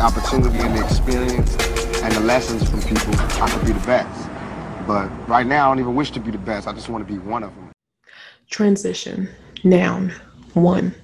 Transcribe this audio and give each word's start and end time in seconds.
the 0.00 0.06
opportunity, 0.06 0.58
and 0.60 0.78
the 0.78 0.82
experience, 0.82 1.56
and 2.02 2.14
the 2.14 2.20
lessons 2.20 2.68
from 2.70 2.80
people, 2.80 3.14
I 3.42 3.50
could 3.50 3.66
be 3.66 3.72
the 3.72 3.86
best. 3.86 4.30
But 4.86 5.08
right 5.28 5.46
now, 5.46 5.66
I 5.66 5.70
don't 5.70 5.80
even 5.80 5.94
wish 5.94 6.10
to 6.12 6.20
be 6.20 6.30
the 6.30 6.38
best. 6.38 6.66
I 6.66 6.72
just 6.72 6.88
want 6.88 7.06
to 7.06 7.12
be 7.12 7.18
one 7.18 7.42
of 7.42 7.54
them. 7.54 7.70
Transition. 8.48 9.28
Noun. 9.62 10.10
One. 10.54 10.94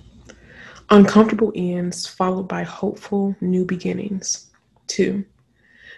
Uncomfortable 0.88 1.52
ends 1.54 2.06
followed 2.06 2.48
by 2.48 2.62
hopeful 2.62 3.36
new 3.42 3.66
beginnings. 3.66 4.50
Two. 4.86 5.26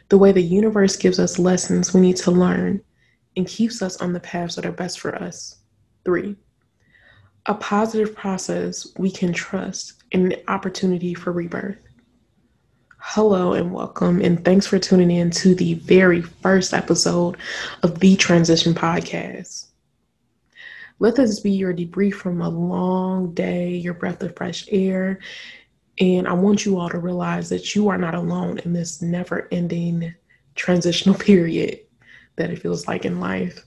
The 0.08 0.18
way 0.18 0.32
the 0.32 0.42
universe 0.42 0.96
gives 0.96 1.20
us 1.20 1.38
lessons 1.38 1.94
we 1.94 2.00
need 2.00 2.16
to 2.16 2.32
learn 2.32 2.80
and 3.36 3.46
keeps 3.46 3.80
us 3.80 3.98
on 3.98 4.12
the 4.12 4.20
paths 4.20 4.56
that 4.56 4.66
are 4.66 4.72
best 4.72 4.98
for 4.98 5.14
us. 5.14 5.58
Three 6.04 6.36
a 7.46 7.54
positive 7.54 8.14
process 8.14 8.88
we 8.98 9.10
can 9.10 9.32
trust 9.32 10.02
and 10.12 10.32
an 10.32 10.40
opportunity 10.48 11.14
for 11.14 11.32
rebirth. 11.32 11.87
Hello 13.00 13.52
and 13.52 13.72
welcome, 13.72 14.20
and 14.20 14.44
thanks 14.44 14.66
for 14.66 14.76
tuning 14.80 15.12
in 15.12 15.30
to 15.30 15.54
the 15.54 15.74
very 15.74 16.20
first 16.20 16.74
episode 16.74 17.36
of 17.84 18.00
the 18.00 18.16
Transition 18.16 18.74
Podcast. 18.74 19.66
Let 20.98 21.14
this 21.14 21.38
be 21.38 21.52
your 21.52 21.72
debrief 21.72 22.14
from 22.14 22.42
a 22.42 22.48
long 22.48 23.34
day, 23.34 23.70
your 23.76 23.94
breath 23.94 24.20
of 24.24 24.34
fresh 24.34 24.66
air, 24.72 25.20
and 26.00 26.26
I 26.26 26.32
want 26.32 26.66
you 26.66 26.76
all 26.76 26.90
to 26.90 26.98
realize 26.98 27.48
that 27.50 27.76
you 27.76 27.88
are 27.88 27.98
not 27.98 28.16
alone 28.16 28.58
in 28.64 28.72
this 28.72 29.00
never 29.00 29.46
ending 29.52 30.12
transitional 30.56 31.14
period 31.18 31.78
that 32.34 32.50
it 32.50 32.60
feels 32.60 32.88
like 32.88 33.04
in 33.04 33.20
life. 33.20 33.64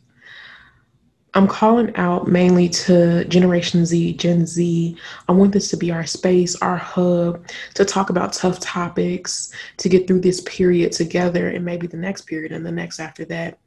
I'm 1.34 1.48
calling 1.48 1.96
out 1.96 2.28
mainly 2.28 2.68
to 2.70 3.24
Generation 3.26 3.86
Z, 3.86 4.14
Gen 4.14 4.46
Z. 4.46 4.98
I 5.30 5.32
want 5.32 5.54
this 5.54 5.70
to 5.70 5.78
be 5.78 5.90
our 5.90 6.06
space, 6.06 6.58
our 6.58 6.76
hub 6.76 7.46
to 7.76 7.86
talk 7.86 8.10
about 8.10 8.34
tough 8.34 8.60
topics, 8.60 9.54
to 9.78 9.88
get 9.88 10.08
through 10.08 10.22
this 10.22 10.42
period 10.42 10.92
together 10.92 11.48
and 11.48 11.64
maybe 11.64 11.88
the 11.88 11.96
next 11.96 12.24
period 12.24 12.52
and 12.52 12.66
the 12.66 12.72
next 12.72 13.00
after 13.00 13.24
that. 13.26 13.58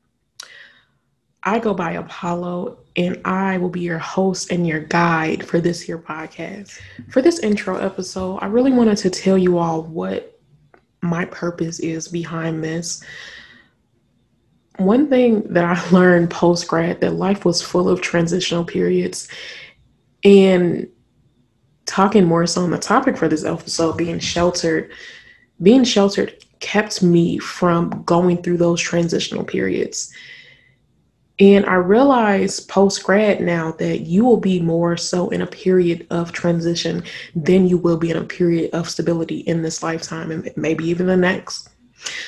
I 1.43 1.59
go 1.59 1.73
by 1.75 1.93
Apollo 1.93 2.79
and 2.97 3.21
I 3.25 3.59
will 3.59 3.71
be 3.71 3.81
your 3.81 3.99
host 3.99 4.51
and 4.51 4.67
your 4.67 4.81
guide 4.81 5.47
for 5.47 5.61
this 5.61 5.81
here 5.81 5.99
podcast. 5.99 6.79
For 7.11 7.23
this 7.23 7.39
intro 7.39 7.77
episode, 7.77 8.39
I 8.39 8.47
really 8.47 8.73
wanted 8.73 8.97
to 8.99 9.11
tell 9.11 9.39
you 9.39 9.59
all 9.59 9.83
what 9.83 10.39
my 11.03 11.25
purpose 11.27 11.81
is 11.81 12.09
behind 12.09 12.65
this 12.65 13.05
one 14.77 15.09
thing 15.09 15.43
that 15.53 15.65
I 15.65 15.91
learned 15.91 16.31
post 16.31 16.67
grad 16.67 17.01
that 17.01 17.15
life 17.15 17.45
was 17.45 17.63
full 17.63 17.89
of 17.89 18.01
transitional 18.01 18.65
periods 18.65 19.29
and 20.25 20.89
talking 21.87 22.25
more 22.25 22.47
so 22.47 22.63
on 22.63 22.71
the 22.71 22.79
topic 22.79 23.17
for 23.17 23.29
this 23.29 23.45
episode 23.45 23.97
being 23.97 24.19
sheltered 24.19 24.91
being 25.63 25.85
sheltered 25.85 26.35
kept 26.61 27.03
me 27.03 27.39
from 27.39 28.03
going 28.05 28.43
through 28.43 28.57
those 28.57 28.81
transitional 28.81 29.45
periods. 29.45 30.13
And 31.41 31.67
i 31.67 31.75
realize 31.75 32.61
post 32.61 33.03
grad 33.03 33.41
now 33.41 33.73
that 33.73 34.03
you 34.03 34.25
will 34.25 34.39
be 34.39 34.61
more 34.61 34.97
so 34.97 35.31
in 35.31 35.43
a 35.43 35.47
period 35.47 36.07
of 36.11 36.31
transition 36.31 37.03
than 37.35 37.67
you 37.67 37.77
will 37.77 37.97
be 37.97 38.11
in 38.11 38.17
a 38.17 38.25
period 38.25 38.71
of 38.73 38.89
stability 38.89 39.39
in 39.41 39.63
this 39.63 39.83
lifetime 39.83 40.31
and 40.31 40.51
maybe 40.57 40.85
even 40.85 41.07
the 41.07 41.17
next 41.17 41.71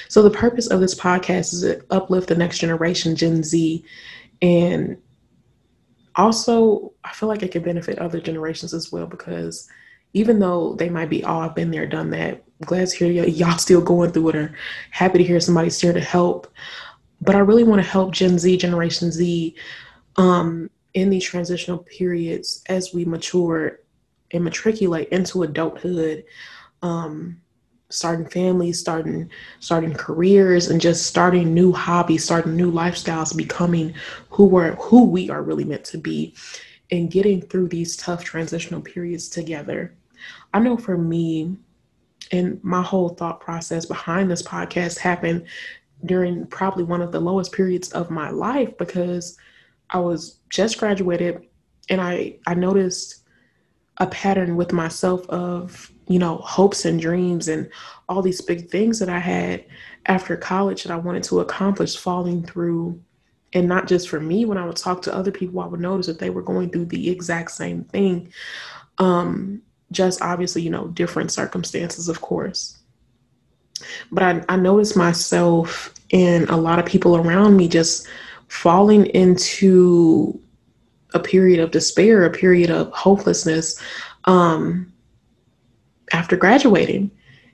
so 0.09 0.23
the 0.23 0.31
purpose 0.31 0.69
of 0.69 0.81
this 0.81 0.95
podcast 0.95 1.53
is 1.53 1.61
to 1.63 1.85
uplift 1.91 2.29
the 2.29 2.35
next 2.35 2.59
generation, 2.59 3.17
Gen 3.17 3.43
Z, 3.43 3.85
and 4.43 4.97
also 6.15 6.93
I 7.05 7.13
feel 7.13 7.29
like 7.29 7.43
it 7.43 7.53
can 7.53 7.63
benefit 7.63 7.99
other 7.99 8.21
generations 8.21 8.75
as 8.75 8.91
well 8.91 9.07
because 9.07 9.69
even 10.13 10.39
though 10.39 10.75
they 10.75 10.89
might 10.89 11.11
be, 11.11 11.23
oh, 11.25 11.41
I've 11.41 11.55
been 11.55 11.71
there, 11.71 11.87
done 11.87 12.11
that. 12.11 12.43
Glad 12.63 12.89
to 12.89 12.97
hear 12.97 13.23
y- 13.23 13.29
y'all 13.29 13.59
still 13.59 13.83
going 13.83 14.13
through 14.13 14.31
it, 14.31 14.37
or 14.37 14.55
happy 14.91 15.19
to 15.19 15.25
hear 15.25 15.41
somebody's 15.41 15.79
here 15.79 15.93
to 15.93 16.01
help. 16.01 16.47
But 17.21 17.35
I 17.35 17.41
really 17.41 17.65
want 17.65 17.83
to 17.83 17.89
help 17.89 18.13
Gen 18.13 18.39
Z, 18.39 18.57
Generation 18.57 19.11
Z, 19.13 19.55
um, 20.17 20.71
in 20.95 21.11
these 21.11 21.25
transitional 21.25 21.79
periods 21.79 22.63
as 22.71 22.95
we 22.95 23.05
mature 23.05 23.81
and 24.31 24.43
matriculate 24.43 25.09
into 25.11 25.43
adulthood. 25.43 26.25
Um, 26.81 27.43
starting 27.89 28.27
families, 28.27 28.81
starting 28.81 29.31
starting 29.61 29.95
careers, 29.95 30.69
and 30.69 30.81
just 30.81 31.07
starting 31.07 31.55
new 31.55 31.73
hobbies, 31.73 32.25
starting 32.25 32.57
new 32.57 32.71
lifestyles, 32.71 33.37
becoming 33.37 33.95
who 34.31 34.45
we're 34.45 34.73
who 34.77 35.05
we 35.05 35.31
are 35.31 35.43
really 35.43 35.65
meant 35.65 35.85
to 35.85 35.99
be, 35.99 36.35
and 36.91 37.11
getting 37.11 37.41
through 37.41 37.69
these 37.69 37.97
tough 37.97 38.25
transitional 38.25 38.81
periods 38.81 39.29
together. 39.29 39.95
I 40.53 40.59
know 40.59 40.77
for 40.77 40.97
me, 40.97 41.57
and 42.33 42.63
my 42.65 42.83
whole 42.83 43.11
thought 43.11 43.41
process 43.41 43.87
behind 43.87 44.31
this 44.31 44.43
podcast 44.43 44.99
happened 44.99 45.47
during 46.05 46.47
probably 46.47 46.85
one 46.85 47.01
of 47.01 47.13
the 47.13 47.21
lowest 47.21 47.53
periods 47.53 47.91
of 47.93 48.11
my 48.11 48.31
life 48.31 48.77
because 48.79 49.37
I 49.91 49.99
was 49.99 50.39
just 50.51 50.79
graduated 50.79 51.47
and 51.89 52.01
I 52.01 52.37
I 52.47 52.55
noticed 52.55 53.23
a 53.99 54.07
pattern 54.07 54.57
with 54.57 54.73
myself 54.73 55.29
of 55.29 55.91
you 56.09 56.19
know, 56.19 56.37
hopes 56.39 56.85
and 56.85 57.01
dreams 57.01 57.49
and 57.49 57.69
all 58.09 58.23
these 58.23 58.41
big 58.41 58.69
things 58.69 58.99
that 58.99 59.09
I 59.09 59.19
had 59.19 59.65
after 60.07 60.37
college 60.37 60.85
that 60.85 60.93
I 60.93 60.97
wanted 60.97 61.25
to 61.25 61.41
accomplish 61.41 61.97
falling 61.97 62.45
through. 62.45 63.01
And 63.53 63.69
not 63.69 63.89
just 63.89 64.09
for 64.09 64.21
me, 64.21 64.45
when 64.45 64.59
I 64.59 64.67
would 64.67 64.77
talk 64.77 65.03
to 65.03 65.15
other 65.15 65.33
people, 65.33 65.61
I 65.61 65.67
would 65.67 65.81
notice 65.81 66.07
that 66.07 66.19
they 66.19 66.31
were 66.31 66.43
going 66.43 66.71
through 66.71 66.87
the 66.87 67.11
exact 67.11 67.51
same 67.51 67.85
thing. 67.85 68.33
Um, 68.99 69.63
just 69.91 70.23
obviously, 70.23 70.63
you 70.63 70.71
know, 70.71 70.89
different 70.89 71.33
circumstances, 71.33 72.09
of 72.09 72.21
course. 72.21 72.79
But 74.11 74.23
I, 74.23 74.45
I 74.49 74.57
noticed 74.57 74.97
myself 74.97 75.93
and 76.13 76.49
a 76.49 76.57
lot 76.57 76.79
of 76.79 76.87
people 76.87 77.17
around 77.17 77.57
me 77.57 77.69
just 77.69 78.07
falling 78.49 79.07
into 79.07 80.41
a 81.15 81.21
period 81.21 81.61
of 81.61 81.71
despair, 81.71 82.25
a 82.25 82.31
period 82.31 82.71
of 82.71 82.91
hopelessness. 82.93 83.81
Um, 84.25 84.93
after 86.13 86.37
graduating. 86.37 87.11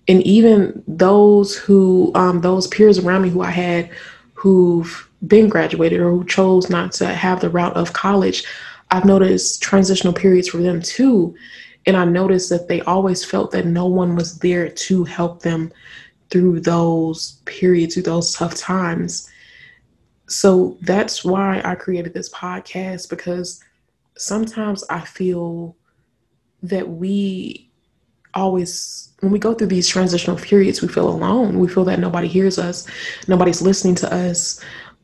And 0.08 0.22
even 0.22 0.82
those 0.86 1.56
who, 1.56 2.12
um, 2.14 2.41
those 2.41 2.66
peers 2.66 2.98
around 2.98 3.22
me 3.22 3.30
who 3.30 3.42
I 3.42 3.50
had 3.50 3.91
who've 4.34 5.08
been 5.26 5.48
graduated 5.48 6.00
or 6.00 6.10
who 6.10 6.24
chose 6.24 6.68
not 6.68 6.92
to 6.92 7.06
have 7.06 7.41
the 7.41 7.50
route 7.50 7.76
of 7.76 7.92
college, 7.92 8.44
I've 8.91 9.04
noticed 9.04 9.62
transitional 9.62 10.12
periods 10.12 10.48
for 10.48 10.58
them 10.58 10.82
too. 10.82 11.34
And 11.86 11.96
I 11.96 12.04
noticed 12.04 12.50
that 12.50 12.68
they 12.68 12.80
always 12.82 13.24
felt 13.24 13.52
that 13.52 13.66
no 13.66 13.86
one 13.86 14.16
was 14.16 14.38
there 14.38 14.68
to 14.68 15.04
help 15.04 15.42
them 15.42 15.72
through 16.30 16.60
those 16.60 17.41
periods, 17.44 17.94
through 17.94 18.04
those 18.04 18.32
tough 18.32 18.54
times. 18.54 19.28
So 20.32 20.78
that's 20.81 21.25
why 21.25 21.60
I 21.62 21.75
created 21.75 22.15
this 22.15 22.31
podcast 22.31 23.10
because 23.10 23.62
sometimes 24.16 24.82
I 24.88 25.00
feel 25.00 25.76
that 26.62 26.88
we 26.88 27.69
always 28.34 29.10
when 29.21 29.31
we 29.31 29.38
go 29.38 29.53
through 29.53 29.66
these 29.66 29.87
transitional 29.87 30.38
periods 30.38 30.81
we 30.81 30.88
feel 30.88 31.09
alone. 31.09 31.59
We 31.59 31.69
feel 31.69 31.84
that 31.84 31.98
nobody 31.98 32.28
hears 32.28 32.59
us 32.59 32.88
nobody's 33.28 33.60
listening 33.60 33.94
to 33.97 34.12
us. 34.12 34.59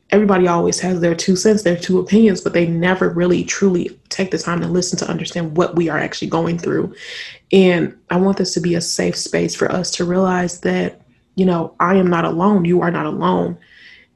Everybody 0.09 0.47
always 0.47 0.79
has 0.79 0.99
their 0.99 1.13
two 1.13 1.35
cents 1.35 1.61
their 1.61 1.77
two 1.77 1.99
opinions 1.99 2.41
but 2.41 2.53
they 2.53 2.65
never 2.65 3.09
really 3.09 3.43
truly 3.43 3.99
take 4.09 4.31
the 4.31 4.39
time 4.39 4.61
to 4.61 4.67
listen 4.67 4.97
to 4.99 5.09
understand 5.09 5.55
what 5.55 5.75
we 5.75 5.89
are 5.89 5.99
actually 5.99 6.29
going 6.29 6.57
through. 6.57 6.93
And 7.51 7.95
i 8.09 8.17
want 8.17 8.37
this 8.37 8.55
to 8.55 8.59
be 8.61 8.73
a 8.73 8.81
safe 8.81 9.15
space 9.15 9.53
for 9.53 9.71
us 9.71 9.91
to 9.91 10.05
realize 10.05 10.61
that 10.61 11.01
you 11.35 11.45
know 11.45 11.75
i 11.79 11.93
am 11.93 12.07
not 12.07 12.25
alone. 12.25 12.65
You 12.65 12.81
are 12.81 12.91
not 12.91 13.05
alone 13.05 13.59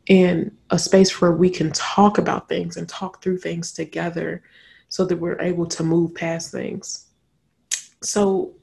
and 0.10 0.56
a 0.70 0.80
space 0.80 1.22
where 1.22 1.32
we 1.32 1.50
can 1.50 1.72
talk 1.72 2.18
about 2.18 2.50
things 2.50 2.78
and 2.78 2.90
talk 2.90 3.22
through 3.22 3.38
things 3.38 3.72
together 3.72 4.44
so 4.90 5.06
that 5.06 5.18
we're 5.18 5.40
able 5.40 5.66
to 5.66 5.84
move 5.84 6.14
past 6.14 6.52
things 6.52 7.08
so 8.04 8.54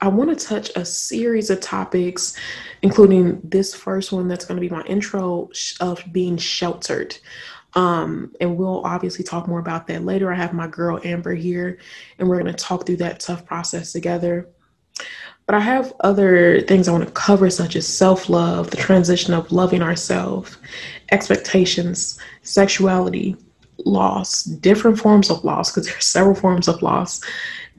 I 0.00 0.08
want 0.08 0.38
to 0.38 0.46
touch 0.46 0.70
a 0.76 0.84
series 0.84 1.50
of 1.50 1.60
topics, 1.60 2.36
including 2.82 3.40
this 3.42 3.74
first 3.74 4.12
one 4.12 4.28
that's 4.28 4.44
going 4.44 4.56
to 4.56 4.60
be 4.60 4.68
my 4.68 4.82
intro 4.82 5.48
of 5.80 6.04
being 6.12 6.36
sheltered. 6.36 7.16
Um, 7.74 8.32
and 8.40 8.56
we'll 8.56 8.84
obviously 8.84 9.24
talk 9.24 9.48
more 9.48 9.60
about 9.60 9.86
that 9.86 10.04
later. 10.04 10.32
I 10.32 10.36
have 10.36 10.52
my 10.52 10.66
girl 10.66 11.00
Amber 11.04 11.34
here, 11.34 11.78
and 12.18 12.28
we're 12.28 12.38
going 12.38 12.52
to 12.54 12.64
talk 12.64 12.86
through 12.86 12.98
that 12.98 13.20
tough 13.20 13.46
process 13.46 13.92
together. 13.92 14.48
But 15.46 15.56
I 15.56 15.60
have 15.60 15.92
other 16.00 16.62
things 16.62 16.88
I 16.88 16.92
want 16.92 17.04
to 17.04 17.12
cover, 17.12 17.50
such 17.50 17.76
as 17.76 17.86
self 17.86 18.28
love, 18.28 18.70
the 18.70 18.76
transition 18.76 19.34
of 19.34 19.52
loving 19.52 19.82
ourselves, 19.82 20.56
expectations, 21.12 22.18
sexuality, 22.42 23.36
loss, 23.84 24.44
different 24.44 24.98
forms 24.98 25.30
of 25.30 25.44
loss, 25.44 25.70
because 25.70 25.86
there 25.88 25.96
are 25.96 26.00
several 26.00 26.34
forms 26.34 26.66
of 26.66 26.82
loss, 26.82 27.20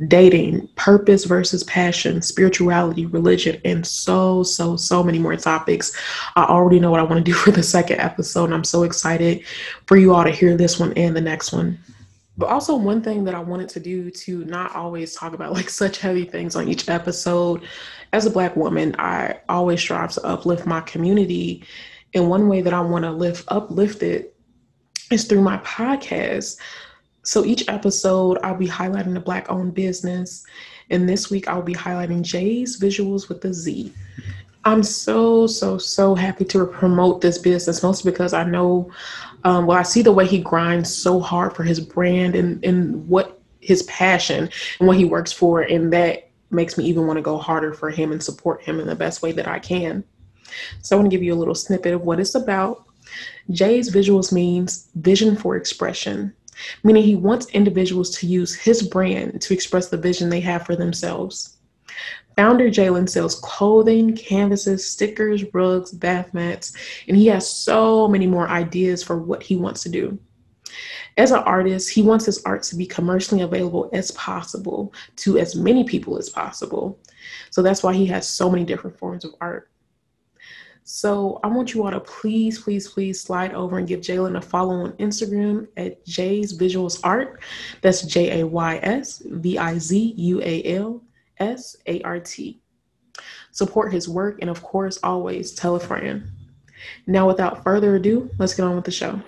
dating, 0.07 0.67
purpose 0.75 1.25
versus 1.25 1.63
passion, 1.63 2.21
spirituality, 2.21 3.05
religion, 3.05 3.59
and 3.65 3.85
so, 3.85 4.43
so, 4.43 4.75
so 4.75 5.03
many 5.03 5.17
more 5.17 5.35
topics. 5.35 5.95
I 6.35 6.43
already 6.43 6.79
know 6.79 6.91
what 6.91 6.99
I 6.99 7.03
want 7.03 7.25
to 7.25 7.31
do 7.31 7.33
for 7.37 7.51
the 7.51 7.63
second 7.63 7.99
episode, 7.99 8.45
and 8.45 8.53
I'm 8.53 8.63
so 8.63 8.83
excited 8.83 9.43
for 9.87 9.97
you 9.97 10.13
all 10.13 10.23
to 10.23 10.31
hear 10.31 10.55
this 10.55 10.79
one 10.79 10.93
and 10.93 11.15
the 11.15 11.21
next 11.21 11.51
one. 11.51 11.79
But 12.37 12.49
also, 12.49 12.75
one 12.75 13.01
thing 13.01 13.23
that 13.25 13.35
I 13.35 13.39
wanted 13.39 13.69
to 13.69 13.79
do 13.79 14.11
to 14.11 14.43
not 14.45 14.75
always 14.75 15.15
talk 15.15 15.33
about 15.33 15.53
like 15.53 15.69
such 15.81 15.99
heavy 15.99 16.25
things 16.25 16.55
on 16.55 16.67
each 16.67 16.89
episode. 16.89 17.63
As 18.13 18.25
a 18.25 18.29
Black 18.29 18.55
woman, 18.55 18.95
I 18.99 19.39
always 19.49 19.79
strive 19.79 20.11
to 20.13 20.25
uplift 20.25 20.65
my 20.65 20.81
community. 20.81 21.63
And 22.13 22.29
one 22.29 22.47
way 22.47 22.61
that 22.61 22.73
I 22.73 22.81
want 22.81 23.03
to 23.03 23.11
lift 23.11 23.45
uplift 23.49 24.03
it 24.03 24.35
is 25.11 25.25
through 25.25 25.41
my 25.41 25.57
podcast. 25.59 26.57
So 27.23 27.43
each 27.43 27.67
episode, 27.67 28.37
I'll 28.43 28.55
be 28.55 28.67
highlighting 28.67 29.17
a 29.17 29.21
Black 29.21 29.49
owned 29.51 29.73
business. 29.73 30.45
And 30.89 31.09
this 31.09 31.31
week, 31.31 31.47
I'll 31.47 31.61
be 31.61 31.73
highlighting 31.73 32.21
Jay's 32.21 32.79
Vizuals 32.79 33.27
with 33.27 33.43
a 33.45 33.53
Z. 33.53 33.91
I'm 34.63 34.81
so, 34.83 35.45
so, 35.45 35.77
so 35.77 36.15
happy 36.15 36.45
to 36.45 36.65
promote 36.65 37.21
this 37.21 37.37
business, 37.37 37.83
mostly 37.83 38.11
because 38.11 38.33
I 38.33 38.43
know 38.43 38.91
um, 39.45 39.67
well, 39.67 39.77
I 39.77 39.83
see 39.83 40.01
the 40.01 40.11
way 40.11 40.25
he 40.25 40.39
grinds 40.39 40.93
so 40.93 41.19
hard 41.19 41.55
for 41.55 41.63
his 41.63 41.79
brand 41.79 42.35
and, 42.35 42.65
and 42.65 43.07
what 43.07 43.39
his 43.61 43.83
passion 43.83 44.49
and 44.79 44.87
what 44.87 44.97
he 44.97 45.05
works 45.05 45.31
for. 45.31 45.61
And 45.61 45.93
that 45.93 46.31
makes 46.49 46.79
me 46.79 46.85
even 46.85 47.05
want 47.05 47.17
to 47.17 47.21
go 47.21 47.37
harder 47.37 47.71
for 47.71 47.91
him 47.91 48.11
and 48.11 48.21
support 48.21 48.63
him 48.63 48.79
in 48.79 48.87
the 48.87 48.95
best 48.95 49.21
way 49.21 49.31
that 49.33 49.47
I 49.47 49.59
can. 49.59 50.03
So 50.81 50.95
I 50.95 50.99
want 50.99 51.11
to 51.11 51.15
give 51.15 51.23
you 51.23 51.33
a 51.33 51.37
little 51.37 51.53
snippet 51.53 51.93
of 51.93 52.01
what 52.01 52.19
it's 52.19 52.33
about. 52.33 52.85
Jay's 53.51 53.93
Vizuals 53.93 54.31
means 54.31 54.89
vision 54.95 55.35
for 55.35 55.55
expression, 55.55 56.33
meaning 56.83 57.03
he 57.03 57.15
wants 57.15 57.45
individuals 57.47 58.09
to 58.17 58.27
use 58.27 58.55
his 58.55 58.81
brand 58.81 59.43
to 59.43 59.53
express 59.53 59.89
the 59.89 59.97
vision 59.97 60.29
they 60.29 60.39
have 60.39 60.65
for 60.65 60.75
themselves. 60.75 61.54
Founder 62.35 62.69
Jalen 62.69 63.09
sells 63.09 63.39
clothing, 63.39 64.15
canvases, 64.15 64.89
stickers, 64.89 65.43
rugs, 65.53 65.91
bath 65.91 66.33
mats, 66.33 66.73
and 67.07 67.15
he 67.15 67.27
has 67.27 67.49
so 67.49 68.07
many 68.07 68.27
more 68.27 68.49
ideas 68.49 69.03
for 69.03 69.17
what 69.17 69.41
he 69.41 69.55
wants 69.55 69.83
to 69.83 69.89
do. 69.89 70.19
As 71.17 71.31
an 71.31 71.39
artist, 71.39 71.89
he 71.89 72.01
wants 72.01 72.25
his 72.25 72.43
art 72.43 72.63
to 72.63 72.75
be 72.75 72.85
commercially 72.85 73.41
available 73.41 73.89
as 73.93 74.11
possible 74.11 74.93
to 75.17 75.37
as 75.37 75.55
many 75.55 75.85
people 75.85 76.17
as 76.17 76.29
possible. 76.29 76.99
So 77.51 77.61
that's 77.61 77.83
why 77.83 77.93
he 77.93 78.05
has 78.07 78.27
so 78.27 78.49
many 78.49 78.65
different 78.65 78.97
forms 78.97 79.23
of 79.23 79.33
art. 79.39 79.69
So 80.83 81.39
I 81.41 81.47
want 81.47 81.73
you 81.73 81.83
all 81.83 81.91
to 81.91 81.99
please, 81.99 82.59
please, 82.59 82.87
please 82.87 83.19
slide 83.19 83.53
over 83.53 83.79
and 83.79 83.87
give 83.87 84.01
Jalen 84.01 84.37
a 84.37 84.41
follow 84.41 84.75
on 84.75 84.91
Instagram 84.93 85.67
at 85.77 86.05
Jay's 86.05 86.55
Vizuals 86.55 86.99
Art. 87.03 87.41
That's 87.81 88.03
J 88.03 88.41
A 88.41 88.45
Y 88.45 88.79
S 88.83 89.23
V 89.25 89.57
I 89.57 89.79
Z 89.79 90.13
U 90.15 90.41
A 90.43 90.63
L 90.75 91.01
S 91.37 91.75
A 91.87 92.01
R 92.01 92.19
T. 92.19 92.61
Support 93.51 93.93
his 93.93 94.09
work 94.09 94.39
and, 94.41 94.49
of 94.49 94.61
course, 94.61 94.99
always 95.01 95.53
tell 95.53 95.75
a 95.75 95.79
friend. 95.79 96.29
Now, 97.07 97.27
without 97.27 97.63
further 97.63 97.95
ado, 97.95 98.29
let's 98.37 98.53
get 98.53 98.63
on 98.63 98.75
with 98.75 98.85
the 98.85 98.91
show. 98.91 99.21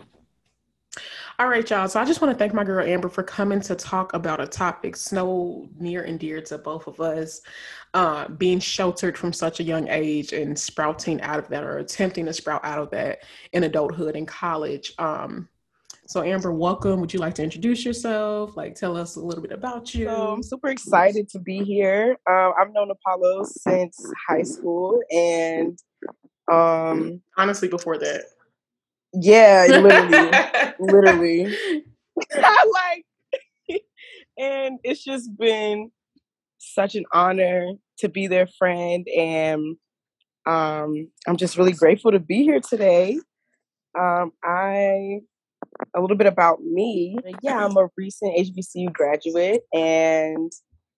All 1.40 1.48
right, 1.48 1.70
y'all. 1.70 1.88
So 1.88 2.00
I 2.00 2.06
just 2.06 2.20
want 2.20 2.34
to 2.34 2.38
thank 2.38 2.54
my 2.56 2.64
girl 2.64 2.84
Amber 2.84 3.10
for 3.10 3.22
coming 3.22 3.62
to 3.62 3.76
talk 3.76 4.14
about 4.16 4.42
a 4.42 4.48
topic 4.48 4.96
so 4.96 5.70
near 5.80 6.02
and 6.02 6.20
dear 6.20 6.42
to 6.42 6.58
both 6.58 6.88
of 6.88 7.00
us, 7.00 7.42
uh, 7.94 8.28
being 8.28 8.60
sheltered 8.60 9.16
from 9.16 9.32
such 9.32 9.60
a 9.60 9.64
young 9.64 9.88
age 9.88 10.34
and 10.34 10.58
sprouting 10.58 11.22
out 11.22 11.38
of 11.38 11.48
that 11.50 11.64
or 11.64 11.78
attempting 11.78 12.26
to 12.26 12.34
sprout 12.34 12.66
out 12.66 12.80
of 12.80 12.90
that 12.90 13.20
in 13.54 13.64
adulthood 13.64 14.16
and 14.16 14.28
college. 14.28 14.94
Um, 14.98 15.48
so, 16.08 16.24
Amber, 16.24 16.54
welcome. 16.54 17.02
Would 17.02 17.14
you 17.14 17.20
like 17.20 17.34
to 17.36 17.44
introduce 17.44 17.84
yourself? 17.84 18.56
Like, 18.56 18.76
tell 18.76 18.96
us 18.96 19.18
a 19.18 19.20
little 19.20 19.42
bit 19.42 19.52
about 19.52 19.94
you. 19.94 20.06
So 20.06 20.32
I'm 20.32 20.42
super 20.42 20.70
excited 20.70 21.28
to 21.30 21.40
be 21.40 21.66
here. 21.66 22.16
Um, 22.30 22.54
I've 22.58 22.72
known 22.72 22.90
Apollo 22.90 23.44
since 23.44 24.10
high 24.26 24.44
school, 24.44 25.02
and 25.12 25.78
um, 26.50 27.22
honestly, 27.36 27.68
before 27.68 27.98
that, 27.98 28.24
yeah, 29.14 29.68
literally, 29.70 30.32
literally, 30.80 31.58
I 32.32 32.66
like, 33.70 33.84
and 34.38 34.80
it's 34.84 35.04
just 35.04 35.30
been 35.38 35.92
such 36.58 36.96
an 36.96 37.04
honor 37.12 37.74
to 37.98 38.08
be 38.08 38.28
their 38.28 38.48
friend, 38.48 39.06
and 39.10 39.76
um, 40.46 41.10
I'm 41.28 41.36
just 41.36 41.58
really 41.58 41.74
grateful 41.74 42.14
to 42.14 42.20
be 42.20 42.44
here 42.44 42.62
today. 42.62 43.20
Um, 44.00 44.32
I 44.42 45.20
a 45.96 46.02
little 46.02 46.18
bit 46.18 46.28
about 46.28 46.62
me. 46.62 47.18
Yeah, 47.42 47.66
I'm 47.66 47.78
a 47.78 47.88
recent 47.98 48.36
HBCU 48.38 48.92
graduate, 48.94 49.62
and 49.74 50.52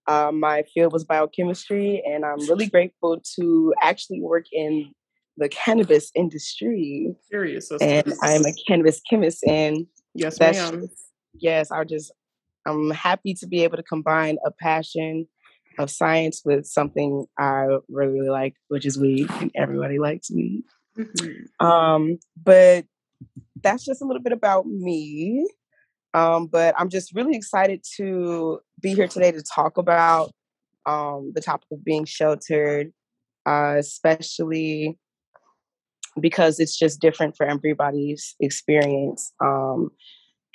uh, 0.08 0.32
my 0.32 0.64
field 0.74 0.94
was 0.94 1.04
biochemistry, 1.04 2.04
and 2.06 2.26
I'm 2.26 2.40
really 2.50 2.68
grateful 2.68 3.22
to 3.36 3.74
actually 3.82 4.22
work 4.22 4.46
in 4.52 4.92
the 5.38 5.50
cannabis 5.50 6.12
industry. 6.16 7.14
Serious, 7.30 7.72
and 7.82 8.14
I'm 8.22 8.46
a 8.46 8.54
cannabis 8.68 9.02
chemist, 9.10 9.44
and 9.48 9.86
yes, 10.14 10.40
ma'am. 10.40 10.88
yes, 11.34 11.72
I 11.72 11.84
just 11.84 12.12
I'm 12.66 12.92
happy 12.92 13.34
to 13.36 13.48
be 13.48 13.64
able 13.64 13.78
to 13.78 13.84
combine 13.84 14.38
a 14.46 14.52
passion 14.52 15.28
of 15.78 15.90
science 15.90 16.42
with 16.44 16.66
something 16.66 17.26
I 17.38 17.68
really, 17.88 18.14
really 18.14 18.30
like, 18.30 18.56
which 18.68 18.86
is 18.86 19.00
weed, 19.00 19.30
and 19.40 19.52
everybody 19.56 19.98
likes 20.00 20.30
weed. 20.30 20.64
Mm-hmm. 20.98 21.66
Um, 21.66 22.20
but 22.42 22.86
that's 23.62 23.86
just 23.86 24.02
a 24.02 24.06
little 24.06 24.22
bit 24.22 24.34
about 24.34 24.66
me. 24.68 25.48
Um, 26.14 26.48
but 26.48 26.74
I'm 26.78 26.90
just 26.90 27.14
really 27.14 27.36
excited 27.36 27.84
to 27.98 28.60
be 28.82 28.96
here 28.96 29.08
today 29.08 29.32
to 29.32 29.44
talk 29.44 29.78
about 29.78 30.32
um, 30.86 31.32
the 31.36 31.42
topic 31.42 31.68
of 31.72 31.84
being 31.84 32.06
sheltered, 32.06 32.92
uh, 33.46 33.76
especially 33.78 34.98
because 36.20 36.60
it's 36.60 36.78
just 36.78 37.00
different 37.00 37.38
for 37.38 37.46
everybody's 37.46 38.36
experience. 38.40 39.32
Um, 39.40 39.92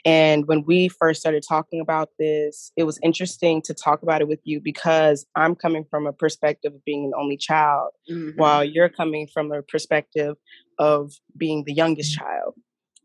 and 0.05 0.47
when 0.47 0.65
we 0.67 0.89
first 0.89 1.21
started 1.21 1.43
talking 1.49 1.81
about 1.81 2.11
this, 2.19 2.73
it 2.77 2.85
was 2.85 2.99
interesting 3.03 3.63
to 3.63 3.73
talk 3.73 4.03
about 4.03 4.21
it 4.21 4.29
with 4.29 4.41
you 4.45 4.61
because 4.61 5.25
I'm 5.35 5.55
coming 5.55 5.85
from 5.89 6.07
a 6.07 6.13
perspective 6.13 6.75
of 6.75 6.85
being 6.85 7.07
an 7.07 7.13
only 7.19 7.39
child, 7.39 7.93
mm-hmm. 8.11 8.37
while 8.37 8.63
you're 8.63 8.91
coming 8.91 9.29
from 9.33 9.51
a 9.51 9.63
perspective 9.63 10.37
of 10.79 11.13
being 11.37 11.65
the 11.65 11.73
youngest 11.73 12.15
child. 12.15 12.55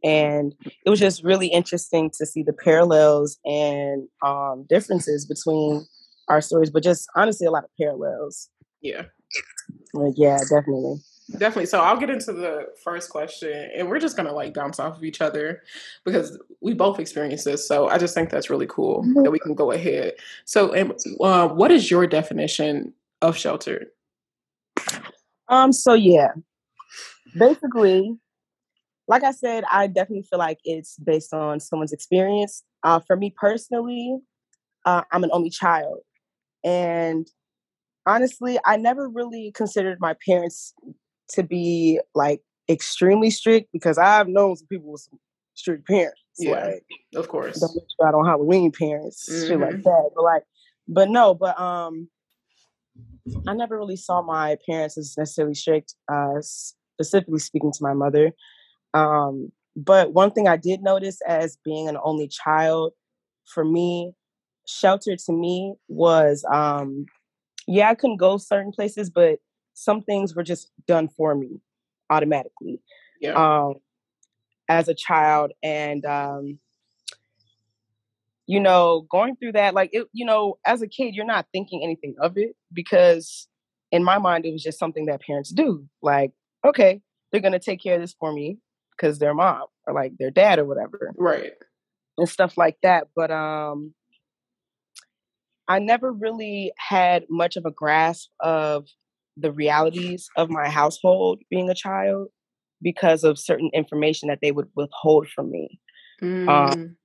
And 0.04 0.54
it 0.86 0.90
was 0.90 1.00
just 1.00 1.24
really 1.24 1.48
interesting 1.48 2.10
to 2.18 2.26
see 2.26 2.44
the 2.44 2.54
parallels 2.54 3.38
and 3.46 4.08
um, 4.26 4.66
differences 4.70 5.26
between 5.26 5.86
our 6.30 6.42
stories 6.42 6.70
but 6.70 6.84
just 6.84 7.08
honestly 7.16 7.48
a 7.48 7.52
lot 7.52 7.64
of 7.64 7.70
parallels. 7.80 8.50
Yeah. 8.82 9.06
Like 9.94 10.14
yeah 10.16 10.38
definitely 10.38 11.02
definitely 11.38 11.66
so 11.66 11.82
i'll 11.82 11.98
get 11.98 12.10
into 12.10 12.34
the 12.34 12.68
first 12.84 13.10
question 13.10 13.70
and 13.76 13.88
we're 13.88 14.00
just 14.00 14.18
gonna 14.18 14.32
like 14.32 14.54
bounce 14.54 14.80
off 14.80 14.98
of 14.98 15.04
each 15.04 15.22
other 15.22 15.62
because 16.06 16.40
we 16.62 16.74
both 16.74 17.00
experienced 17.00 17.46
this 17.46 17.68
so 17.68 17.88
i 17.90 17.98
just 17.98 18.14
think 18.14 18.30
that's 18.30 18.50
really 18.50 18.68
cool 18.68 19.04
mm-hmm. 19.04 19.24
that 19.24 19.32
we 19.32 19.40
can 19.40 19.54
go 19.54 19.72
ahead 19.72 20.14
so 20.46 20.74
uh, 21.22 21.48
what 21.48 21.72
is 21.72 21.92
your 21.92 22.08
definition 22.08 22.94
of 23.22 23.38
sheltered 23.38 23.88
um 25.50 25.72
so 25.72 25.94
yeah 25.94 26.32
basically 27.38 28.18
like 29.10 29.24
I 29.24 29.32
said, 29.32 29.64
I 29.72 29.88
definitely 29.88 30.28
feel 30.30 30.38
like 30.38 30.60
it's 30.64 30.96
based 30.98 31.34
on 31.34 31.60
someone's 31.60 31.92
experience. 31.92 32.64
Uh, 32.84 33.00
for 33.00 33.16
me 33.16 33.34
personally, 33.36 34.20
uh, 34.86 35.02
I'm 35.12 35.24
an 35.24 35.32
only 35.34 35.50
child. 35.50 36.02
And 36.64 37.28
honestly, 38.06 38.60
I 38.66 38.78
never 38.78 39.10
really 39.10 39.52
considered 39.56 39.98
my 40.00 40.16
parents 40.26 40.76
to 41.32 41.44
be 41.44 42.00
like 42.16 42.42
extremely 42.70 43.30
strict 43.30 43.70
because 43.72 43.98
I've 43.98 44.28
known 44.28 44.56
some 44.56 44.68
people 44.68 44.92
with 44.92 45.02
some 45.02 45.20
strict 45.54 45.88
parents. 45.88 46.20
Yeah, 46.38 46.66
like, 46.66 46.84
of 47.16 47.28
course. 47.28 47.60
Don't 47.60 48.08
out 48.08 48.16
on 48.16 48.26
Halloween 48.26 48.72
parents, 48.72 49.28
mm-hmm. 49.30 49.48
shit 49.48 49.60
like 49.60 49.70
mm-hmm. 49.72 49.82
that. 49.82 50.10
But 50.16 50.24
like, 50.24 50.44
but 50.88 51.10
no, 51.10 51.34
but 51.34 51.60
um, 51.60 52.08
I 53.48 53.54
never 53.54 53.78
really 53.78 53.98
saw 53.98 54.22
my 54.22 54.58
parents 54.68 54.98
as 54.98 55.16
necessarily 55.18 55.56
strict. 55.56 55.96
Uh, 56.12 56.42
specifically 56.42 57.40
speaking 57.40 57.72
to 57.72 57.80
my 57.82 57.94
mother, 57.94 58.34
um, 58.94 59.52
but 59.76 60.14
one 60.14 60.32
thing 60.32 60.48
I 60.48 60.58
did 60.58 60.82
notice 60.82 61.20
as 61.28 61.58
being 61.64 61.88
an 61.88 61.98
only 62.04 62.28
child, 62.28 62.94
for 63.46 63.64
me, 63.64 64.14
shelter 64.68 65.16
to 65.16 65.34
me 65.34 65.76
was, 65.88 66.46
um, 66.52 67.06
yeah, 67.68 67.90
I 67.90 67.96
couldn't 67.96 68.18
go 68.18 68.38
certain 68.38 68.72
places, 68.72 69.10
but 69.10 69.40
some 69.80 70.02
things 70.02 70.36
were 70.36 70.44
just 70.44 70.70
done 70.86 71.08
for 71.08 71.34
me 71.34 71.62
automatically. 72.10 72.82
Yeah. 73.22 73.34
Um, 73.34 73.76
as 74.68 74.88
a 74.88 74.94
child, 74.94 75.52
and 75.64 76.06
um, 76.06 76.60
you 78.46 78.60
know, 78.60 79.08
going 79.10 79.36
through 79.38 79.54
that, 79.54 79.74
like 79.74 79.90
it, 79.94 80.08
you 80.12 80.26
know, 80.26 80.58
as 80.66 80.82
a 80.82 80.88
kid, 80.88 81.16
you're 81.16 81.26
not 81.26 81.48
thinking 81.54 81.82
anything 81.84 82.16
of 82.20 82.38
it 82.38 82.56
because 82.74 83.48
in 83.92 84.04
my 84.04 84.18
mind, 84.20 84.46
it 84.46 84.52
was 84.52 84.62
just 84.62 84.78
something 84.78 85.06
that 85.06 85.22
parents 85.22 85.50
do. 85.50 85.88
Like, 86.02 86.34
okay, 86.66 87.02
they're 87.32 87.42
gonna 87.42 87.58
take 87.60 87.82
care 87.82 87.96
of 87.96 88.02
this 88.02 88.16
for 88.20 88.34
me 88.34 88.60
because 88.92 89.18
their 89.18 89.34
mom 89.34 89.66
or 89.88 89.94
like 89.94 90.12
their 90.20 90.30
dad 90.30 90.60
or 90.60 90.66
whatever. 90.66 91.14
Right. 91.18 91.54
And 92.18 92.28
stuff 92.28 92.58
like 92.58 92.78
that. 92.84 93.08
But 93.16 93.32
um 93.32 93.94
I 95.70 95.80
never 95.80 96.12
really 96.12 96.74
had 96.78 97.26
much 97.30 97.56
of 97.56 97.66
a 97.66 97.72
grasp 97.72 98.30
of 98.40 98.88
the 99.40 99.52
realities 99.52 100.30
of 100.36 100.50
my 100.50 100.70
household 100.70 101.42
being 101.50 101.70
a 101.70 101.76
child 101.76 102.28
because 102.82 103.24
of 103.24 103.38
certain 103.38 103.70
information 103.74 104.30
that 104.30 104.40
they 104.42 104.52
would 104.52 104.68
withhold 104.76 105.28
from 105.28 105.52
me. 105.52 105.80
Um, 106.22 106.28
mm. 106.30 106.50
Um, 106.50 106.96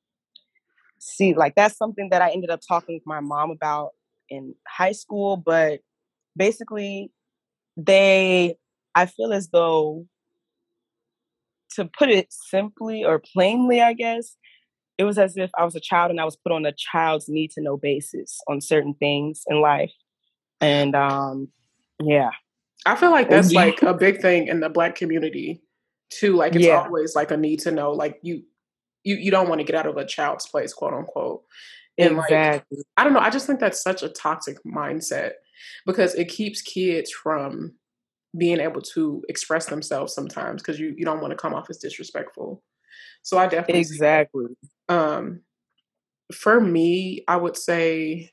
see, 0.99 1.35
like 1.35 1.55
that's 1.55 1.77
something 1.77 2.09
that 2.11 2.23
I 2.23 2.31
ended 2.31 2.51
up 2.51 2.61
talking 2.67 2.95
with 2.95 3.07
my 3.07 3.21
mom 3.21 3.51
about 3.51 3.91
in 4.29 4.55
high 4.67 4.93
school, 4.93 5.37
but 5.37 5.81
basically 6.37 7.11
they 7.77 8.57
I 8.95 9.07
feel 9.07 9.33
as 9.33 9.49
though 9.49 10.07
to 11.75 11.85
put 11.85 12.09
it 12.09 12.29
simply 12.31 13.05
or 13.05 13.21
plainly, 13.33 13.81
I 13.81 13.93
guess, 13.93 14.37
it 14.97 15.05
was 15.05 15.19
as 15.19 15.37
if 15.37 15.51
I 15.59 15.65
was 15.65 15.75
a 15.75 15.81
child 15.81 16.11
and 16.11 16.21
I 16.21 16.25
was 16.25 16.37
put 16.37 16.53
on 16.53 16.65
a 16.65 16.73
child's 16.73 17.29
need 17.29 17.51
to 17.53 17.61
know 17.61 17.77
basis 17.77 18.39
on 18.49 18.61
certain 18.61 18.95
things 18.95 19.43
in 19.49 19.61
life. 19.61 19.93
And 20.61 20.95
um 20.95 21.49
yeah. 22.03 22.31
I 22.87 22.97
feel 22.97 23.11
like 23.11 23.31
that's 23.31 23.53
like 23.53 23.83
a 23.83 23.95
big 23.95 24.21
thing 24.21 24.49
in 24.49 24.61
the 24.61 24.69
black 24.69 24.95
community 24.95 25.63
too. 26.11 26.35
Like 26.37 26.55
it's 26.55 26.65
yeah. 26.65 26.83
always 26.83 27.15
like 27.15 27.31
a 27.31 27.37
need 27.37 27.61
to 27.61 27.71
know. 27.71 27.93
Like 27.93 28.19
you 28.23 28.43
you 29.05 29.17
you 29.17 29.31
don't 29.31 29.49
want 29.49 29.61
to 29.61 29.65
get 29.65 29.75
out 29.75 29.87
of 29.87 29.97
a 29.97 30.05
child's 30.05 30.47
place, 30.47 30.73
quote 30.73 30.93
unquote. 30.93 31.43
And 31.97 32.19
exactly. 32.19 32.79
like 32.79 32.87
I 32.97 33.05
don't 33.05 33.13
know, 33.13 33.21
I 33.21 33.31
just 33.31 33.47
think 33.47 33.61
that's 33.61 33.83
such 33.83 34.03
a 34.03 34.09
toxic 34.09 34.59
mindset 34.65 35.33
because 35.87 36.15
it 36.15 36.29
keeps 36.29 36.61
kids 36.61 37.11
from 37.11 37.75
being 38.37 38.61
able 38.61 38.81
to 38.81 39.23
express 39.29 39.67
themselves 39.67 40.13
sometimes 40.13 40.61
because 40.61 40.81
you, 40.81 40.93
you 40.97 41.05
don't 41.05 41.21
want 41.21 41.31
to 41.31 41.37
come 41.37 41.55
off 41.55 41.71
as 41.71 41.79
disrespectful. 41.79 42.63
So 43.23 43.39
I 43.39 43.47
definitely 43.47 43.81
exactly. 43.81 44.47
Um, 44.89 45.43
for 46.33 46.61
me, 46.61 47.25
I 47.29 47.37
would 47.37 47.57
say 47.57 48.33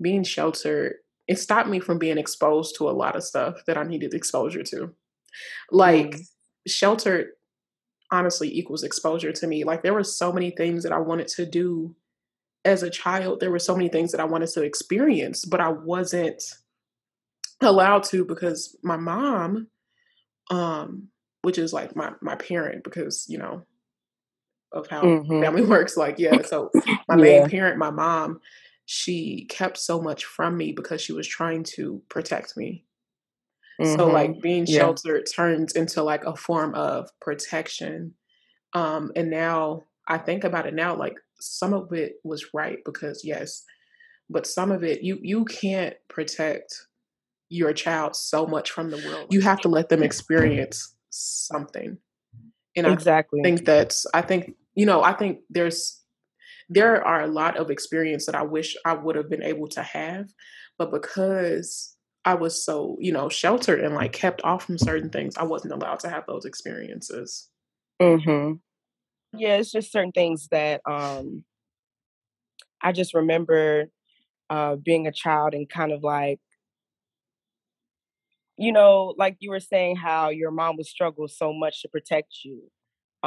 being 0.00 0.24
sheltered 0.24 0.96
it 1.32 1.38
stopped 1.38 1.68
me 1.68 1.80
from 1.80 1.98
being 1.98 2.18
exposed 2.18 2.76
to 2.76 2.90
a 2.90 2.92
lot 2.92 3.16
of 3.16 3.24
stuff 3.24 3.64
that 3.66 3.78
I 3.78 3.84
needed 3.84 4.12
exposure 4.12 4.62
to. 4.64 4.94
Like 5.70 6.10
mm. 6.10 6.26
sheltered 6.66 7.28
honestly 8.10 8.54
equals 8.54 8.82
exposure 8.82 9.32
to 9.32 9.46
me. 9.46 9.64
Like 9.64 9.82
there 9.82 9.94
were 9.94 10.04
so 10.04 10.30
many 10.30 10.50
things 10.50 10.82
that 10.82 10.92
I 10.92 10.98
wanted 10.98 11.28
to 11.28 11.46
do 11.46 11.96
as 12.66 12.82
a 12.82 12.90
child. 12.90 13.40
There 13.40 13.50
were 13.50 13.58
so 13.58 13.74
many 13.74 13.88
things 13.88 14.12
that 14.12 14.20
I 14.20 14.24
wanted 14.24 14.50
to 14.50 14.62
experience, 14.62 15.46
but 15.46 15.58
I 15.58 15.70
wasn't 15.70 16.42
allowed 17.62 18.02
to 18.04 18.26
because 18.26 18.76
my 18.82 18.98
mom, 18.98 19.68
um, 20.50 21.08
which 21.40 21.56
is 21.56 21.72
like 21.72 21.96
my 21.96 22.12
my 22.20 22.36
parent, 22.36 22.84
because 22.84 23.24
you 23.26 23.38
know 23.38 23.64
of 24.72 24.86
how 24.86 25.00
mm-hmm. 25.00 25.40
family 25.40 25.64
works. 25.74 25.96
Like, 25.96 26.18
yeah, 26.18 26.42
so 26.42 26.70
my 26.74 26.84
yeah. 27.16 27.16
main 27.16 27.48
parent, 27.48 27.78
my 27.78 27.90
mom, 27.90 28.38
she 28.86 29.46
kept 29.48 29.78
so 29.78 30.00
much 30.00 30.24
from 30.24 30.56
me 30.56 30.72
because 30.72 31.00
she 31.00 31.12
was 31.12 31.26
trying 31.26 31.64
to 31.64 32.02
protect 32.08 32.56
me. 32.56 32.84
Mm-hmm. 33.80 33.96
So 33.96 34.06
like 34.08 34.40
being 34.40 34.66
yeah. 34.66 34.80
sheltered 34.80 35.26
turns 35.34 35.72
into 35.72 36.02
like 36.02 36.24
a 36.24 36.36
form 36.36 36.74
of 36.74 37.08
protection. 37.20 38.14
Um, 38.74 39.12
and 39.16 39.30
now 39.30 39.84
I 40.06 40.18
think 40.18 40.44
about 40.44 40.66
it 40.66 40.74
now, 40.74 40.96
like 40.96 41.14
some 41.40 41.72
of 41.72 41.92
it 41.92 42.14
was 42.24 42.46
right 42.54 42.78
because 42.84 43.22
yes, 43.24 43.64
but 44.28 44.46
some 44.46 44.70
of 44.70 44.84
it 44.84 45.02
you 45.02 45.18
you 45.22 45.44
can't 45.44 45.94
protect 46.08 46.74
your 47.48 47.72
child 47.72 48.16
so 48.16 48.46
much 48.46 48.70
from 48.70 48.90
the 48.90 48.96
world. 48.96 49.26
You 49.30 49.42
have 49.42 49.60
to 49.60 49.68
let 49.68 49.88
them 49.88 50.02
experience 50.02 50.94
something. 51.10 51.98
And 52.74 52.86
exactly. 52.86 53.40
I 53.40 53.42
think 53.42 53.64
that's 53.64 54.06
I 54.14 54.22
think 54.22 54.54
you 54.74 54.86
know, 54.86 55.02
I 55.02 55.12
think 55.12 55.40
there's 55.50 56.01
there 56.72 57.04
are 57.06 57.22
a 57.22 57.26
lot 57.26 57.56
of 57.56 57.70
experience 57.70 58.26
that 58.26 58.34
I 58.34 58.42
wish 58.42 58.76
I 58.84 58.94
would 58.94 59.16
have 59.16 59.28
been 59.30 59.42
able 59.42 59.68
to 59.68 59.82
have, 59.82 60.28
but 60.78 60.90
because 60.90 61.96
I 62.24 62.34
was 62.34 62.64
so, 62.64 62.96
you 63.00 63.12
know, 63.12 63.28
sheltered 63.28 63.80
and 63.80 63.94
like 63.94 64.12
kept 64.12 64.42
off 64.44 64.64
from 64.64 64.78
certain 64.78 65.10
things, 65.10 65.36
I 65.36 65.44
wasn't 65.44 65.74
allowed 65.74 66.00
to 66.00 66.08
have 66.08 66.24
those 66.26 66.44
experiences. 66.44 67.48
Mhm. 68.00 68.60
Yeah, 69.32 69.56
it's 69.56 69.72
just 69.72 69.92
certain 69.92 70.12
things 70.12 70.48
that 70.50 70.82
um 70.86 71.44
I 72.80 72.92
just 72.92 73.14
remember 73.14 73.86
uh 74.50 74.76
being 74.76 75.06
a 75.06 75.12
child 75.12 75.54
and 75.54 75.68
kind 75.68 75.92
of 75.92 76.02
like 76.02 76.40
you 78.56 78.72
know, 78.72 79.14
like 79.16 79.36
you 79.40 79.50
were 79.50 79.60
saying 79.60 79.96
how 79.96 80.28
your 80.28 80.50
mom 80.50 80.76
would 80.76 80.86
struggle 80.86 81.26
so 81.28 81.52
much 81.52 81.82
to 81.82 81.88
protect 81.88 82.44
you. 82.44 82.62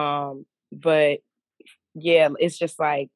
Um, 0.02 0.46
but 0.72 1.20
yeah, 1.96 2.30
it's 2.40 2.58
just 2.58 2.80
like 2.80 3.10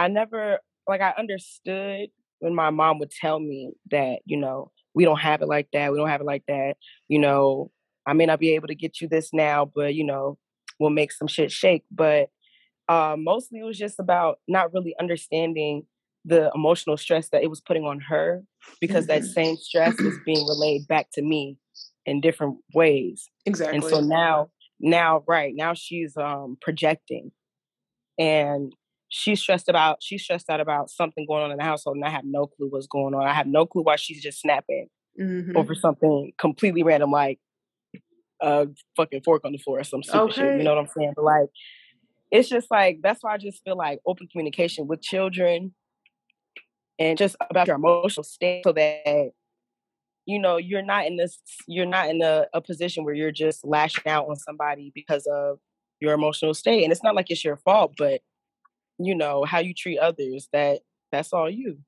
I 0.00 0.08
never 0.08 0.60
like 0.88 1.02
I 1.02 1.12
understood 1.18 2.08
when 2.38 2.54
my 2.54 2.70
mom 2.70 2.98
would 2.98 3.10
tell 3.10 3.38
me 3.38 3.72
that, 3.90 4.20
you 4.24 4.38
know, 4.38 4.70
we 4.94 5.04
don't 5.04 5.20
have 5.20 5.42
it 5.42 5.46
like 5.46 5.68
that, 5.74 5.92
we 5.92 5.98
don't 5.98 6.08
have 6.08 6.22
it 6.22 6.26
like 6.26 6.44
that, 6.48 6.76
you 7.06 7.18
know, 7.18 7.70
I 8.06 8.14
may 8.14 8.24
not 8.24 8.40
be 8.40 8.54
able 8.54 8.68
to 8.68 8.74
get 8.74 9.02
you 9.02 9.08
this 9.08 9.28
now, 9.34 9.70
but 9.72 9.94
you 9.94 10.04
know, 10.04 10.38
we'll 10.78 10.88
make 10.88 11.12
some 11.12 11.28
shit 11.28 11.52
shake. 11.52 11.84
But 11.90 12.30
uh, 12.88 13.16
mostly 13.18 13.60
it 13.60 13.64
was 13.64 13.76
just 13.76 14.00
about 14.00 14.38
not 14.48 14.72
really 14.72 14.94
understanding 14.98 15.82
the 16.24 16.50
emotional 16.54 16.96
stress 16.96 17.28
that 17.28 17.42
it 17.42 17.50
was 17.50 17.60
putting 17.60 17.84
on 17.84 18.00
her 18.00 18.42
because 18.80 19.06
that 19.06 19.20
mm-hmm. 19.20 19.32
same 19.32 19.56
stress 19.56 19.98
is 20.00 20.16
being 20.24 20.46
relayed 20.48 20.88
back 20.88 21.08
to 21.12 21.22
me 21.22 21.58
in 22.06 22.22
different 22.22 22.56
ways. 22.74 23.28
Exactly. 23.44 23.76
And 23.76 23.84
so 23.84 24.00
now 24.00 24.48
now 24.80 25.22
right 25.28 25.52
now 25.54 25.74
she's 25.74 26.16
um 26.16 26.56
projecting 26.62 27.32
and 28.18 28.74
she's 29.10 29.40
stressed 29.40 29.68
about 29.68 29.98
she's 30.00 30.22
stressed 30.22 30.48
out 30.48 30.60
about 30.60 30.88
something 30.88 31.26
going 31.26 31.42
on 31.42 31.50
in 31.50 31.58
the 31.58 31.64
household 31.64 31.96
and 31.96 32.04
i 32.04 32.08
have 32.08 32.24
no 32.24 32.46
clue 32.46 32.68
what's 32.70 32.86
going 32.86 33.12
on 33.14 33.26
i 33.26 33.34
have 33.34 33.46
no 33.46 33.66
clue 33.66 33.82
why 33.82 33.96
she's 33.96 34.22
just 34.22 34.40
snapping 34.40 34.88
mm-hmm. 35.20 35.56
over 35.56 35.74
something 35.74 36.32
completely 36.38 36.82
random 36.82 37.10
like 37.10 37.38
a 38.40 38.66
fucking 38.96 39.20
fork 39.22 39.44
on 39.44 39.52
the 39.52 39.58
floor 39.58 39.80
or 39.80 39.84
some 39.84 40.02
stupid 40.02 40.20
okay. 40.20 40.34
shit 40.34 40.58
you 40.58 40.62
know 40.62 40.74
what 40.74 40.80
i'm 40.80 40.90
saying 40.96 41.12
but 41.14 41.24
like 41.24 41.48
it's 42.30 42.48
just 42.48 42.70
like 42.70 43.00
that's 43.02 43.22
why 43.22 43.34
i 43.34 43.36
just 43.36 43.62
feel 43.64 43.76
like 43.76 44.00
open 44.06 44.26
communication 44.28 44.86
with 44.86 45.02
children 45.02 45.74
and 46.98 47.18
just 47.18 47.34
about 47.50 47.66
your 47.66 47.76
emotional 47.76 48.24
state 48.24 48.62
so 48.64 48.72
that 48.72 49.32
you 50.24 50.38
know 50.38 50.56
you're 50.56 50.82
not 50.82 51.04
in 51.06 51.16
this 51.16 51.38
you're 51.66 51.84
not 51.84 52.08
in 52.08 52.22
a, 52.22 52.46
a 52.54 52.60
position 52.60 53.04
where 53.04 53.14
you're 53.14 53.32
just 53.32 53.64
lashing 53.64 54.06
out 54.06 54.28
on 54.28 54.36
somebody 54.36 54.92
because 54.94 55.26
of 55.26 55.58
your 56.00 56.14
emotional 56.14 56.54
state 56.54 56.84
and 56.84 56.92
it's 56.92 57.02
not 57.02 57.14
like 57.14 57.30
it's 57.30 57.44
your 57.44 57.56
fault 57.56 57.92
but 57.98 58.20
you 59.00 59.14
know 59.14 59.44
how 59.44 59.58
you 59.58 59.74
treat 59.74 59.98
others 59.98 60.48
that 60.52 60.80
that's 61.10 61.32
all 61.32 61.50
you. 61.50 61.78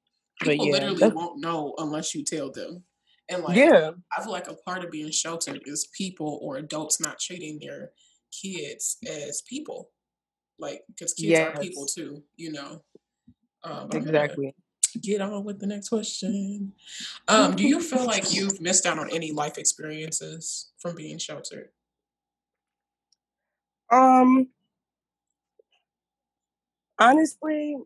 People 0.41 0.67
yeah, 0.67 0.73
literally 0.73 1.09
won't 1.09 1.41
know 1.41 1.75
unless 1.79 2.15
you 2.15 2.25
tell 2.25 2.51
them. 2.51 2.85
And 3.29 3.43
like 3.43 3.57
yeah. 3.57 3.91
I 4.17 4.23
feel 4.23 4.33
like 4.33 4.49
a 4.49 4.55
part 4.55 4.85
of 4.85 4.91
being 4.91 5.11
sheltered 5.11 5.63
is 5.67 5.89
people 5.97 6.41
or 6.43 6.57
adults 6.57 7.01
not 7.01 7.21
treating 7.21 7.61
their 7.61 7.91
kids 8.33 8.99
as 9.09 9.43
people. 9.43 9.91
Like 10.59 10.83
because 10.89 11.15
kids 11.15 11.29
yes. 11.29 11.57
are 11.57 11.61
people 11.61 11.87
too 11.87 12.23
you 12.37 12.53
know? 12.53 12.83
Um, 13.65 13.89
exactly. 13.93 14.55
get 15.01 15.21
on 15.21 15.45
with 15.45 15.61
the 15.61 15.67
next 15.67 15.91
question. 15.91 16.73
Um, 17.29 17.55
do 17.55 17.67
you 17.67 17.81
feel 17.81 18.05
like 18.05 18.35
you've 18.35 18.61
missed 18.61 18.87
out 18.87 18.99
on 18.99 19.11
any 19.11 19.31
life 19.31 19.57
experiences 19.57 20.73
from 20.81 20.97
being 20.97 21.19
sheltered? 21.19 21.69
Um, 23.93 24.49
honestly, 26.99 27.77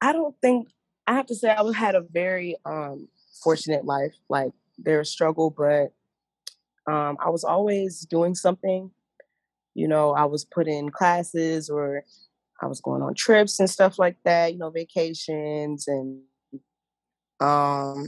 I 0.00 0.12
don't 0.12 0.34
think 0.40 0.68
I 1.06 1.14
have 1.14 1.26
to 1.26 1.34
say 1.34 1.50
I 1.50 1.72
had 1.72 1.94
a 1.94 2.00
very 2.00 2.56
um 2.64 3.08
fortunate 3.42 3.84
life. 3.84 4.14
Like 4.28 4.52
there's 4.78 5.10
struggle, 5.10 5.50
but 5.50 5.92
um, 6.90 7.16
I 7.20 7.30
was 7.30 7.44
always 7.44 8.00
doing 8.00 8.34
something. 8.34 8.90
You 9.74 9.88
know, 9.88 10.12
I 10.12 10.24
was 10.24 10.44
put 10.44 10.68
in 10.68 10.90
classes 10.90 11.68
or 11.68 12.04
I 12.62 12.66
was 12.66 12.80
going 12.80 13.02
on 13.02 13.14
trips 13.14 13.60
and 13.60 13.68
stuff 13.68 13.98
like 13.98 14.16
that, 14.24 14.52
you 14.52 14.58
know, 14.58 14.70
vacations 14.70 15.86
and 15.88 16.20
um 17.40 18.06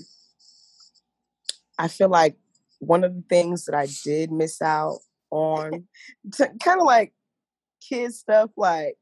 I 1.79 1.89
feel 1.89 2.09
like 2.09 2.37
one 2.81 3.05
of 3.05 3.15
the 3.15 3.23
things 3.29 3.67
that 3.67 3.75
I 3.75 3.87
did 4.05 4.33
miss 4.33 4.63
out 4.63 4.99
on 5.31 5.87
kind 6.39 6.81
of 6.81 6.87
like 6.87 7.13
kid 7.87 8.15
stuff 8.15 8.51
like 8.57 8.97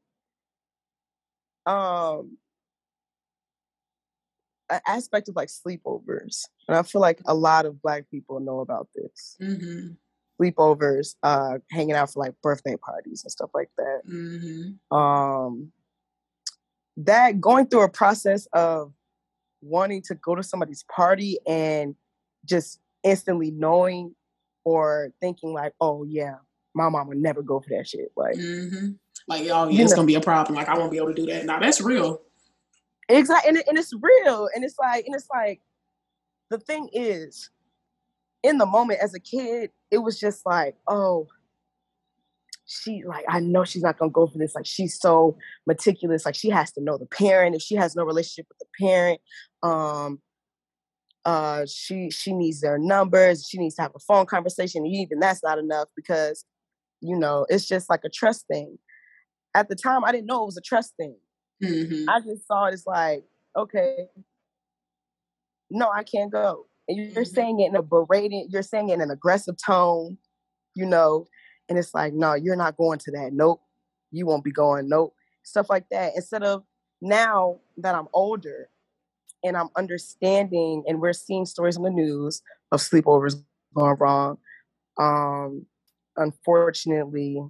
um 1.67 2.37
an 4.69 4.81
aspect 4.87 5.29
of 5.29 5.35
like 5.35 5.49
sleepovers 5.49 6.45
and 6.67 6.77
i 6.77 6.81
feel 6.81 7.01
like 7.01 7.21
a 7.25 7.33
lot 7.33 7.65
of 7.65 7.81
black 7.81 8.09
people 8.09 8.39
know 8.39 8.59
about 8.59 8.87
this 8.95 9.37
mm-hmm 9.41 9.93
sleepovers, 10.39 11.15
uh, 11.23 11.57
hanging 11.71 11.95
out 11.95 12.11
for 12.11 12.19
like 12.19 12.33
birthday 12.41 12.75
parties 12.75 13.23
and 13.23 13.31
stuff 13.31 13.49
like 13.53 13.69
that. 13.77 14.01
Mm-hmm. 14.07 14.95
Um, 14.95 15.71
that 16.97 17.39
going 17.39 17.67
through 17.67 17.83
a 17.83 17.89
process 17.89 18.47
of 18.53 18.93
wanting 19.61 20.01
to 20.03 20.15
go 20.15 20.35
to 20.35 20.43
somebody's 20.43 20.83
party 20.83 21.37
and 21.47 21.95
just 22.45 22.79
instantly 23.03 23.51
knowing 23.51 24.15
or 24.63 25.11
thinking 25.21 25.53
like, 25.53 25.73
oh 25.79 26.03
yeah, 26.03 26.35
my 26.77 26.89
mom 26.89 27.07
would 27.07 27.17
never 27.17 27.41
go 27.41 27.59
for 27.59 27.69
that 27.69 27.87
shit. 27.87 28.11
Like, 28.15 28.35
mm-hmm. 28.35 28.91
like 29.27 29.47
oh 29.49 29.67
yeah, 29.69 29.83
it's 29.83 29.91
know. 29.91 29.97
gonna 29.97 30.07
be 30.07 30.15
a 30.15 30.21
problem. 30.21 30.55
Like 30.55 30.69
I 30.69 30.77
won't 30.77 30.91
be 30.91 30.97
able 30.97 31.07
to 31.07 31.13
do 31.13 31.25
that. 31.27 31.45
Now 31.45 31.59
that's 31.59 31.81
real. 31.81 32.21
Exactly, 33.09 33.49
and, 33.49 33.63
and 33.67 33.77
it's 33.77 33.93
real, 33.93 34.49
and 34.53 34.63
it's 34.63 34.77
like, 34.77 35.05
and 35.05 35.15
it's 35.15 35.29
like, 35.33 35.61
the 36.49 36.59
thing 36.59 36.89
is, 36.91 37.49
in 38.43 38.57
the 38.57 38.65
moment 38.65 38.99
as 39.01 39.13
a 39.13 39.19
kid, 39.19 39.71
it 39.91 39.99
was 39.99 40.19
just 40.19 40.45
like, 40.45 40.75
oh, 40.87 41.27
she 42.67 43.03
like 43.05 43.25
I 43.29 43.39
know 43.39 43.63
she's 43.63 43.81
not 43.81 43.97
gonna 43.97 44.11
go 44.11 44.27
for 44.27 44.37
this. 44.37 44.53
Like 44.53 44.65
she's 44.65 44.99
so 44.99 45.37
meticulous. 45.65 46.25
Like 46.25 46.35
she 46.35 46.49
has 46.49 46.71
to 46.73 46.81
know 46.81 46.97
the 46.97 47.05
parent. 47.05 47.55
If 47.55 47.61
she 47.61 47.75
has 47.75 47.95
no 47.95 48.03
relationship 48.03 48.47
with 48.49 48.59
the 48.59 48.85
parent, 48.85 49.21
um, 49.63 50.19
uh, 51.27 51.65
she 51.65 52.09
she 52.11 52.33
needs 52.33 52.61
their 52.61 52.77
numbers. 52.77 53.47
She 53.47 53.57
needs 53.57 53.75
to 53.75 53.83
have 53.83 53.95
a 53.95 53.99
phone 53.99 54.25
conversation. 54.25 54.85
And 54.85 54.93
even 54.93 55.19
that's 55.19 55.43
not 55.43 55.57
enough 55.57 55.87
because 55.95 56.45
you 57.01 57.17
know 57.17 57.45
it's 57.49 57.67
just 57.67 57.89
like 57.89 58.01
a 58.05 58.09
trust 58.09 58.45
thing. 58.51 58.77
At 59.55 59.69
the 59.69 59.75
time, 59.75 60.03
I 60.03 60.11
didn't 60.11 60.27
know 60.27 60.43
it 60.43 60.47
was 60.47 60.57
a 60.57 60.61
trust 60.61 60.93
thing. 60.97 61.17
Mm-hmm. 61.63 62.09
I 62.09 62.19
just 62.21 62.47
saw 62.47 62.65
it 62.65 62.73
as 62.73 62.85
like, 62.85 63.23
okay, 63.57 64.07
no, 65.69 65.89
I 65.89 66.03
can't 66.03 66.31
go. 66.31 66.67
And 66.87 66.97
you're 66.97 67.23
mm-hmm. 67.23 67.33
saying 67.33 67.59
it 67.59 67.67
in 67.67 67.75
a 67.75 67.81
berating, 67.81 68.47
you're 68.49 68.61
saying 68.61 68.89
it 68.89 68.93
in 68.93 69.01
an 69.01 69.11
aggressive 69.11 69.55
tone, 69.63 70.17
you 70.75 70.85
know, 70.85 71.27
and 71.69 71.77
it's 71.77 71.93
like, 71.93 72.13
no, 72.13 72.33
you're 72.33 72.55
not 72.55 72.77
going 72.77 72.99
to 72.99 73.11
that. 73.11 73.31
Nope. 73.33 73.61
You 74.11 74.25
won't 74.25 74.43
be 74.43 74.51
going. 74.51 74.87
Nope. 74.87 75.13
Stuff 75.43 75.69
like 75.69 75.89
that. 75.91 76.13
Instead 76.15 76.43
of 76.43 76.63
now 77.01 77.59
that 77.77 77.95
I'm 77.95 78.07
older 78.13 78.69
and 79.43 79.57
I'm 79.57 79.69
understanding 79.75 80.83
and 80.87 81.01
we're 81.01 81.13
seeing 81.13 81.45
stories 81.45 81.77
in 81.77 81.83
the 81.83 81.89
news 81.89 82.41
of 82.71 82.79
sleepovers 82.79 83.35
going 83.75 83.97
wrong. 83.99 84.37
Um, 84.97 85.65
unfortunately, 86.17 87.41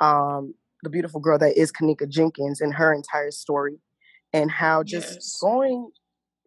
um, 0.00 0.54
the 0.82 0.90
beautiful 0.90 1.20
girl 1.20 1.38
that 1.38 1.56
is 1.56 1.72
Kenneka 1.72 2.08
Jenkins 2.08 2.60
and 2.60 2.74
her 2.74 2.92
entire 2.92 3.30
story 3.30 3.76
and 4.32 4.50
how 4.50 4.82
just 4.82 5.14
yes. 5.14 5.38
going 5.40 5.90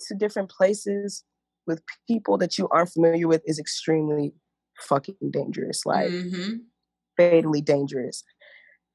to 0.08 0.16
different 0.16 0.50
places 0.50 1.24
with 1.68 1.82
people 2.08 2.38
that 2.38 2.58
you 2.58 2.68
aren't 2.70 2.90
familiar 2.90 3.28
with 3.28 3.42
is 3.46 3.60
extremely 3.60 4.34
fucking 4.80 5.16
dangerous. 5.32 5.86
Like 5.86 6.10
mm-hmm 6.10 6.56
fatally 7.18 7.62
dangerous. 7.62 8.24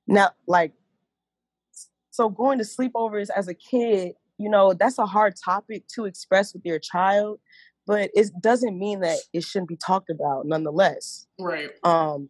Now, 0.07 0.31
like, 0.47 0.73
so 2.11 2.29
going 2.29 2.59
to 2.59 2.65
sleepovers 2.65 3.29
as 3.35 3.49
a 3.49 3.55
kid, 3.55 4.13
you 4.39 4.49
know, 4.49 4.73
that's 4.73 4.99
a 4.99 5.07
hard 5.07 5.35
topic 5.43 5.87
to 5.95 6.05
express 6.05 6.53
with 6.53 6.63
your 6.65 6.79
child, 6.79 7.39
but 7.87 8.11
it 8.15 8.31
doesn't 8.41 8.79
mean 8.79 9.01
that 9.01 9.19
it 9.33 9.45
shouldn't 9.45 9.69
be 9.69 9.77
talked 9.77 10.11
about 10.11 10.47
nonetheless. 10.47 11.27
Right. 11.39 11.71
Um, 11.85 12.29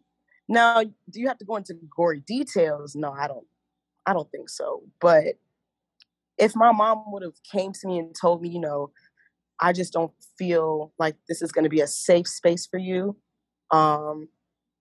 now, 0.49 0.83
do 0.83 1.19
you 1.19 1.27
have 1.27 1.37
to 1.37 1.45
go 1.45 1.55
into 1.55 1.75
gory 1.95 2.21
details? 2.27 2.95
No, 2.95 3.11
I 3.11 3.27
don't. 3.27 3.45
I 4.05 4.13
don't 4.13 4.29
think 4.31 4.49
so. 4.49 4.81
But 4.99 5.35
if 6.37 6.55
my 6.55 6.71
mom 6.71 7.03
would 7.11 7.23
have 7.23 7.41
came 7.51 7.71
to 7.73 7.87
me 7.87 7.99
and 7.99 8.15
told 8.19 8.41
me, 8.41 8.49
you 8.49 8.59
know, 8.59 8.91
I 9.59 9.73
just 9.73 9.93
don't 9.93 10.11
feel 10.37 10.93
like 10.97 11.15
this 11.27 11.41
is 11.41 11.51
going 11.51 11.65
to 11.65 11.69
be 11.69 11.81
a 11.81 11.87
safe 11.87 12.27
space 12.27 12.65
for 12.65 12.79
you, 12.79 13.17
um, 13.71 14.29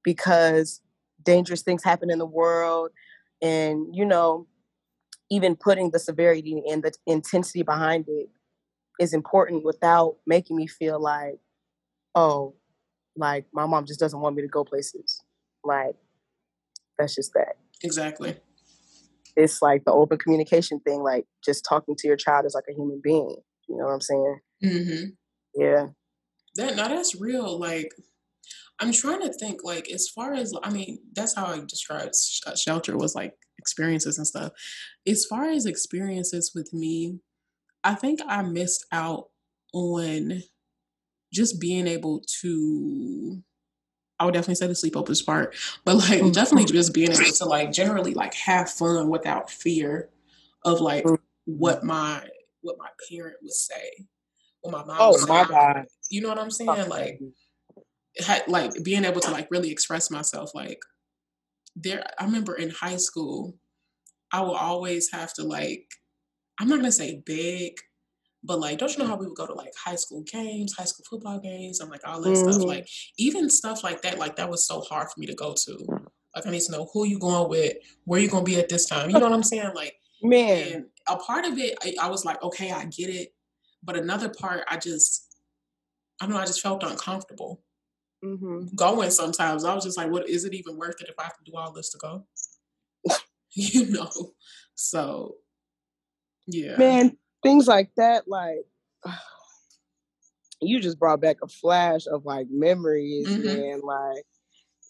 because 0.04 0.80
dangerous 1.22 1.62
things 1.62 1.84
happen 1.84 2.10
in 2.10 2.18
the 2.18 2.26
world 2.26 2.90
and 3.42 3.86
you 3.92 4.04
know 4.04 4.46
even 5.30 5.56
putting 5.56 5.90
the 5.90 5.98
severity 5.98 6.62
and 6.70 6.82
the 6.82 6.92
intensity 7.06 7.62
behind 7.62 8.06
it 8.08 8.28
is 9.00 9.12
important 9.12 9.64
without 9.64 10.16
making 10.26 10.56
me 10.56 10.66
feel 10.66 11.00
like 11.00 11.38
oh 12.14 12.54
like 13.16 13.44
my 13.52 13.66
mom 13.66 13.84
just 13.84 14.00
doesn't 14.00 14.20
want 14.20 14.36
me 14.36 14.42
to 14.42 14.48
go 14.48 14.64
places 14.64 15.17
like 15.68 15.94
that's 16.98 17.14
just 17.14 17.32
that 17.34 17.54
exactly 17.84 18.36
it's 19.36 19.62
like 19.62 19.84
the 19.84 19.92
open 19.92 20.18
communication 20.18 20.80
thing 20.80 21.00
like 21.02 21.24
just 21.44 21.64
talking 21.68 21.94
to 21.96 22.08
your 22.08 22.16
child 22.16 22.44
as 22.44 22.54
like 22.54 22.64
a 22.68 22.74
human 22.74 23.00
being 23.02 23.36
you 23.68 23.76
know 23.76 23.84
what 23.84 23.92
i'm 23.92 24.00
saying 24.00 24.38
mm-hmm. 24.64 25.04
yeah 25.54 25.86
that 26.56 26.74
now 26.74 26.88
that's 26.88 27.20
real 27.20 27.58
like 27.58 27.92
I'm 28.80 28.92
trying 28.92 29.20
to 29.22 29.32
think 29.32 29.60
like 29.64 29.90
as 29.90 30.08
far 30.08 30.34
as 30.34 30.54
I 30.62 30.70
mean 30.70 30.98
that's 31.12 31.34
how 31.34 31.46
I 31.46 31.58
described 31.66 32.14
sh- 32.14 32.40
uh, 32.46 32.54
shelter 32.54 32.96
was 32.96 33.14
like 33.14 33.34
experiences 33.58 34.18
and 34.18 34.26
stuff. 34.26 34.52
As 35.06 35.26
far 35.26 35.50
as 35.50 35.66
experiences 35.66 36.52
with 36.54 36.72
me, 36.72 37.18
I 37.82 37.94
think 37.94 38.20
I 38.26 38.42
missed 38.42 38.86
out 38.92 39.30
on 39.74 40.42
just 41.32 41.60
being 41.60 41.86
able 41.86 42.22
to 42.40 43.42
I 44.18 44.24
would 44.24 44.34
definitely 44.34 44.56
say 44.56 44.66
the 44.66 44.72
sleepovers 44.72 45.24
part, 45.24 45.54
but 45.84 45.96
like 45.96 46.20
mm-hmm. 46.20 46.30
definitely 46.30 46.72
just 46.72 46.92
being 46.92 47.12
able 47.12 47.24
to 47.24 47.44
like 47.44 47.72
generally 47.72 48.14
like 48.14 48.34
have 48.34 48.70
fun 48.70 49.08
without 49.08 49.50
fear 49.50 50.08
of 50.64 50.80
like 50.80 51.04
mm-hmm. 51.04 51.14
what 51.44 51.84
my 51.84 52.26
what 52.62 52.76
my 52.78 52.88
parent 53.08 53.36
would 53.42 53.52
say, 53.52 54.06
what 54.62 54.72
my 54.72 54.84
mom. 54.84 54.96
Oh 54.98 55.26
my 55.26 55.44
god! 55.44 55.86
You 56.10 56.20
know 56.20 56.28
what 56.28 56.38
I'm 56.38 56.50
saying? 56.50 56.88
Like 56.88 57.20
like 58.46 58.72
being 58.82 59.04
able 59.04 59.20
to 59.20 59.30
like 59.30 59.48
really 59.50 59.70
express 59.70 60.10
myself 60.10 60.54
like 60.54 60.80
there 61.76 62.04
i 62.18 62.24
remember 62.24 62.54
in 62.54 62.70
high 62.70 62.96
school 62.96 63.54
i 64.32 64.40
will 64.40 64.56
always 64.56 65.10
have 65.12 65.32
to 65.32 65.44
like 65.44 65.86
i'm 66.60 66.68
not 66.68 66.76
gonna 66.76 66.90
say 66.90 67.22
beg 67.24 67.72
but 68.48 68.58
like 68.58 68.78
don't 68.78 68.90
you 68.92 68.98
know 68.98 69.06
how 69.06 69.16
we 69.16 69.26
would 69.26 69.36
go 69.36 69.46
to 69.46 69.54
like 69.54 69.72
high 69.76 69.94
school 69.94 70.22
games 70.22 70.74
high 70.76 70.84
school 70.84 71.04
football 71.08 71.38
games 71.38 71.78
and 71.78 71.90
like 71.90 72.00
all 72.04 72.20
that 72.20 72.30
mm-hmm. 72.30 72.50
stuff 72.50 72.64
like 72.64 72.88
even 73.18 73.48
stuff 73.48 73.84
like 73.84 74.02
that 74.02 74.18
like 74.18 74.34
that 74.34 74.50
was 74.50 74.66
so 74.66 74.80
hard 74.80 75.08
for 75.08 75.20
me 75.20 75.26
to 75.26 75.34
go 75.34 75.54
to 75.54 75.78
like 76.34 76.46
i 76.46 76.50
need 76.50 76.62
to 76.62 76.72
know 76.72 76.88
who 76.92 77.06
you 77.06 77.18
going 77.20 77.48
with 77.48 77.74
where 78.04 78.20
you 78.20 78.28
gonna 78.28 78.42
be 78.42 78.58
at 78.58 78.68
this 78.68 78.86
time 78.86 79.08
you 79.08 79.18
know 79.18 79.26
what 79.26 79.32
i'm 79.32 79.44
saying 79.44 79.70
like 79.76 79.94
man 80.22 80.86
a 81.08 81.16
part 81.16 81.44
of 81.44 81.56
it 81.58 81.78
I, 81.84 81.94
I 82.02 82.10
was 82.10 82.24
like 82.24 82.42
okay 82.42 82.72
i 82.72 82.84
get 82.86 83.10
it 83.10 83.34
but 83.84 83.96
another 83.96 84.28
part 84.28 84.64
i 84.68 84.76
just 84.76 85.36
i 86.20 86.26
don't 86.26 86.34
know 86.34 86.40
i 86.40 86.46
just 86.46 86.60
felt 86.60 86.82
uncomfortable 86.82 87.62
mm-hmm. 88.24 88.74
going 88.74 89.10
sometimes. 89.10 89.64
I 89.64 89.74
was 89.74 89.84
just 89.84 89.98
like, 89.98 90.10
what 90.10 90.28
is 90.28 90.44
it 90.44 90.54
even 90.54 90.76
worth 90.76 91.00
it 91.00 91.08
if 91.08 91.14
I 91.18 91.24
have 91.24 91.36
to 91.38 91.50
do 91.50 91.56
all 91.56 91.72
this 91.72 91.90
to 91.90 91.98
go? 91.98 92.26
you 93.52 93.86
know? 93.86 94.32
So 94.74 95.36
yeah. 96.46 96.76
Man, 96.76 97.16
things 97.42 97.66
like 97.66 97.90
that, 97.96 98.28
like 98.28 98.64
you 100.60 100.80
just 100.80 100.98
brought 100.98 101.20
back 101.20 101.36
a 101.42 101.48
flash 101.48 102.06
of 102.06 102.24
like 102.24 102.46
memories, 102.50 103.28
mm-hmm. 103.28 103.46
man. 103.46 103.80
Like 103.82 104.24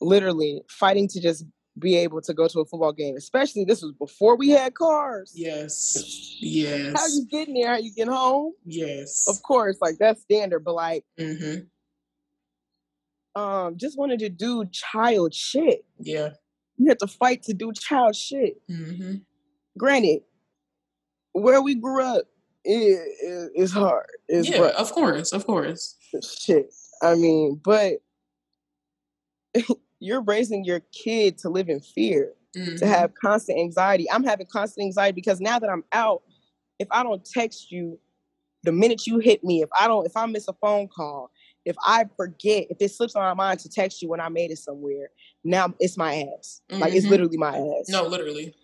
literally 0.00 0.62
fighting 0.68 1.08
to 1.08 1.20
just 1.20 1.44
be 1.78 1.96
able 1.96 2.20
to 2.20 2.34
go 2.34 2.48
to 2.48 2.60
a 2.60 2.64
football 2.64 2.92
game, 2.92 3.16
especially 3.16 3.64
this 3.64 3.82
was 3.82 3.92
before 3.92 4.36
we 4.36 4.50
had 4.50 4.74
cars. 4.74 5.32
Yes. 5.34 6.36
Yes. 6.40 6.92
How 6.96 7.06
you 7.06 7.26
getting 7.30 7.54
there? 7.54 7.68
How 7.68 7.78
you 7.78 7.92
get 7.94 8.08
home? 8.08 8.52
Yes. 8.64 9.26
Of 9.28 9.42
course, 9.42 9.78
like 9.80 9.96
that's 9.98 10.22
standard, 10.22 10.64
but 10.64 10.74
like 10.74 11.04
mm-hmm 11.18 11.64
um 13.38 13.76
just 13.76 13.98
wanted 13.98 14.18
to 14.18 14.28
do 14.28 14.64
child 14.72 15.32
shit. 15.32 15.84
Yeah. 15.98 16.30
You 16.76 16.88
had 16.88 16.98
to 17.00 17.06
fight 17.06 17.42
to 17.44 17.54
do 17.54 17.72
child 17.72 18.14
shit. 18.14 18.56
Mm-hmm. 18.70 19.16
Granted, 19.76 20.22
where 21.32 21.62
we 21.62 21.74
grew 21.74 22.02
up 22.02 22.24
it, 22.70 23.50
it, 23.54 23.70
hard. 23.70 24.06
It's 24.28 24.48
yeah, 24.48 24.60
rough. 24.60 24.74
of 24.74 24.92
course, 24.92 25.32
of 25.32 25.46
course. 25.46 25.96
Shit. 26.22 26.72
I 27.02 27.14
mean, 27.14 27.60
but 27.64 27.94
you're 30.00 30.22
raising 30.22 30.64
your 30.64 30.80
kid 30.92 31.38
to 31.38 31.48
live 31.48 31.68
in 31.68 31.80
fear, 31.80 32.34
mm-hmm. 32.56 32.76
to 32.76 32.86
have 32.86 33.14
constant 33.14 33.58
anxiety. 33.58 34.10
I'm 34.10 34.24
having 34.24 34.46
constant 34.46 34.84
anxiety 34.84 35.14
because 35.14 35.40
now 35.40 35.58
that 35.58 35.70
I'm 35.70 35.84
out, 35.92 36.22
if 36.78 36.88
I 36.90 37.02
don't 37.02 37.24
text 37.24 37.72
you 37.72 37.98
the 38.64 38.72
minute 38.72 39.06
you 39.06 39.18
hit 39.18 39.42
me, 39.42 39.62
if 39.62 39.70
I 39.78 39.88
don't, 39.88 40.04
if 40.06 40.16
I 40.16 40.26
miss 40.26 40.46
a 40.48 40.52
phone 40.54 40.88
call, 40.88 41.30
if 41.64 41.76
I 41.86 42.04
forget, 42.16 42.66
if 42.70 42.78
it 42.80 42.90
slips 42.90 43.14
on 43.14 43.22
my 43.22 43.34
mind 43.34 43.60
to 43.60 43.68
text 43.68 44.02
you 44.02 44.08
when 44.08 44.20
I 44.20 44.28
made 44.28 44.50
it 44.50 44.58
somewhere, 44.58 45.10
now 45.44 45.74
it's 45.80 45.96
my 45.96 46.26
ass. 46.38 46.60
Mm-hmm. 46.70 46.82
Like 46.82 46.92
it's 46.92 47.04
mm-hmm. 47.04 47.12
literally 47.12 47.36
my 47.38 47.56
ass. 47.56 47.88
No, 47.88 48.04
literally. 48.04 48.54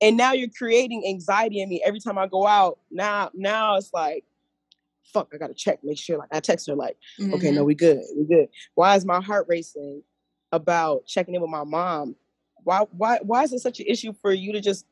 And 0.00 0.16
now 0.16 0.32
you're 0.32 0.48
creating 0.56 1.04
anxiety 1.06 1.60
in 1.60 1.68
me 1.68 1.82
every 1.84 2.00
time 2.00 2.18
I 2.18 2.26
go 2.26 2.46
out. 2.46 2.78
Now, 2.90 3.30
now 3.34 3.76
it's 3.76 3.90
like, 3.92 4.24
fuck, 5.12 5.28
I 5.34 5.38
gotta 5.38 5.54
check, 5.54 5.80
make 5.82 5.98
sure. 5.98 6.18
Like 6.18 6.28
I 6.32 6.40
text 6.40 6.68
her, 6.68 6.74
like, 6.74 6.96
mm-hmm. 7.18 7.34
okay, 7.34 7.50
no, 7.50 7.58
mm-hmm. 7.60 7.66
we 7.66 7.74
good, 7.74 8.00
we 8.16 8.24
good. 8.24 8.48
Why 8.74 8.94
is 8.96 9.04
my 9.04 9.20
heart 9.20 9.46
racing 9.48 10.02
about 10.52 11.06
checking 11.06 11.34
in 11.34 11.40
with 11.40 11.50
my 11.50 11.64
mom? 11.64 12.14
Why, 12.62 12.84
why, 12.96 13.18
why 13.22 13.42
is 13.44 13.52
it 13.52 13.60
such 13.60 13.80
an 13.80 13.86
issue 13.88 14.12
for 14.20 14.32
you 14.32 14.52
to 14.52 14.60
just 14.60 14.84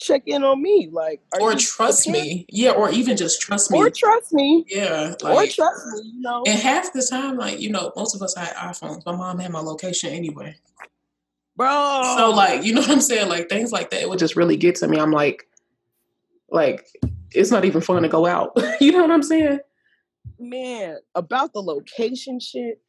check 0.00 0.22
in 0.26 0.42
on 0.42 0.60
me, 0.60 0.88
like, 0.90 1.20
or 1.40 1.54
trust 1.54 2.08
me, 2.08 2.46
yeah, 2.48 2.70
or 2.70 2.90
even 2.90 3.16
just 3.16 3.40
trust 3.40 3.70
me, 3.70 3.78
or 3.78 3.90
trust 3.90 4.32
me, 4.32 4.64
yeah, 4.68 5.14
like, 5.22 5.34
or 5.34 5.52
trust 5.52 5.86
me, 5.92 6.12
you 6.14 6.20
know. 6.20 6.42
And 6.46 6.58
half 6.58 6.92
the 6.92 7.06
time, 7.08 7.36
like 7.36 7.60
you 7.60 7.70
know, 7.70 7.92
most 7.94 8.14
of 8.14 8.22
us 8.22 8.34
had 8.34 8.54
iPhones. 8.56 9.04
My 9.04 9.14
mom 9.14 9.38
had 9.38 9.52
my 9.52 9.60
location 9.60 10.10
anyway, 10.10 10.56
bro. 11.60 12.14
So 12.16 12.30
like, 12.30 12.64
you 12.64 12.72
know 12.72 12.80
what 12.80 12.90
I'm 12.90 13.00
saying? 13.02 13.28
Like 13.28 13.50
things 13.50 13.70
like 13.70 13.90
that, 13.90 14.00
it 14.00 14.08
would 14.08 14.18
just 14.18 14.34
really 14.34 14.56
get 14.56 14.76
to 14.76 14.88
me. 14.88 14.98
I'm 14.98 15.10
like, 15.10 15.46
like 16.48 16.86
it's 17.32 17.50
not 17.50 17.66
even 17.66 17.82
fun 17.82 18.02
to 18.02 18.08
go 18.08 18.24
out. 18.24 18.52
you 18.80 18.92
know 18.92 19.02
what 19.02 19.10
I'm 19.10 19.22
saying? 19.22 19.60
Man, 20.38 20.96
about 21.14 21.52
the 21.52 21.62
location 21.62 22.40
shit. 22.40 22.80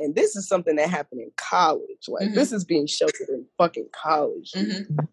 And 0.00 0.14
this 0.14 0.36
is 0.36 0.48
something 0.48 0.74
that 0.76 0.88
happened 0.88 1.20
in 1.20 1.30
college. 1.36 2.08
Like 2.08 2.28
mm-hmm. 2.28 2.34
this 2.34 2.50
is 2.50 2.64
being 2.64 2.86
sheltered 2.86 3.28
in 3.28 3.44
fucking 3.58 3.88
college. 3.92 4.52
Mm-hmm. 4.56 5.04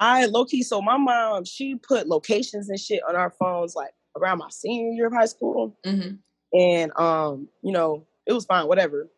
I 0.00 0.24
low 0.24 0.46
key, 0.46 0.62
so 0.62 0.80
my 0.80 0.96
mom, 0.96 1.44
she 1.44 1.74
put 1.74 2.08
locations 2.08 2.70
and 2.70 2.80
shit 2.80 3.02
on 3.06 3.14
our 3.14 3.30
phones 3.30 3.76
like 3.76 3.92
around 4.16 4.38
my 4.38 4.48
senior 4.48 4.92
year 4.92 5.06
of 5.06 5.12
high 5.12 5.26
school. 5.26 5.76
Mm-hmm. 5.84 6.58
And 6.58 6.98
um, 6.98 7.48
you 7.62 7.72
know, 7.72 8.06
it 8.26 8.32
was 8.32 8.46
fine, 8.46 8.66
whatever. 8.66 9.08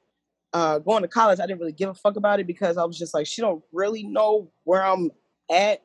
Uh, 0.53 0.79
going 0.79 1.03
to 1.03 1.09
college, 1.09 1.41
I 1.41 1.47
didn't 1.47 1.61
really 1.61 1.73
give 1.73 1.89
a 1.89 1.95
fuck 1.95 2.17
about 2.17 2.41
it 2.41 2.47
because 2.47 2.77
I 2.77 2.85
was 2.85 2.99
just 2.99 3.15
like, 3.15 3.27
she 3.27 3.41
don't 3.41 3.63
really 3.73 4.05
know 4.05 4.53
where 4.65 4.85
I'm 4.85 5.11
at. 5.51 5.83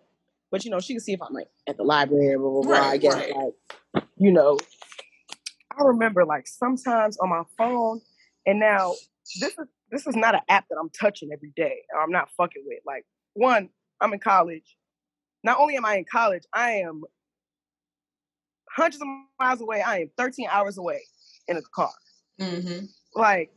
But 0.51 0.63
you 0.63 0.71
know, 0.71 0.80
she 0.80 0.93
can 0.93 1.01
see 1.01 1.13
if 1.13 1.21
I'm 1.21 1.34
like 1.34 1.47
at 1.67 1.77
the 1.77 1.84
library, 1.84 2.38
blah 2.38 2.49
blah 2.49 2.62
blah. 2.62 2.71
Right, 2.71 2.93
I 2.93 2.97
guess 2.97 3.15
right. 3.15 3.36
like, 3.36 4.03
you 4.17 4.32
know, 4.32 4.58
I 5.77 5.84
remember 5.84 6.25
like 6.25 6.47
sometimes 6.47 7.17
on 7.17 7.30
my 7.30 7.43
phone, 7.58 7.99
and 8.45 8.60
now 8.60 8.93
this 9.41 9.51
is 9.58 9.67
this 9.91 10.08
is 10.08 10.15
not 10.15 10.36
an 10.36 10.41
app 10.47 10.65
that 10.69 10.77
I'm 10.80 10.89
touching 10.89 11.30
every 11.34 11.51
day. 11.56 11.82
I'm 12.01 12.12
not 12.12 12.30
fucking 12.38 12.63
with. 12.65 12.80
Like 12.86 13.06
one, 13.34 13.69
I'm 13.99 14.13
in 14.13 14.19
college. 14.19 14.77
Not 15.43 15.60
only 15.60 15.75
am 15.75 15.86
I 15.86 15.95
in 15.95 16.06
college, 16.10 16.43
I 16.53 16.71
am 16.71 17.03
hundreds 18.71 19.01
of 19.01 19.08
miles 19.39 19.60
away. 19.60 19.82
I 19.82 19.99
am 19.99 20.12
13 20.17 20.47
hours 20.49 20.77
away 20.77 21.01
in 21.47 21.58
a 21.58 21.62
car 21.73 21.91
Mm-hmm. 22.39 22.86
like 23.15 23.49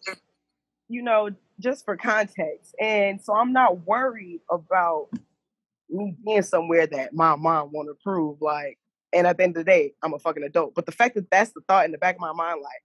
you 0.90 1.03
know 1.03 1.31
just 1.61 1.85
for 1.85 1.96
context 1.96 2.74
and 2.81 3.20
so 3.22 3.35
i'm 3.35 3.53
not 3.53 3.87
worried 3.87 4.40
about 4.50 5.09
me 5.88 6.14
being 6.24 6.42
somewhere 6.42 6.87
that 6.87 7.14
my 7.14 7.37
mom 7.37 7.70
won't 7.72 7.88
approve 7.88 8.42
like 8.42 8.76
and 9.12 9.26
at 9.26 9.37
the 9.37 9.44
end 9.44 9.57
of 9.57 9.64
the 9.64 9.70
day 9.70 9.92
i'm 10.03 10.12
a 10.14 10.18
fucking 10.18 10.42
adult 10.42 10.74
but 10.74 10.85
the 10.87 10.92
fact 10.92 11.14
that 11.14 11.31
that's 11.31 11.53
the 11.53 11.61
thought 11.68 11.85
in 11.85 11.92
the 11.92 11.98
back 11.98 12.16
of 12.16 12.20
my 12.20 12.33
mind 12.33 12.61
like 12.62 12.83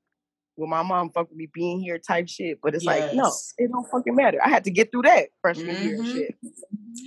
will 0.56 0.68
my 0.68 0.84
mom 0.84 1.10
fuck 1.10 1.28
with 1.30 1.38
me 1.38 1.48
being 1.54 1.80
here 1.80 1.98
type 1.98 2.30
shit 2.30 2.60
but 2.62 2.76
it's 2.76 2.86
like 2.86 3.04
no 3.14 3.32
it 3.58 3.70
don't 3.72 3.90
fucking 3.90 4.16
matter 4.16 4.40
i 4.46 4.50
had 4.50 4.64
to 4.64 4.72
get 4.72 4.92
through 4.92 5.02
that 5.02 5.30
freshman 5.42 5.82
year 5.84 5.96
and 5.96 6.06
Mhm. 6.06 6.14
shit 6.14 6.36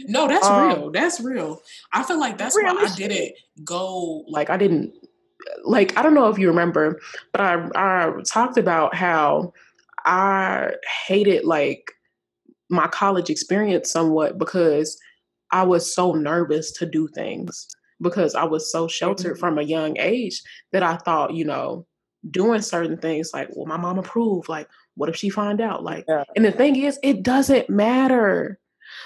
No, 0.07 0.29
that's 0.29 0.49
Um, 0.49 0.59
real. 0.69 0.91
That's 0.91 1.21
real. 1.21 1.61
I 1.93 2.03
feel 2.03 2.19
like 2.21 2.37
that's 2.39 2.55
why 2.55 2.69
I 2.69 2.73
Realistic. 2.73 3.11
didn't 3.11 3.33
go 3.65 4.25
like 4.29 4.51
I 4.51 4.57
didn't 4.57 4.93
like 5.65 5.97
I 5.99 6.03
don't 6.03 6.15
know 6.15 6.29
if 6.29 6.39
you 6.39 6.49
remember, 6.49 7.01
but 7.33 7.41
I 7.41 7.69
I 7.75 8.13
talked 8.25 8.59
about 8.59 8.95
how 8.95 9.53
I 10.05 10.73
hated 11.07 11.45
like 11.45 11.93
my 12.71 12.87
college 12.89 13.31
experience 13.31 13.91
somewhat 13.91 14.39
because 14.39 14.99
I 15.53 15.63
was 15.65 15.95
so 15.95 16.13
nervous 16.13 16.73
to 16.73 16.87
do 16.87 17.09
things 17.09 17.67
because 18.01 18.35
I 18.35 18.45
was 18.45 18.71
so 18.71 18.87
sheltered 18.87 19.37
Mhm. 19.37 19.41
from 19.41 19.59
a 19.59 19.63
young 19.63 19.99
age 19.99 20.43
that 20.73 20.83
I 20.83 20.97
thought, 20.99 21.35
you 21.35 21.45
know, 21.45 21.87
doing 22.31 22.61
certain 22.61 22.99
things 22.99 23.31
like, 23.33 23.49
well, 23.55 23.67
my 23.67 23.77
mom 23.77 23.99
approved. 23.99 24.49
Like, 24.49 24.69
what 24.97 25.09
if 25.09 25.17
she 25.17 25.31
find 25.31 25.61
out? 25.61 25.83
Like, 25.85 26.05
Yeah. 26.09 26.25
and 26.37 26.45
the 26.45 26.53
thing 26.53 26.77
is, 26.77 26.99
it 27.03 27.23
doesn't 27.23 27.71
matter. 27.71 28.59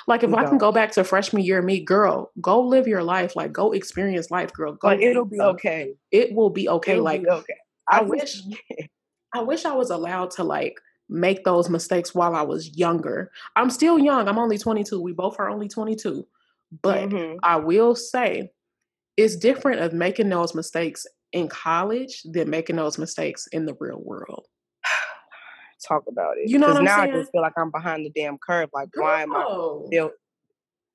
Like, 0.07 0.23
if 0.25 0.31
It 0.31 0.35
I 0.37 0.43
can 0.43 0.51
don't. 0.53 0.59
go 0.59 0.73
back 0.73 0.93
to 0.93 1.05
freshman 1.05 1.43
year, 1.43 1.63
me, 1.63 1.81
girl, 1.81 2.33
go 2.41 2.61
live 2.61 2.87
your 2.89 3.03
life. 3.03 3.37
Like, 3.37 3.53
go 3.53 3.73
experience 3.73 4.31
life, 4.31 4.53
girl. 4.53 4.73
Go. 4.75 4.91
do 4.97 5.01
it'll 5.03 5.25
be 5.25 5.41
okay 5.41 5.95
It 6.11 6.35
will 6.35 6.51
be 6.51 6.69
okay. 6.69 6.93
it'll 6.93 7.05
like, 7.05 7.23
be 7.23 7.29
okay 7.29 7.55
I 7.89 8.01
just- 8.01 8.11
wish 8.11 8.43
I 9.35 9.41
wish 9.43 9.65
I 9.65 9.73
was 9.75 9.91
allowed 9.91 10.31
to 10.33 10.45
like 10.45 10.81
make 11.09 11.45
those 11.45 11.69
mistakes 11.69 12.15
while 12.15 12.35
I 12.35 12.43
was 12.43 12.77
younger. 12.77 13.31
I'm 13.57 13.71
still 13.71 13.99
young. 13.99 14.29
I'm 14.29 14.39
only 14.39 14.59
22. 14.59 15.01
We 15.01 15.13
both 15.13 15.37
are 15.39 15.51
only 15.51 15.69
22. 15.69 16.27
But 16.83 17.11
Mhm. 17.11 17.39
I 17.43 17.57
will 17.57 17.95
say 17.95 18.51
it's 19.17 19.37
different 19.37 19.81
of 19.81 19.93
making 19.93 20.29
those 20.31 20.55
mistakes 20.55 21.07
in 21.33 21.49
college 21.49 22.23
than 22.25 22.51
making 22.51 22.77
those 22.77 22.99
mistakes 22.99 23.47
in 23.49 23.67
the 23.67 23.75
real 23.79 24.01
world. 24.03 24.47
talk 25.89 26.05
about 26.09 26.37
it 26.39 26.49
You 26.49 26.59
know 26.59 26.69
what 26.69 26.75
'Cause 26.75 26.79
I'm 26.79 26.85
now 26.85 27.01
i 27.03 27.07
just 27.09 27.33
feel 27.33 27.41
like 27.43 27.55
i'm 27.57 27.71
behind 27.73 28.07
the 28.07 28.11
damn 28.11 28.39
curve 28.39 28.71
like 28.73 28.89
why 28.95 29.23
am 29.23 29.35
i 29.35 29.45
still 29.89 30.13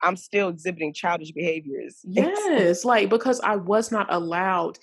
I'm 0.04 0.16
still 0.16 0.50
exhibiting 0.50 0.94
childish 0.94 1.32
behaviors. 1.32 2.02
Yes, 2.08 2.86
like 2.86 3.10
because 3.10 3.40
I 3.42 3.56
was 3.56 3.92
not 3.92 4.06
allowed 4.14 4.78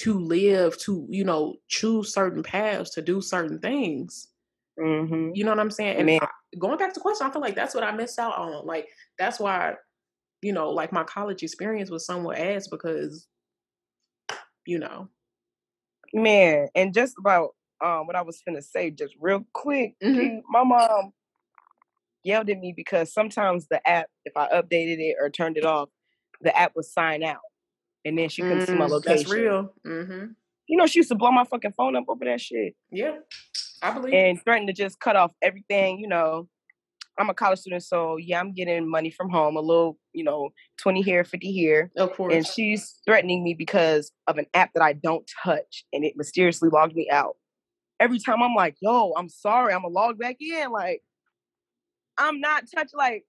to 0.00 0.18
live 0.18 0.78
to, 0.78 1.06
you 1.10 1.24
know, 1.24 1.56
choose 1.68 2.12
certain 2.12 2.42
paths 2.42 2.90
to 2.90 3.02
do 3.02 3.20
certain 3.20 3.58
things. 3.60 4.28
hmm 4.78 5.30
You 5.34 5.44
know 5.44 5.50
what 5.50 5.60
I'm 5.60 5.70
saying? 5.70 5.98
And 5.98 6.10
I- 6.20 6.28
going 6.58 6.78
back 6.78 6.90
to 6.90 6.94
the 6.94 7.00
question, 7.02 7.26
I 7.26 7.30
feel 7.32 7.42
like 7.42 7.54
that's 7.54 7.74
what 7.74 7.84
I 7.84 7.92
missed 7.92 8.18
out 8.18 8.36
on. 8.38 8.66
Like 8.66 8.88
that's 9.18 9.40
why, 9.40 9.74
you 10.42 10.52
know, 10.52 10.70
like 10.70 10.92
my 10.92 11.04
college 11.04 11.42
experience 11.42 11.90
was 11.90 12.06
somewhat 12.06 12.38
ass 12.38 12.68
because, 12.68 13.28
you 14.66 14.78
know. 14.78 15.08
Man, 16.14 16.68
and 16.74 16.94
just 16.94 17.14
about 17.18 17.50
um 17.84 18.06
what 18.06 18.16
I 18.16 18.22
was 18.22 18.40
finna 18.48 18.62
say, 18.62 18.90
just 18.90 19.14
real 19.20 19.44
quick, 19.52 19.94
Mhm. 20.02 20.42
My 20.48 20.64
mom 20.64 21.12
yelled 22.24 22.50
at 22.50 22.58
me 22.58 22.72
because 22.76 23.12
sometimes 23.12 23.68
the 23.68 23.86
app, 23.88 24.08
if 24.24 24.36
I 24.36 24.48
updated 24.48 24.98
it 24.98 25.16
or 25.20 25.30
turned 25.30 25.56
it 25.56 25.64
off, 25.64 25.88
the 26.40 26.56
app 26.56 26.74
would 26.76 26.84
sign 26.84 27.22
out. 27.22 27.40
And 28.06 28.16
then 28.16 28.28
she 28.28 28.40
couldn't 28.42 28.66
see 28.66 28.76
my 28.76 28.86
Mm, 28.86 28.90
location. 28.90 29.16
That's 29.24 29.30
real. 29.32 29.74
hmm 29.84 30.26
You 30.68 30.76
know, 30.76 30.86
she 30.86 31.00
used 31.00 31.08
to 31.10 31.16
blow 31.16 31.32
my 31.32 31.44
fucking 31.44 31.72
phone 31.76 31.96
up 31.96 32.04
over 32.08 32.24
that 32.24 32.40
shit. 32.40 32.74
Yeah, 32.90 33.16
I 33.82 33.90
believe. 33.90 34.14
and 34.14 34.42
threatened 34.42 34.68
to 34.68 34.72
just 34.72 35.00
cut 35.00 35.16
off 35.16 35.32
everything. 35.42 35.98
You 35.98 36.06
know, 36.06 36.48
I'm 37.18 37.28
a 37.30 37.34
college 37.34 37.58
student, 37.58 37.82
so 37.82 38.16
yeah, 38.16 38.38
I'm 38.38 38.52
getting 38.52 38.88
money 38.88 39.10
from 39.10 39.28
home, 39.28 39.56
a 39.56 39.60
little, 39.60 39.98
you 40.12 40.22
know, 40.22 40.50
20 40.78 41.02
here, 41.02 41.24
50 41.24 41.50
here. 41.52 41.90
of 41.96 42.12
course. 42.12 42.32
And 42.32 42.46
she's 42.46 43.00
threatening 43.04 43.42
me 43.42 43.54
because 43.54 44.12
of 44.28 44.38
an 44.38 44.46
app 44.54 44.70
that 44.74 44.82
I 44.84 44.92
don't 44.92 45.28
touch 45.42 45.84
and 45.92 46.04
it 46.04 46.14
mysteriously 46.16 46.68
logged 46.68 46.94
me 46.94 47.08
out. 47.10 47.36
Every 47.98 48.18
time 48.20 48.40
I'm 48.42 48.54
like, 48.54 48.76
yo, 48.80 49.14
I'm 49.16 49.28
sorry, 49.28 49.72
I'm 49.74 49.82
gonna 49.82 49.92
log 49.94 50.18
back 50.18 50.36
in. 50.40 50.70
Like, 50.70 51.02
I'm 52.18 52.40
not 52.40 52.64
touch 52.72 52.90
like 52.94 53.24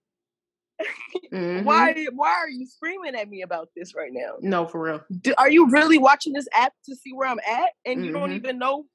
Mhm. 1.34 1.64
why 1.66 2.08
why 2.14 2.30
are 2.30 2.50
you 2.50 2.66
screaming 2.66 3.16
at 3.16 3.30
me 3.30 3.42
about 3.42 3.70
this 3.76 3.94
right 3.96 4.12
now? 4.14 4.34
No, 4.40 4.66
for 4.68 4.82
real. 4.82 5.04
Do, 5.22 5.34
are 5.38 5.50
you 5.50 5.70
really 5.70 5.98
watching 5.98 6.34
this 6.34 6.48
app 6.54 6.74
to 6.86 6.96
see 6.96 7.12
where 7.14 7.28
I'm 7.28 7.40
at? 7.40 7.72
And 7.86 8.06
you 8.06 8.12
don't 8.12 8.30
Mhm. 8.32 8.36
even 8.36 8.58
know 8.60 8.86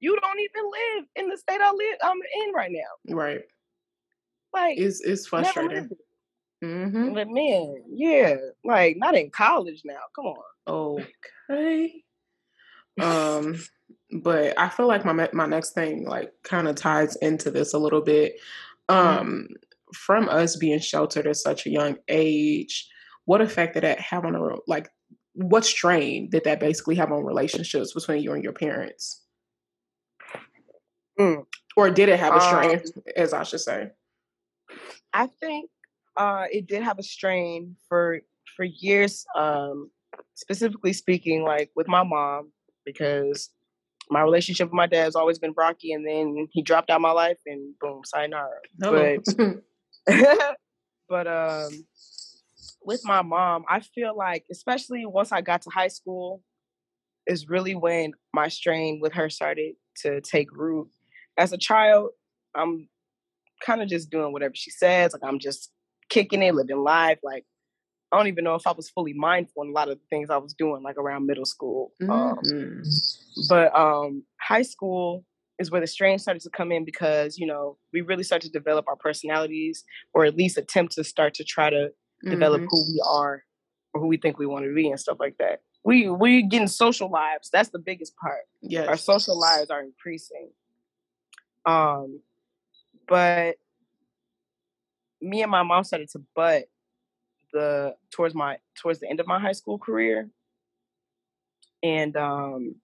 you 0.00 0.18
don't 0.20 0.38
even 0.38 0.70
live 0.70 1.04
in 1.16 1.28
the 1.28 1.36
state 1.38 1.60
I 1.60 1.72
live 1.72 1.98
I'm 2.02 2.18
in 2.44 2.52
right 2.52 2.70
now. 2.70 3.14
Right. 3.16 3.42
Like 4.52 4.78
It's 4.78 5.00
it's 5.00 5.26
frustrating. 5.26 5.90
Mm-hmm. 6.62 7.14
But 7.14 7.28
man, 7.28 7.82
yeah, 7.88 8.36
like 8.64 8.96
not 8.98 9.14
in 9.14 9.30
college 9.30 9.82
now. 9.84 10.00
Come 10.14 10.26
on. 10.26 11.06
Okay. 11.50 12.04
Um, 13.00 13.58
but 14.22 14.58
I 14.58 14.68
feel 14.68 14.86
like 14.86 15.04
my 15.04 15.28
my 15.32 15.46
next 15.46 15.72
thing 15.72 16.06
like 16.06 16.32
kind 16.42 16.68
of 16.68 16.76
ties 16.76 17.16
into 17.16 17.50
this 17.50 17.74
a 17.74 17.78
little 17.78 18.00
bit. 18.02 18.36
Um, 18.88 19.48
from 19.96 20.28
us 20.28 20.56
being 20.56 20.78
sheltered 20.78 21.26
at 21.26 21.36
such 21.36 21.66
a 21.66 21.70
young 21.70 21.96
age, 22.08 22.88
what 23.24 23.40
effect 23.40 23.74
did 23.74 23.82
that 23.82 24.00
have 24.00 24.24
on 24.24 24.34
a 24.34 24.40
like? 24.66 24.88
What 25.34 25.64
strain 25.64 26.30
did 26.30 26.44
that 26.44 26.60
basically 26.60 26.94
have 26.94 27.12
on 27.12 27.24
relationships 27.24 27.92
between 27.92 28.22
you 28.22 28.32
and 28.32 28.42
your 28.42 28.52
parents? 28.52 29.22
Mm. 31.18 31.44
Or 31.76 31.90
did 31.90 32.08
it 32.08 32.18
have 32.18 32.34
a 32.34 32.40
strain, 32.40 32.70
Um, 32.70 33.02
as 33.16 33.32
I 33.32 33.42
should 33.42 33.60
say? 33.60 33.90
I 35.12 35.26
think 35.26 35.70
uh, 36.16 36.44
it 36.50 36.66
did 36.66 36.82
have 36.82 36.98
a 36.98 37.02
strain 37.02 37.76
for 37.88 38.20
for 38.56 38.64
years. 38.64 39.26
Um, 39.36 39.90
specifically 40.34 40.92
speaking, 40.92 41.42
like 41.42 41.70
with 41.74 41.88
my 41.88 42.02
mom, 42.02 42.52
because 42.84 43.50
my 44.10 44.22
relationship 44.22 44.68
with 44.68 44.74
my 44.74 44.86
dad 44.86 45.04
has 45.04 45.16
always 45.16 45.38
been 45.38 45.54
rocky, 45.56 45.92
and 45.92 46.06
then 46.06 46.48
he 46.52 46.62
dropped 46.62 46.90
out 46.90 47.00
my 47.00 47.10
life, 47.10 47.38
and 47.46 47.74
boom, 47.80 48.02
sayonara. 48.04 48.60
No. 48.78 48.92
but 48.92 49.36
um 51.26 51.70
with 52.82 53.00
my 53.04 53.22
mom 53.22 53.64
i 53.68 53.80
feel 53.80 54.16
like 54.16 54.44
especially 54.50 55.06
once 55.06 55.32
i 55.32 55.40
got 55.40 55.62
to 55.62 55.70
high 55.70 55.88
school 55.88 56.42
is 57.26 57.48
really 57.48 57.74
when 57.74 58.12
my 58.32 58.48
strain 58.48 59.00
with 59.00 59.12
her 59.12 59.28
started 59.30 59.74
to 59.96 60.20
take 60.20 60.50
root 60.52 60.88
as 61.36 61.52
a 61.52 61.58
child 61.58 62.10
i'm 62.54 62.88
kind 63.64 63.82
of 63.82 63.88
just 63.88 64.10
doing 64.10 64.32
whatever 64.32 64.54
she 64.54 64.70
says 64.70 65.12
like 65.12 65.22
i'm 65.24 65.38
just 65.38 65.70
kicking 66.08 66.42
it 66.42 66.54
living 66.54 66.78
life 66.78 67.18
like 67.22 67.44
i 68.12 68.16
don't 68.16 68.28
even 68.28 68.44
know 68.44 68.54
if 68.54 68.66
i 68.66 68.72
was 68.72 68.90
fully 68.90 69.12
mindful 69.12 69.62
in 69.62 69.70
a 69.70 69.72
lot 69.72 69.88
of 69.88 69.98
the 69.98 70.04
things 70.10 70.30
i 70.30 70.36
was 70.36 70.54
doing 70.54 70.82
like 70.82 70.96
around 70.98 71.26
middle 71.26 71.46
school 71.46 71.92
um, 72.02 72.38
Mhm. 72.44 73.48
but 73.48 73.74
um 73.78 74.22
high 74.40 74.62
school 74.62 75.24
is 75.58 75.70
where 75.70 75.80
the 75.80 75.86
strain 75.86 76.18
started 76.18 76.42
to 76.42 76.50
come 76.50 76.70
in 76.72 76.84
because 76.84 77.38
you 77.38 77.46
know 77.46 77.76
we 77.92 78.00
really 78.00 78.22
start 78.22 78.42
to 78.42 78.50
develop 78.50 78.86
our 78.88 78.96
personalities 78.96 79.84
or 80.14 80.24
at 80.24 80.36
least 80.36 80.58
attempt 80.58 80.94
to 80.94 81.04
start 81.04 81.34
to 81.34 81.44
try 81.44 81.70
to 81.70 81.92
develop 82.28 82.62
Mhm. 82.62 82.68
who 82.70 82.92
we 82.92 83.00
are 83.06 83.44
or 83.94 84.00
who 84.00 84.06
we 84.06 84.16
think 84.16 84.38
we 84.38 84.46
want 84.46 84.64
to 84.64 84.74
be 84.74 84.88
and 84.90 84.98
stuff 85.00 85.18
like 85.20 85.36
that 85.38 85.62
we 85.84 86.08
we 86.08 86.42
getting 86.42 86.66
social 86.68 87.08
lives 87.10 87.48
that's 87.50 87.68
the 87.70 87.78
biggest 87.78 88.16
part 88.16 88.46
Yes. 88.60 88.88
our 88.88 88.96
social 88.96 89.38
lives 89.38 89.70
are 89.70 89.82
increasing 89.82 90.50
um 91.64 92.20
but 93.08 93.56
me 95.20 95.42
and 95.42 95.50
my 95.50 95.62
mom 95.62 95.84
started 95.84 96.08
to 96.10 96.20
butt 96.34 96.68
the 97.52 97.94
towards 98.10 98.34
my 98.34 98.58
towards 98.80 98.98
the 99.00 99.08
end 99.08 99.20
of 99.20 99.26
my 99.26 99.38
high 99.38 99.52
school 99.52 99.78
career 99.78 100.28
and 101.82 102.16
um 102.16 102.74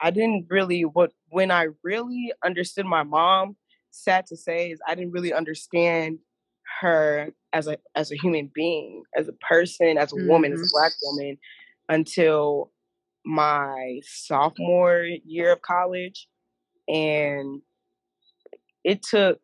i 0.00 0.10
didn't 0.10 0.46
really 0.48 0.82
what 0.82 1.12
when 1.30 1.50
i 1.50 1.66
really 1.82 2.32
understood 2.44 2.86
my 2.86 3.02
mom 3.02 3.56
sad 3.90 4.26
to 4.26 4.36
say 4.36 4.70
is 4.70 4.80
i 4.86 4.94
didn't 4.94 5.12
really 5.12 5.32
understand 5.32 6.18
her 6.80 7.32
as 7.52 7.66
a 7.66 7.76
as 7.94 8.12
a 8.12 8.16
human 8.16 8.50
being 8.54 9.02
as 9.16 9.28
a 9.28 9.32
person 9.32 9.98
as 9.98 10.12
a 10.12 10.26
woman 10.26 10.52
as 10.52 10.60
a 10.60 10.62
mm-hmm. 10.62 10.70
black 10.72 10.92
woman 11.02 11.38
until 11.88 12.70
my 13.24 14.00
sophomore 14.02 15.04
year 15.24 15.52
of 15.52 15.62
college 15.62 16.28
and 16.88 17.60
it 18.84 19.02
took 19.02 19.40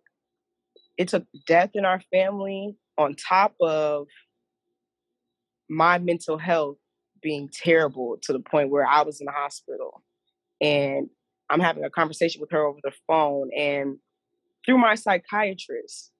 it 0.96 1.08
took 1.08 1.24
death 1.46 1.70
in 1.74 1.84
our 1.84 2.00
family 2.12 2.76
on 2.96 3.14
top 3.14 3.54
of 3.60 4.06
my 5.68 5.98
mental 5.98 6.38
health 6.38 6.76
being 7.22 7.48
terrible 7.52 8.16
to 8.22 8.32
the 8.32 8.38
point 8.38 8.70
where 8.70 8.86
I 8.86 9.02
was 9.02 9.20
in 9.20 9.26
the 9.26 9.32
hospital 9.32 10.02
and 10.60 11.08
I'm 11.50 11.60
having 11.60 11.84
a 11.84 11.90
conversation 11.90 12.40
with 12.40 12.50
her 12.50 12.64
over 12.64 12.78
the 12.82 12.92
phone 13.06 13.50
and 13.56 13.96
through 14.64 14.78
my 14.78 14.94
psychiatrist 14.94 16.10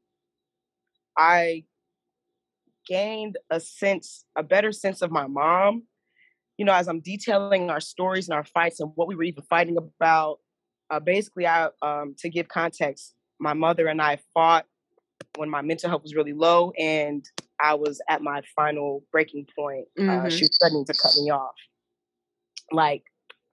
I 1.16 1.64
gained 2.86 3.38
a 3.50 3.60
sense 3.60 4.24
a 4.36 4.42
better 4.42 4.72
sense 4.72 5.02
of 5.02 5.10
my 5.10 5.26
mom 5.26 5.84
you 6.58 6.64
know 6.64 6.74
as 6.74 6.88
I'm 6.88 7.00
detailing 7.00 7.70
our 7.70 7.80
stories 7.80 8.28
and 8.28 8.36
our 8.36 8.44
fights 8.44 8.80
and 8.80 8.90
what 8.94 9.08
we 9.08 9.14
were 9.14 9.24
even 9.24 9.44
fighting 9.44 9.76
about 9.78 10.38
uh, 10.90 11.00
basically 11.00 11.46
I 11.46 11.68
um, 11.82 12.14
to 12.18 12.28
give 12.28 12.48
context 12.48 13.14
my 13.40 13.54
mother 13.54 13.86
and 13.86 14.00
I 14.00 14.18
fought 14.32 14.66
when 15.36 15.50
my 15.50 15.62
mental 15.62 15.88
health 15.88 16.02
was 16.02 16.14
really 16.14 16.32
low 16.32 16.72
and 16.78 17.24
I 17.60 17.74
was 17.74 18.00
at 18.08 18.22
my 18.22 18.42
final 18.54 19.04
breaking 19.12 19.46
point. 19.56 19.86
Mm-hmm. 19.98 20.26
Uh, 20.26 20.30
she 20.30 20.44
was 20.44 20.56
threatening 20.60 20.84
to 20.86 20.94
cut 20.94 21.12
me 21.16 21.30
off, 21.30 21.54
like 22.72 23.02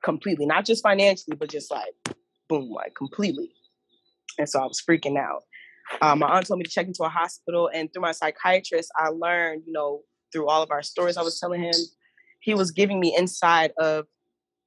completely, 0.04 0.46
not 0.46 0.66
just 0.66 0.84
financially, 0.84 1.36
but 1.38 1.50
just 1.50 1.72
like 1.72 1.94
boom, 2.50 2.70
like 2.70 2.96
completely. 2.96 3.52
And 4.38 4.48
so 4.48 4.60
I 4.60 4.66
was 4.66 4.82
freaking 4.88 5.18
out. 5.18 5.44
Um, 6.02 6.20
my 6.20 6.28
aunt 6.28 6.48
told 6.48 6.60
me 6.60 6.64
to 6.64 6.70
check 6.70 6.88
into 6.88 7.04
a 7.04 7.10
hospital, 7.10 7.70
and 7.74 7.92
through 7.92 8.04
my 8.04 8.12
psychiatrist, 8.14 8.92
I 8.96 9.10
learned, 9.10 9.64
you 9.66 9.74
know, 9.74 10.02
through 10.32 10.48
all 10.48 10.64
of 10.64 10.72
our 10.72 10.84
stories 10.84 11.18
I 11.18 11.22
was 11.22 11.40
telling 11.40 11.62
him, 11.62 11.74
he 12.40 12.54
was 12.54 12.72
giving 12.72 13.00
me 13.00 13.16
inside 13.16 13.74
of, 13.78 14.06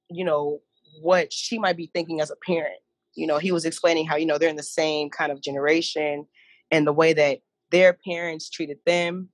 you 0.09 0.23
know, 0.23 0.59
what 1.01 1.33
she 1.33 1.57
might 1.57 1.77
be 1.77 1.89
thinking 1.93 2.21
as 2.21 2.29
a 2.29 2.35
parent. 2.45 2.79
You 3.15 3.27
know, 3.27 3.37
he 3.37 3.51
was 3.51 3.65
explaining 3.65 4.05
how, 4.05 4.17
you 4.17 4.25
know, 4.25 4.37
they're 4.37 4.49
in 4.49 4.55
the 4.55 4.63
same 4.63 5.09
kind 5.09 5.31
of 5.31 5.41
generation 5.41 6.25
and 6.69 6.85
the 6.85 6.93
way 6.93 7.13
that 7.13 7.39
their 7.71 7.93
parents 7.93 8.49
treated 8.49 8.77
them. 8.85 9.29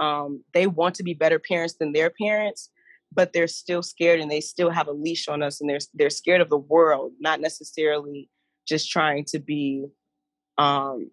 Um, 0.00 0.42
they 0.54 0.66
want 0.66 0.94
to 0.96 1.02
be 1.02 1.14
better 1.14 1.38
parents 1.38 1.74
than 1.74 1.92
their 1.92 2.10
parents, 2.10 2.70
but 3.12 3.32
they're 3.32 3.48
still 3.48 3.82
scared 3.82 4.20
and 4.20 4.30
they 4.30 4.40
still 4.40 4.70
have 4.70 4.88
a 4.88 4.92
leash 4.92 5.28
on 5.28 5.42
us 5.42 5.60
and 5.60 5.68
they're 5.68 5.78
they're 5.94 6.10
scared 6.10 6.40
of 6.40 6.50
the 6.50 6.58
world, 6.58 7.12
not 7.20 7.40
necessarily 7.40 8.28
just 8.68 8.90
trying 8.90 9.24
to 9.24 9.38
be 9.38 9.86
um, 10.58 11.10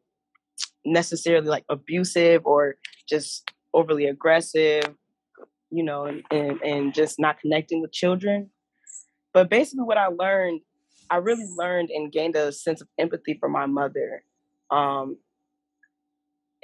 necessarily 0.86 1.48
like 1.48 1.66
abusive 1.70 2.46
or 2.46 2.76
just 3.10 3.50
overly 3.74 4.06
aggressive, 4.06 4.84
you 5.72 5.84
know, 5.84 6.06
and, 6.06 6.24
and, 6.32 6.62
and 6.62 6.94
just 6.94 7.20
not 7.20 7.40
connecting 7.40 7.82
with 7.82 7.92
children. 7.92 8.50
But 9.34 9.50
basically, 9.50 9.86
what 9.86 9.98
I 9.98 10.08
learned, 10.08 10.62
I 11.10 11.18
really 11.18 11.46
learned 11.56 11.90
and 11.90 12.12
gained 12.12 12.36
a 12.36 12.52
sense 12.52 12.82
of 12.82 12.88
empathy 12.98 13.38
for 13.40 13.50
my 13.50 13.66
mother 13.66 14.24
um, 14.70 15.18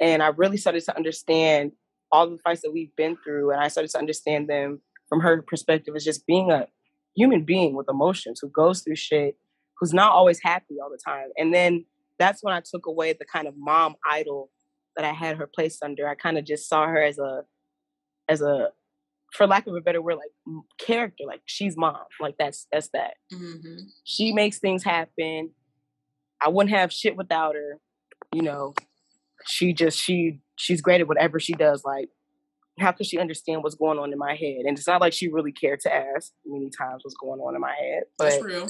and 0.00 0.22
I 0.22 0.28
really 0.28 0.56
started 0.56 0.84
to 0.84 0.96
understand 0.96 1.72
all 2.10 2.28
the 2.28 2.38
fights 2.38 2.62
that 2.62 2.72
we've 2.72 2.94
been 2.96 3.16
through, 3.24 3.50
and 3.50 3.60
I 3.60 3.68
started 3.68 3.90
to 3.92 3.98
understand 3.98 4.48
them 4.48 4.80
from 5.08 5.20
her 5.20 5.42
perspective 5.42 5.94
is 5.96 6.04
just 6.04 6.26
being 6.26 6.50
a 6.50 6.68
human 7.16 7.44
being 7.44 7.74
with 7.74 7.88
emotions 7.88 8.40
who 8.40 8.48
goes 8.48 8.80
through 8.80 8.96
shit, 8.96 9.36
who's 9.78 9.92
not 9.92 10.12
always 10.12 10.40
happy 10.42 10.76
all 10.82 10.90
the 10.90 10.98
time. 11.04 11.28
And 11.36 11.54
then 11.54 11.84
that's 12.18 12.42
when 12.42 12.54
I 12.54 12.60
took 12.60 12.86
away 12.86 13.12
the 13.12 13.24
kind 13.24 13.46
of 13.46 13.54
mom 13.56 13.96
idol 14.08 14.50
that 14.96 15.04
I 15.04 15.12
had 15.12 15.36
her 15.36 15.48
placed 15.52 15.82
under. 15.82 16.08
I 16.08 16.14
kind 16.14 16.38
of 16.38 16.44
just 16.44 16.68
saw 16.68 16.86
her 16.86 17.02
as 17.02 17.18
a, 17.18 17.42
as 18.28 18.40
a, 18.40 18.68
for 19.32 19.46
lack 19.46 19.66
of 19.66 19.74
a 19.74 19.80
better 19.80 20.00
word, 20.00 20.16
like 20.16 20.62
character. 20.78 21.24
Like 21.26 21.42
she's 21.44 21.76
mom. 21.76 21.96
Like 22.20 22.36
that's 22.38 22.68
that's 22.70 22.88
that. 22.90 23.14
Mm-hmm. 23.32 23.78
She 24.04 24.32
makes 24.32 24.58
things 24.58 24.84
happen. 24.84 25.50
I 26.40 26.50
wouldn't 26.50 26.74
have 26.76 26.92
shit 26.92 27.16
without 27.16 27.56
her 27.56 27.80
you 28.34 28.42
know, 28.42 28.74
she 29.46 29.72
just 29.72 29.98
she 29.98 30.40
she's 30.56 30.82
great 30.82 31.00
at 31.00 31.08
whatever 31.08 31.38
she 31.38 31.52
does. 31.52 31.84
Like, 31.84 32.08
how 32.78 32.92
could 32.92 33.06
she 33.06 33.18
understand 33.18 33.62
what's 33.62 33.76
going 33.76 33.98
on 33.98 34.12
in 34.12 34.18
my 34.18 34.34
head? 34.34 34.62
And 34.66 34.76
it's 34.76 34.86
not 34.86 35.00
like 35.00 35.12
she 35.12 35.28
really 35.28 35.52
cared 35.52 35.80
to 35.80 35.94
ask 35.94 36.32
many 36.44 36.70
times 36.70 37.02
what's 37.04 37.16
going 37.16 37.40
on 37.40 37.54
in 37.54 37.60
my 37.60 37.74
head. 37.74 38.04
But 38.18 38.30
That's 38.30 38.42
real. 38.44 38.68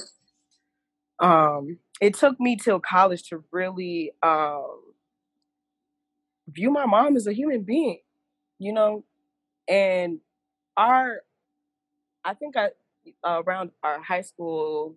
Um, 1.20 1.78
it 2.00 2.14
took 2.14 2.38
me 2.40 2.56
till 2.56 2.80
college 2.80 3.28
to 3.30 3.44
really 3.52 4.12
um 4.22 4.80
view 6.48 6.70
my 6.70 6.86
mom 6.86 7.16
as 7.16 7.26
a 7.26 7.32
human 7.32 7.62
being, 7.62 8.00
you 8.58 8.72
know, 8.72 9.04
and 9.68 10.20
our 10.76 11.22
I 12.24 12.34
think 12.34 12.56
I 12.56 12.70
uh, 13.22 13.42
around 13.46 13.70
our 13.82 14.02
high 14.02 14.22
school 14.22 14.96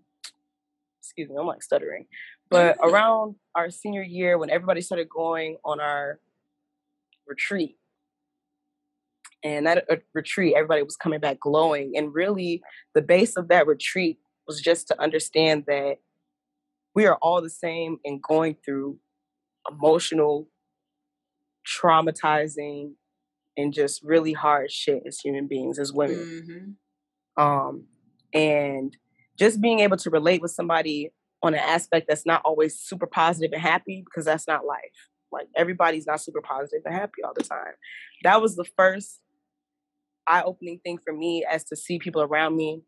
excuse 1.00 1.30
me, 1.30 1.36
I'm 1.40 1.48
like 1.48 1.64
stuttering. 1.64 2.06
But 2.50 2.78
around 2.82 3.36
our 3.56 3.70
senior 3.70 4.04
year, 4.04 4.38
when 4.38 4.50
everybody 4.50 4.82
started 4.82 5.10
going 5.10 5.58
on 5.64 5.80
our 5.80 6.20
retreat, 7.26 7.78
and 9.48 9.66
that 9.66 9.86
uh, 9.90 9.96
retreat, 10.14 10.56
everybody 10.58 10.84
was 10.84 10.98
coming 10.98 11.22
back 11.22 11.40
glowing. 11.40 11.94
And 11.96 12.14
really, 12.14 12.62
the 12.94 13.02
base 13.02 13.38
of 13.38 13.48
that 13.48 13.66
retreat 13.66 14.20
was 14.46 14.60
just 14.60 14.90
to 14.90 15.02
understand 15.02 15.64
that 15.68 15.98
we 16.94 17.06
are 17.06 17.18
all 17.22 17.42
the 17.42 17.50
same 17.50 17.98
and 18.04 18.22
going 18.22 18.58
through 18.66 18.98
emotional, 19.70 20.50
traumatizing, 21.66 22.94
and 23.56 23.74
just 23.74 24.04
really 24.04 24.34
hard 24.34 24.70
shit 24.70 25.04
as 25.08 25.20
human 25.20 25.48
beings, 25.48 25.80
as 25.80 25.94
women. 25.94 26.76
Mm-hmm. 27.38 27.42
Um, 27.42 27.86
and 28.34 28.98
just 29.40 29.62
being 29.62 29.80
able 29.80 29.98
to 29.98 30.10
relate 30.10 30.42
with 30.42 30.52
somebody 30.52 31.12
on 31.42 31.54
an 31.54 31.62
aspect 31.62 32.08
that's 32.10 32.26
not 32.26 32.42
always 32.44 32.78
super 32.78 33.08
positive 33.08 33.54
and 33.54 33.62
happy 33.62 34.04
because 34.04 34.26
that's 34.26 34.48
not 34.48 34.66
life. 34.66 35.10
Like 35.32 35.48
everybody's 35.56 36.08
not 36.08 36.20
super 36.20 36.42
positive 36.42 36.82
and 36.86 36.96
happy 36.96 37.24
all 37.24 37.34
the 37.34 37.44
time. 37.44 37.76
That 38.24 38.42
was 38.42 38.58
the 38.58 38.66
first 38.76 39.22
eye 40.28 40.44
opening 40.44 40.80
thing 40.84 41.00
for 41.04 41.14
me 41.14 41.46
as 41.50 41.64
to 41.66 41.76
see 41.76 42.00
people 42.00 42.22
around 42.22 42.56
me 42.56 42.82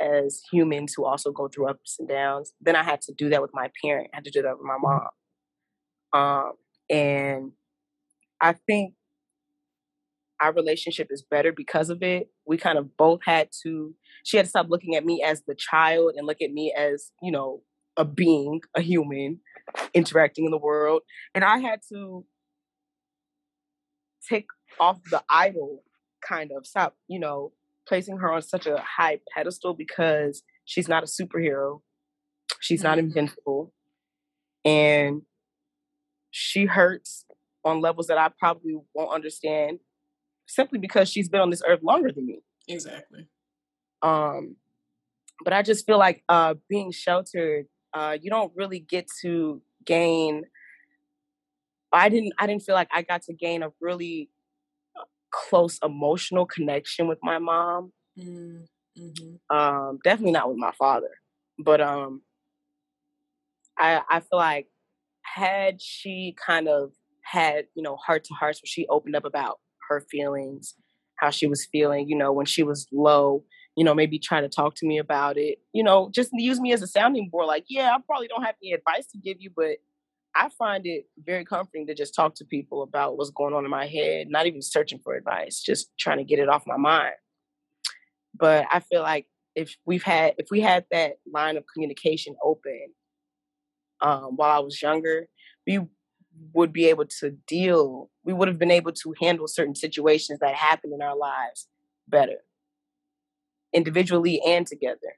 as 0.00 0.42
humans 0.52 0.94
who 0.96 1.04
also 1.04 1.30
go 1.30 1.48
through 1.48 1.68
ups 1.68 1.96
and 1.98 2.08
downs. 2.08 2.52
Then 2.60 2.76
I 2.76 2.82
had 2.82 3.00
to 3.02 3.14
do 3.16 3.30
that 3.30 3.42
with 3.42 3.52
my 3.54 3.70
parent, 3.82 4.10
I 4.12 4.16
had 4.16 4.24
to 4.24 4.30
do 4.30 4.42
that 4.42 4.58
with 4.58 4.66
my 4.66 4.76
mom. 4.78 5.08
Um, 6.12 6.52
and 6.90 7.52
I 8.40 8.54
think 8.66 8.94
our 10.40 10.52
relationship 10.52 11.08
is 11.10 11.22
better 11.22 11.52
because 11.52 11.90
of 11.90 12.02
it. 12.02 12.28
We 12.46 12.56
kind 12.56 12.78
of 12.78 12.96
both 12.96 13.20
had 13.24 13.48
to, 13.62 13.94
she 14.24 14.36
had 14.36 14.44
to 14.46 14.50
stop 14.50 14.66
looking 14.68 14.96
at 14.96 15.04
me 15.04 15.22
as 15.24 15.42
the 15.46 15.54
child 15.54 16.12
and 16.16 16.26
look 16.26 16.42
at 16.42 16.50
me 16.50 16.74
as, 16.76 17.12
you 17.22 17.32
know, 17.32 17.62
a 17.96 18.04
being, 18.04 18.60
a 18.76 18.82
human 18.82 19.40
interacting 19.94 20.44
in 20.44 20.50
the 20.50 20.58
world. 20.58 21.02
And 21.34 21.44
I 21.44 21.58
had 21.58 21.80
to 21.92 22.24
take 24.28 24.46
off 24.80 24.98
the 25.10 25.22
idol 25.30 25.82
kind 26.26 26.50
of 26.56 26.66
stop, 26.66 26.96
you 27.08 27.18
know, 27.18 27.52
placing 27.86 28.18
her 28.18 28.32
on 28.32 28.42
such 28.42 28.66
a 28.66 28.78
high 28.78 29.20
pedestal 29.34 29.74
because 29.74 30.42
she's 30.64 30.88
not 30.88 31.02
a 31.02 31.06
superhero. 31.06 31.80
She's 32.60 32.82
not 32.82 32.98
mm-hmm. 32.98 33.08
invincible. 33.08 33.72
And 34.64 35.22
she 36.30 36.64
hurts 36.64 37.26
on 37.64 37.80
levels 37.80 38.06
that 38.08 38.18
I 38.18 38.30
probably 38.38 38.76
won't 38.94 39.14
understand 39.14 39.78
simply 40.46 40.78
because 40.78 41.08
she's 41.08 41.28
been 41.28 41.40
on 41.40 41.50
this 41.50 41.62
earth 41.66 41.80
longer 41.82 42.10
than 42.12 42.26
me. 42.26 42.40
Exactly. 42.68 43.28
Um, 44.02 44.56
but 45.42 45.52
I 45.52 45.62
just 45.62 45.86
feel 45.86 45.98
like 45.98 46.22
uh, 46.28 46.54
being 46.68 46.92
sheltered, 46.92 47.66
uh, 47.92 48.16
you 48.20 48.30
don't 48.30 48.52
really 48.54 48.78
get 48.78 49.08
to 49.22 49.62
gain. 49.84 50.44
I 51.92 52.08
didn't. 52.08 52.32
I 52.38 52.46
didn't 52.46 52.62
feel 52.62 52.74
like 52.74 52.88
I 52.92 53.02
got 53.02 53.22
to 53.22 53.32
gain 53.32 53.62
a 53.62 53.70
really 53.80 54.30
close 55.48 55.78
emotional 55.82 56.46
connection 56.46 57.08
with 57.08 57.18
my 57.22 57.38
mom. 57.38 57.92
Mm, 58.18 58.66
mm-hmm. 58.98 59.56
Um, 59.56 59.98
definitely 60.04 60.32
not 60.32 60.48
with 60.48 60.58
my 60.58 60.72
father, 60.72 61.10
but 61.58 61.80
um, 61.80 62.22
I 63.78 64.02
I 64.08 64.20
feel 64.20 64.38
like 64.38 64.68
had 65.22 65.82
she 65.82 66.36
kind 66.44 66.68
of 66.68 66.92
had 67.22 67.66
you 67.74 67.82
know 67.82 67.96
heart 67.96 68.24
to 68.24 68.34
hearts 68.34 68.60
where 68.60 68.68
she 68.68 68.86
opened 68.88 69.16
up 69.16 69.24
about 69.24 69.58
her 69.88 70.00
feelings, 70.10 70.74
how 71.16 71.30
she 71.30 71.46
was 71.46 71.66
feeling, 71.66 72.08
you 72.08 72.16
know, 72.16 72.32
when 72.32 72.46
she 72.46 72.62
was 72.62 72.86
low, 72.92 73.44
you 73.76 73.84
know, 73.84 73.94
maybe 73.94 74.18
try 74.18 74.40
to 74.40 74.48
talk 74.48 74.74
to 74.76 74.86
me 74.86 74.98
about 74.98 75.36
it, 75.36 75.58
you 75.72 75.82
know, 75.82 76.10
just 76.12 76.30
use 76.32 76.60
me 76.60 76.72
as 76.72 76.82
a 76.82 76.86
sounding 76.86 77.28
board. 77.28 77.46
Like, 77.46 77.64
yeah, 77.68 77.94
I 77.94 77.98
probably 78.06 78.28
don't 78.28 78.44
have 78.44 78.54
any 78.62 78.72
advice 78.72 79.06
to 79.08 79.18
give 79.18 79.38
you, 79.40 79.50
but 79.54 79.76
I 80.36 80.48
find 80.48 80.86
it 80.86 81.06
very 81.24 81.44
comforting 81.44 81.86
to 81.86 81.94
just 81.94 82.14
talk 82.14 82.34
to 82.36 82.44
people 82.44 82.82
about 82.82 83.16
what's 83.16 83.30
going 83.30 83.54
on 83.54 83.64
in 83.64 83.70
my 83.70 83.86
head, 83.86 84.28
not 84.28 84.46
even 84.46 84.62
searching 84.62 84.98
for 85.02 85.14
advice, 85.14 85.62
just 85.62 85.96
trying 85.98 86.18
to 86.18 86.24
get 86.24 86.40
it 86.40 86.48
off 86.48 86.66
my 86.66 86.76
mind. 86.76 87.14
But 88.36 88.66
I 88.72 88.80
feel 88.80 89.02
like 89.02 89.26
if 89.54 89.76
we've 89.86 90.02
had 90.02 90.34
if 90.38 90.48
we 90.50 90.60
had 90.60 90.84
that 90.90 91.14
line 91.32 91.56
of 91.56 91.64
communication 91.72 92.34
open 92.42 92.88
um, 94.00 94.32
while 94.36 94.56
I 94.56 94.58
was 94.58 94.82
younger, 94.82 95.28
we 95.66 95.80
would 96.52 96.72
be 96.72 96.86
able 96.86 97.06
to 97.20 97.30
deal, 97.46 98.10
we 98.24 98.32
would 98.32 98.48
have 98.48 98.58
been 98.58 98.70
able 98.70 98.92
to 98.92 99.14
handle 99.20 99.46
certain 99.46 99.76
situations 99.76 100.40
that 100.40 100.54
happen 100.54 100.92
in 100.92 101.00
our 101.00 101.16
lives 101.16 101.68
better, 102.08 102.38
individually 103.72 104.40
and 104.44 104.66
together. 104.66 105.16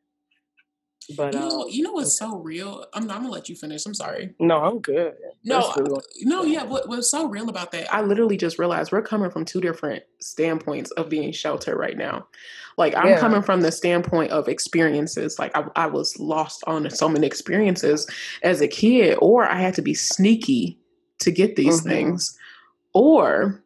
But 1.17 1.33
you 1.35 1.39
know, 1.39 1.61
um, 1.63 1.69
you 1.69 1.83
know 1.83 1.93
what's 1.93 2.19
so 2.19 2.37
real? 2.37 2.85
I'm, 2.93 3.03
I'm 3.11 3.19
gonna 3.19 3.31
let 3.31 3.49
you 3.49 3.55
finish. 3.55 3.87
I'm 3.87 3.95
sorry. 3.95 4.35
no, 4.41 4.59
I'm 4.59 4.81
good. 4.81 5.15
No, 5.45 5.73
no, 6.23 6.43
yeah. 6.43 6.65
What 6.65 6.89
what's 6.89 7.11
so 7.11 7.27
real 7.29 7.49
about 7.49 7.71
that? 7.73 7.93
I 7.95 8.03
literally 8.03 8.37
just 8.37 8.59
realized 8.59 8.91
we're 8.91 9.03
coming 9.03 9.31
from 9.31 9.45
two 9.45 9.61
different 9.61 10.03
standpoints 10.21 10.91
of 10.93 11.09
being 11.09 11.31
sheltered 11.33 11.77
right 11.77 11.97
now. 11.97 12.27
Like 12.77 12.97
I'm 12.97 13.09
Yeah. 13.09 13.21
coming 13.21 13.43
from 13.43 13.61
the 13.61 13.71
standpoint 13.71 14.33
of 14.33 14.49
experiences. 14.49 15.39
Like 15.39 15.57
I, 15.57 15.67
I 15.77 15.87
was 15.87 16.19
lost 16.19 16.65
on 16.67 16.91
so 16.91 17.09
many 17.09 17.27
experiences 17.27 18.09
as 18.43 18.61
a 18.61 18.67
kid, 18.69 19.17
or 19.23 19.45
I 19.45 19.61
had 19.61 19.75
to 19.75 19.83
be 19.83 19.95
sneaky 19.95 20.81
to 21.21 21.31
get 21.31 21.55
these 21.55 21.81
Mhm. 21.83 21.85
things, 21.89 22.37
or 22.93 23.63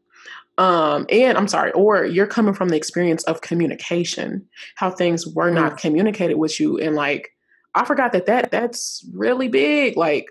um 0.60 1.06
and 1.08 1.38
i'm 1.38 1.48
sorry 1.48 1.72
or 1.72 2.04
you're 2.04 2.26
coming 2.26 2.52
from 2.52 2.68
the 2.68 2.76
experience 2.76 3.24
of 3.24 3.40
communication 3.40 4.46
how 4.76 4.90
things 4.90 5.26
were 5.26 5.50
not 5.50 5.78
communicated 5.78 6.36
with 6.36 6.60
you 6.60 6.76
and 6.78 6.94
like 6.94 7.30
i 7.74 7.84
forgot 7.84 8.12
that 8.12 8.26
that 8.26 8.50
that's 8.50 9.04
really 9.14 9.48
big 9.48 9.96
like 9.96 10.26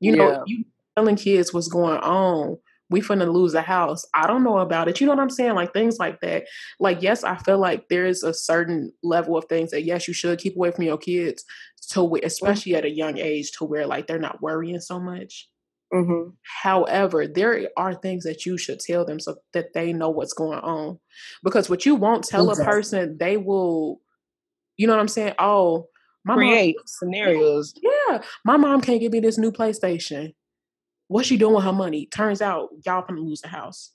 you 0.00 0.14
know 0.16 0.30
Yeah. 0.30 0.42
you 0.46 0.64
telling 0.96 1.16
kids 1.16 1.54
what's 1.54 1.68
going 1.68 1.98
on 2.00 2.58
we 2.90 3.00
finna 3.00 3.32
lose 3.32 3.54
a 3.54 3.62
house 3.62 4.04
i 4.14 4.26
don't 4.26 4.42
know 4.42 4.58
about 4.58 4.88
it 4.88 5.00
you 5.00 5.06
know 5.06 5.14
what 5.14 5.22
i'm 5.22 5.30
saying 5.30 5.54
like 5.54 5.72
things 5.72 5.98
like 5.98 6.20
that. 6.22 6.44
Like 6.80 7.00
yes 7.00 7.22
i 7.22 7.36
feel 7.36 7.58
like 7.58 7.88
there 7.88 8.04
is 8.04 8.24
a 8.24 8.34
certain 8.34 8.92
level 9.04 9.36
of 9.36 9.44
things 9.44 9.70
that 9.70 9.84
yes 9.84 10.08
you 10.08 10.12
should 10.14 10.40
keep 10.40 10.56
away 10.56 10.72
from 10.72 10.84
your 10.84 10.98
kids 10.98 11.44
to 11.90 12.18
especially 12.24 12.74
at 12.74 12.84
a 12.84 12.90
young 12.90 13.16
age 13.18 13.52
to 13.52 13.64
where 13.64 13.86
like 13.86 14.08
they're 14.08 14.18
not 14.18 14.42
worrying 14.42 14.80
so 14.80 14.98
much 14.98 15.48
Mhm. 15.92 16.32
However, 16.62 17.26
there 17.26 17.68
are 17.76 17.94
things 17.94 18.24
that 18.24 18.46
you 18.46 18.56
should 18.56 18.80
tell 18.80 19.04
them 19.04 19.20
so 19.20 19.36
that 19.52 19.74
they 19.74 19.92
know 19.92 20.08
what's 20.10 20.32
going 20.32 20.58
on. 20.60 20.98
Because 21.44 21.68
what 21.68 21.84
you 21.84 21.94
won't 21.94 22.24
tell 22.24 22.50
a 22.50 22.56
person, 22.64 23.18
they 23.18 23.36
will, 23.36 24.00
you 24.76 24.86
know 24.86 24.94
what 24.94 25.00
I'm 25.00 25.08
saying? 25.08 25.34
Oh, 25.38 25.88
my 26.24 26.34
create 26.34 26.76
scenarios. 26.86 27.74
yeah, 27.82 28.22
my 28.44 28.56
mom 28.56 28.80
can't 28.80 29.00
give 29.00 29.12
me 29.12 29.20
this 29.20 29.38
new 29.38 29.52
PlayStation. 29.52 30.34
What's 31.08 31.28
she 31.28 31.36
doing 31.36 31.54
with 31.54 31.64
her 31.64 31.72
money? 31.72 32.06
Turns 32.06 32.40
out 32.40 32.70
y'all 32.86 33.04
gonna 33.06 33.20
lose 33.20 33.42
the 33.42 33.48
house. 33.48 33.92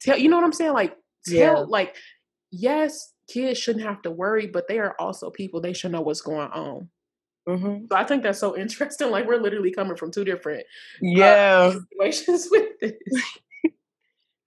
Tell 0.00 0.16
you 0.18 0.28
know 0.28 0.36
what 0.36 0.44
I'm 0.44 0.52
saying? 0.52 0.72
Like 0.72 0.96
tell 1.26 1.34
Yeah. 1.36 1.52
like 1.68 1.96
yes, 2.52 3.12
kids 3.28 3.58
shouldn't 3.58 3.84
have 3.84 4.02
to 4.02 4.10
worry, 4.12 4.46
but 4.46 4.68
they 4.68 4.78
are 4.78 4.94
also 5.00 5.30
people. 5.30 5.60
They 5.60 5.72
should 5.72 5.90
know 5.90 6.00
what's 6.02 6.20
going 6.20 6.50
on. 6.52 6.90
Mhm. 7.48 7.88
So 7.88 7.96
I 7.96 8.04
think 8.04 8.22
that's 8.22 8.38
so 8.40 8.56
interesting. 8.56 9.10
Like 9.16 9.26
we're 9.26 9.40
literally 9.40 9.70
coming 9.72 9.96
from 9.96 10.10
two 10.10 10.24
different 10.24 10.64
Yeah. 11.00 11.72
situations 11.72 12.48
with 12.50 12.78
this. 12.80 12.92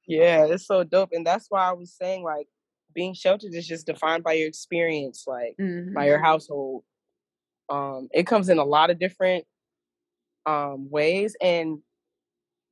Yeah, 0.07 0.45
it's 0.45 0.65
so 0.65 0.83
dope. 0.83 1.09
And 1.13 1.25
that's 1.25 1.47
why 1.49 1.69
I 1.69 1.73
was 1.73 1.93
saying 1.93 2.23
like 2.23 2.47
being 2.93 3.13
sheltered 3.13 3.53
is 3.53 3.67
just 3.67 3.85
defined 3.85 4.23
by 4.23 4.33
your 4.33 4.47
experience, 4.47 5.25
like 5.27 5.55
Mhm. 5.59 5.93
by 5.93 6.07
your 6.07 6.19
household. 6.19 6.83
Um, 7.69 8.09
it 8.11 8.25
comes 8.25 8.49
in 8.49 8.57
a 8.57 8.63
lot 8.65 8.89
of 8.89 8.99
different 8.99 9.45
um 10.45 10.89
ways. 10.89 11.35
And 11.41 11.79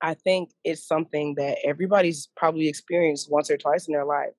I 0.01 0.13
think 0.15 0.51
it's 0.63 0.85
something 0.87 1.35
that 1.35 1.57
everybody's 1.63 2.29
probably 2.35 2.67
experienced 2.67 3.31
once 3.31 3.49
or 3.51 3.57
twice 3.57 3.87
in 3.87 3.93
their 3.93 4.05
life. 4.05 4.33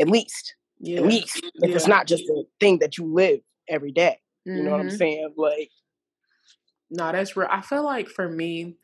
At 0.00 0.08
least. 0.08 0.54
Yeah. 0.80 0.98
At 0.98 1.06
least. 1.06 1.40
If 1.62 1.74
it's 1.76 1.86
not 1.86 2.06
just 2.06 2.24
a 2.24 2.42
thing 2.60 2.78
that 2.80 2.98
you 2.98 3.12
live 3.12 3.40
every 3.68 3.92
day. 3.92 4.18
You 4.50 4.62
know 4.64 4.70
what 4.70 4.80
I'm 4.80 4.90
Mhm. 4.90 4.90
saying? 4.90 5.34
Like 5.36 5.70
No, 6.90 7.10
that's 7.12 7.36
real. 7.36 7.48
I 7.50 7.60
feel 7.62 7.84
like 7.84 8.08
for 8.08 8.28
me, 8.28 8.76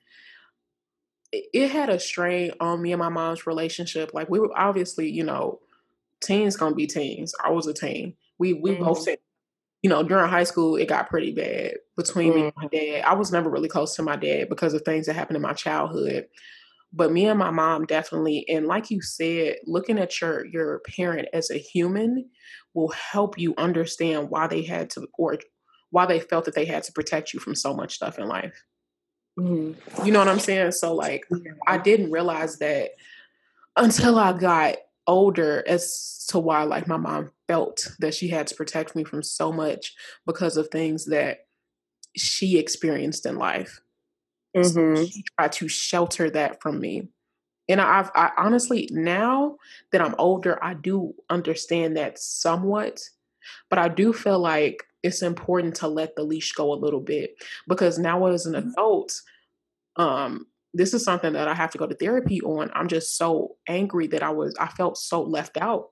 it, 1.33 1.71
had 1.71 1.91
a 1.91 2.01
strain 2.01 2.53
on 2.61 2.81
me 2.81 2.93
and 2.93 2.99
my 2.99 3.09
mom's 3.11 3.47
relationship. 3.47 4.15
Like 4.15 4.31
we 4.31 4.41
were 4.41 4.51
obviously, 4.57 5.11
you 5.11 5.25
know, 5.25 5.61
teens 6.23 6.57
gonna 6.57 6.75
be 6.77 6.87
teens. 6.87 7.35
I 7.45 7.51
was 7.51 7.67
a 7.67 7.75
teen. 7.75 8.17
We 8.39 8.55
we 8.55 8.73
both 8.73 8.99
Mhm. 8.99 9.03
said, 9.03 9.19
you 9.83 9.91
know, 9.91 10.03
during 10.03 10.29
high 10.31 10.45
school 10.45 10.77
it 10.77 10.89
got 10.89 11.11
pretty 11.11 11.33
bad 11.33 11.77
between 11.97 12.35
me 12.35 12.45
and 12.47 12.53
my 12.57 12.69
dad. 12.69 13.05
I 13.05 13.15
was 13.15 13.33
never 13.33 13.51
really 13.51 13.69
close 13.69 13.97
to 13.97 14.03
my 14.03 14.17
dad 14.17 14.49
because 14.51 14.75
of 14.75 14.83
things 14.83 15.07
that 15.07 15.15
happened 15.15 15.37
in 15.37 15.43
my 15.43 15.55
childhood. 15.55 16.29
But 16.93 17.13
me 17.13 17.27
and 17.27 17.39
my 17.39 17.51
mom 17.51 17.85
definitely, 17.87 18.49
and 18.49 18.67
like 18.67 18.91
you 18.91 19.03
said, 19.03 19.57
looking 19.67 19.99
at 19.99 20.21
your 20.21 20.47
your 20.47 20.81
parent 20.97 21.29
as 21.33 21.51
a 21.51 21.59
human 21.59 22.31
will 22.75 22.89
help 22.89 23.39
you 23.39 23.55
understand 23.59 24.31
why 24.31 24.47
they 24.47 24.63
had 24.63 24.91
to 24.91 25.07
or 25.19 25.39
why 25.91 26.07
they 26.07 26.21
felt 26.21 26.45
that 26.47 26.55
they 26.55 26.65
had 26.65 26.83
to 26.85 26.93
protect 26.93 27.33
you 27.35 27.41
from 27.41 27.55
so 27.55 27.75
much 27.75 27.95
stuff 27.95 28.19
in 28.19 28.27
life. 28.29 28.65
mhm. 29.39 29.77
You 30.05 30.13
know 30.13 30.19
what 30.19 30.29
I'm 30.29 30.39
saying? 30.41 30.73
So 30.73 30.95
like 30.95 31.25
I 31.67 31.79
didn't 31.79 32.11
realize 32.11 32.59
that 32.59 32.91
until 33.77 34.19
I 34.19 34.33
got 34.33 34.77
older 35.07 35.65
as 35.67 36.27
to 36.29 36.39
why 36.39 36.65
like 36.65 36.87
my 36.87 36.97
mom 36.97 37.31
felt 37.47 37.93
that 38.01 38.15
she 38.15 38.29
had 38.29 38.47
to 38.49 38.55
protect 38.55 38.95
me 38.95 39.05
from 39.05 39.23
so 39.23 39.53
much 39.53 39.95
because 40.27 40.57
of 40.57 40.69
things 40.69 41.07
that 41.07 41.47
she 42.17 42.59
experienced 42.59 43.27
in 43.27 43.37
life. 43.37 43.81
So 44.61 44.73
Mhm. 44.75 45.13
she 45.13 45.25
tried 45.39 45.53
to 45.53 45.69
shelter 45.69 46.31
that 46.31 46.61
from 46.63 46.81
me. 46.81 47.09
And 47.69 47.81
I've 47.81 48.11
I 48.15 48.33
honestly 48.39 48.89
now 48.93 49.57
that 49.93 50.01
I'm 50.03 50.15
older, 50.19 50.63
I 50.65 50.75
do 50.75 51.15
understand 51.31 51.97
that 51.97 52.19
somewhat, 52.19 53.01
but 53.71 53.79
I 53.79 53.89
do 53.89 54.13
feel 54.13 54.39
like 54.41 54.85
it's 55.03 55.23
important 55.23 55.77
to 55.77 55.89
let 55.89 56.17
the 56.17 56.25
leash 56.25 56.53
go 56.53 56.73
a 56.73 56.77
little 56.77 57.01
bit 57.01 57.33
because 57.69 57.99
now 57.99 58.27
as 58.27 58.47
an 58.47 58.55
Mhm. 58.55 58.75
adult, 58.77 59.13
um, 59.97 60.47
this 60.75 60.95
is 60.95 61.05
something 61.05 61.33
that 61.33 61.49
I 61.49 61.55
have 61.55 61.71
to 61.73 61.79
go 61.79 61.87
to 61.87 61.95
therapy 61.95 62.41
on. 62.43 62.71
I'm 62.75 62.89
just 62.89 63.17
so 63.17 63.57
angry 63.69 64.07
that 64.09 64.23
I 64.23 64.31
was 64.31 64.55
I 64.61 64.69
felt 64.69 64.99
so 64.99 65.23
left 65.23 65.57
out. 65.57 65.89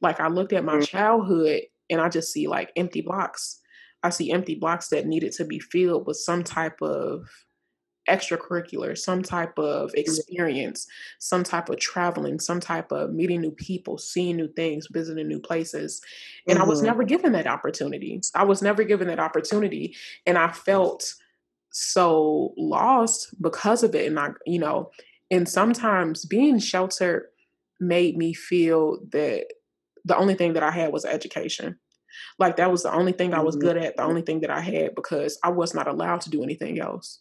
Like 0.00 0.20
I 0.20 0.28
looked 0.28 0.52
at 0.52 0.64
my 0.64 0.76
Mm. 0.76 0.86
childhood 0.88 1.62
and 1.90 2.00
I 2.00 2.08
just 2.08 2.32
see 2.32 2.46
like 2.48 2.72
empty 2.76 3.02
blocks. 3.02 3.60
I 4.02 4.10
see 4.10 4.30
empty 4.32 4.54
blocks 4.54 4.88
that 4.88 5.06
needed 5.06 5.32
to 5.32 5.44
be 5.44 5.58
filled 5.58 6.06
with 6.06 6.16
some 6.16 6.42
type 6.44 6.80
of 6.80 7.26
extracurricular, 8.10 8.98
some 8.98 9.22
type 9.22 9.58
of 9.58 9.92
experience, 9.94 10.86
some 11.20 11.44
type 11.44 11.68
of 11.70 11.78
traveling, 11.78 12.40
some 12.40 12.60
type 12.60 12.92
of 12.92 13.12
meeting 13.12 13.40
new 13.40 13.52
people, 13.52 13.98
seeing 13.98 14.36
new 14.36 14.48
things, 14.52 14.88
visiting 14.90 15.28
new 15.28 15.40
places. 15.40 16.02
And 16.48 16.58
I 16.58 16.64
was 16.64 16.82
Mhm. 16.82 16.82
never 16.82 17.04
given 17.04 17.32
that 17.32 17.46
opportunity. 17.46 18.20
I 18.34 18.44
was 18.44 18.62
never 18.62 18.84
given 18.84 19.08
that 19.08 19.20
opportunity. 19.20 19.96
And 20.26 20.38
I 20.38 20.52
felt 20.52 21.14
so 21.70 22.54
lost 22.56 23.34
because 23.40 23.82
of 23.82 23.94
it. 23.94 24.06
And 24.06 24.18
I, 24.18 24.30
you 24.46 24.58
know, 24.58 24.90
and 25.30 25.48
sometimes 25.48 26.24
being 26.24 26.58
sheltered 26.58 27.28
made 27.80 28.16
me 28.16 28.34
feel 28.34 28.98
that 29.12 29.46
the 30.04 30.16
only 30.16 30.34
thing 30.34 30.54
that 30.54 30.62
I 30.62 30.70
had 30.70 30.92
was 30.92 31.04
education. 31.04 31.78
Like 32.38 32.56
that 32.56 32.70
was 32.70 32.82
the 32.82 32.92
only 32.92 33.12
thing 33.12 33.34
I 33.34 33.40
was 33.40 33.56
Mhm. 33.56 33.60
good 33.62 33.76
at, 33.76 33.96
the 33.96 34.04
only 34.04 34.22
thing 34.22 34.40
that 34.40 34.50
I 34.50 34.60
had 34.60 34.94
because 34.94 35.38
I 35.44 35.50
was 35.50 35.74
not 35.74 35.88
allowed 35.88 36.22
to 36.22 36.30
do 36.30 36.42
anything 36.42 36.80
else. 36.80 37.20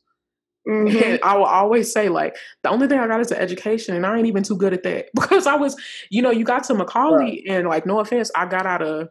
Mhm. 0.67 1.01
And 1.01 1.19
I 1.23 1.37
will 1.37 1.45
always 1.45 1.91
say, 1.91 2.09
like, 2.09 2.35
the 2.63 2.69
only 2.69 2.87
thing 2.87 2.99
I 2.99 3.07
got 3.07 3.21
is 3.21 3.29
the 3.29 3.39
education, 3.39 3.95
and 3.95 4.05
I 4.05 4.17
ain't 4.17 4.27
even 4.27 4.43
too 4.43 4.57
good 4.57 4.73
at 4.73 4.83
that 4.83 5.07
because 5.15 5.47
I 5.47 5.55
was, 5.55 5.75
you 6.09 6.21
know, 6.21 6.31
you 6.31 6.43
got 6.45 6.63
to 6.65 6.73
McAuley, 6.73 7.43
and 7.47 7.67
like, 7.67 7.85
no 7.85 7.99
offense, 7.99 8.31
I 8.35 8.45
got 8.45 8.65
out 8.65 8.81
of 8.81 9.09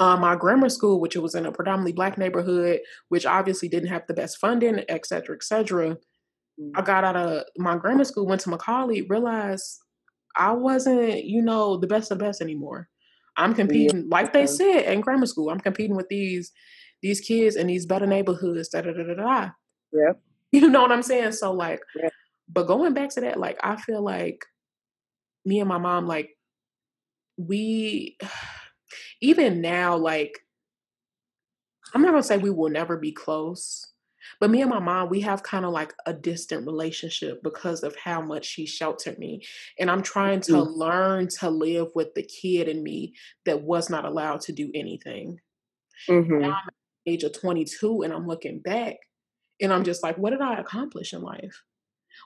uh, 0.00 0.16
my 0.16 0.34
grammar 0.36 0.68
school, 0.68 1.00
which 1.00 1.16
it 1.16 1.20
was 1.20 1.34
in 1.34 1.46
a 1.46 1.52
predominantly 1.52 1.92
black 1.92 2.18
neighborhood, 2.18 2.80
which 3.08 3.26
obviously 3.26 3.68
didn't 3.68 3.88
have 3.90 4.06
the 4.08 4.14
best 4.14 4.38
funding, 4.38 4.82
et 4.88 5.06
cetera, 5.06 5.36
et 5.36 5.44
cetera. 5.44 5.96
I 6.74 6.82
got 6.82 7.04
out 7.04 7.16
of 7.16 7.44
my 7.58 7.76
grammar 7.76 8.04
school, 8.04 8.26
went 8.26 8.42
to 8.42 8.50
McAuley, 8.50 9.08
realized 9.08 9.78
I 10.36 10.52
wasn't, 10.52 11.24
you 11.24 11.42
know, 11.42 11.76
the 11.78 11.86
best 11.86 12.10
of 12.10 12.18
the 12.18 12.24
best 12.24 12.40
anymore. 12.40 12.88
I'm 13.36 13.54
competing, 13.54 14.08
like 14.10 14.32
they 14.32 14.46
said 14.46 14.82
in 14.84 15.00
grammar 15.00 15.26
school, 15.26 15.50
I'm 15.50 15.60
competing 15.60 15.96
with 15.96 16.08
these 16.08 16.52
these 17.02 17.20
kids 17.20 17.56
in 17.56 17.66
these 17.66 17.86
better 17.86 18.06
neighborhoods, 18.06 18.68
da 18.70 18.82
da 18.82 18.92
da 18.92 19.02
da 19.04 19.14
da. 19.14 19.50
Yep. 19.92 20.22
You 20.52 20.68
know 20.68 20.82
what 20.82 20.92
I'm 20.92 21.02
saying? 21.02 21.32
So 21.32 21.52
like, 21.52 21.80
Yeah. 21.94 22.10
but 22.48 22.66
going 22.66 22.94
back 22.94 23.10
to 23.10 23.20
that, 23.22 23.40
like 23.40 23.58
I 23.64 23.76
feel 23.76 24.02
like 24.02 24.44
me 25.44 25.60
and 25.60 25.68
my 25.68 25.78
mom, 25.78 26.06
like 26.06 26.36
we 27.36 28.16
even 29.20 29.60
now, 29.60 29.96
like 29.96 30.40
I'm 31.94 32.02
not 32.02 32.10
gonna 32.12 32.22
say 32.22 32.38
we 32.38 32.50
will 32.50 32.70
never 32.70 32.96
be 32.96 33.12
close, 33.12 33.92
but 34.40 34.50
me 34.50 34.60
and 34.62 34.70
my 34.70 34.78
mom, 34.78 35.08
we 35.10 35.20
have 35.20 35.42
kind 35.42 35.64
of 35.64 35.72
like 35.72 35.92
a 36.06 36.12
distant 36.14 36.66
relationship 36.66 37.42
because 37.42 37.82
of 37.82 37.96
how 37.96 38.20
much 38.22 38.46
she 38.46 38.66
sheltered 38.66 39.18
me. 39.18 39.42
And 39.78 39.90
I'm 39.90 40.02
trying 40.02 40.40
to 40.42 40.60
Mhm. 40.60 40.62
learn 40.62 41.28
to 41.40 41.50
live 41.50 41.88
with 41.94 42.14
the 42.14 42.22
kid 42.22 42.68
in 42.68 42.82
me 42.82 43.14
that 43.44 43.62
was 43.62 43.90
not 43.90 44.04
allowed 44.04 44.40
to 44.42 44.52
do 44.52 44.70
anything. 44.74 45.38
Mhm. 46.08 46.42
Now 46.42 46.56
I'm 46.62 46.68
at 46.68 46.74
the 47.06 47.12
age 47.12 47.24
of 47.24 47.32
22, 47.38 48.02
and 48.02 48.12
I'm 48.12 48.26
looking 48.26 48.60
back 48.60 48.96
and 49.62 49.72
I'm 49.72 49.84
just 49.84 50.02
like, 50.02 50.18
what 50.18 50.30
did 50.30 50.40
I 50.42 50.58
accomplish 50.58 51.12
in 51.14 51.22
life? 51.22 51.62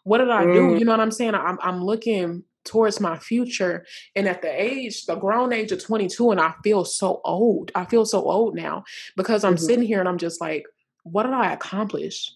What 0.05 0.18
did 0.18 0.30
I 0.30 0.45
do? 0.45 0.70
Mm. 0.70 0.78
You 0.78 0.84
know 0.84 0.93
what 0.93 1.01
I'm 1.01 1.11
saying? 1.12 1.34
I'm 1.34 1.59
I'm 1.62 1.82
looking 1.84 2.45
towards 2.64 3.01
my 3.01 3.16
future 3.18 3.87
and 4.16 4.26
at 4.28 4.43
the 4.43 4.51
age, 4.62 5.07
the 5.07 5.14
grown 5.14 5.53
age 5.53 5.70
of 5.70 5.80
22 5.82 6.32
and 6.32 6.41
I 6.41 6.53
feel 6.64 6.84
so 6.84 7.20
old. 7.24 7.70
I 7.76 7.84
feel 7.84 8.05
so 8.05 8.24
old 8.24 8.57
now 8.57 8.82
because 9.16 9.45
I'm 9.45 9.55
Mhm. 9.55 9.61
sitting 9.61 9.87
here 9.87 10.01
and 10.01 10.09
I'm 10.09 10.18
just 10.18 10.41
like, 10.41 10.66
what 11.05 11.22
did 11.24 11.32
I 11.32 11.53
accomplish 11.53 12.32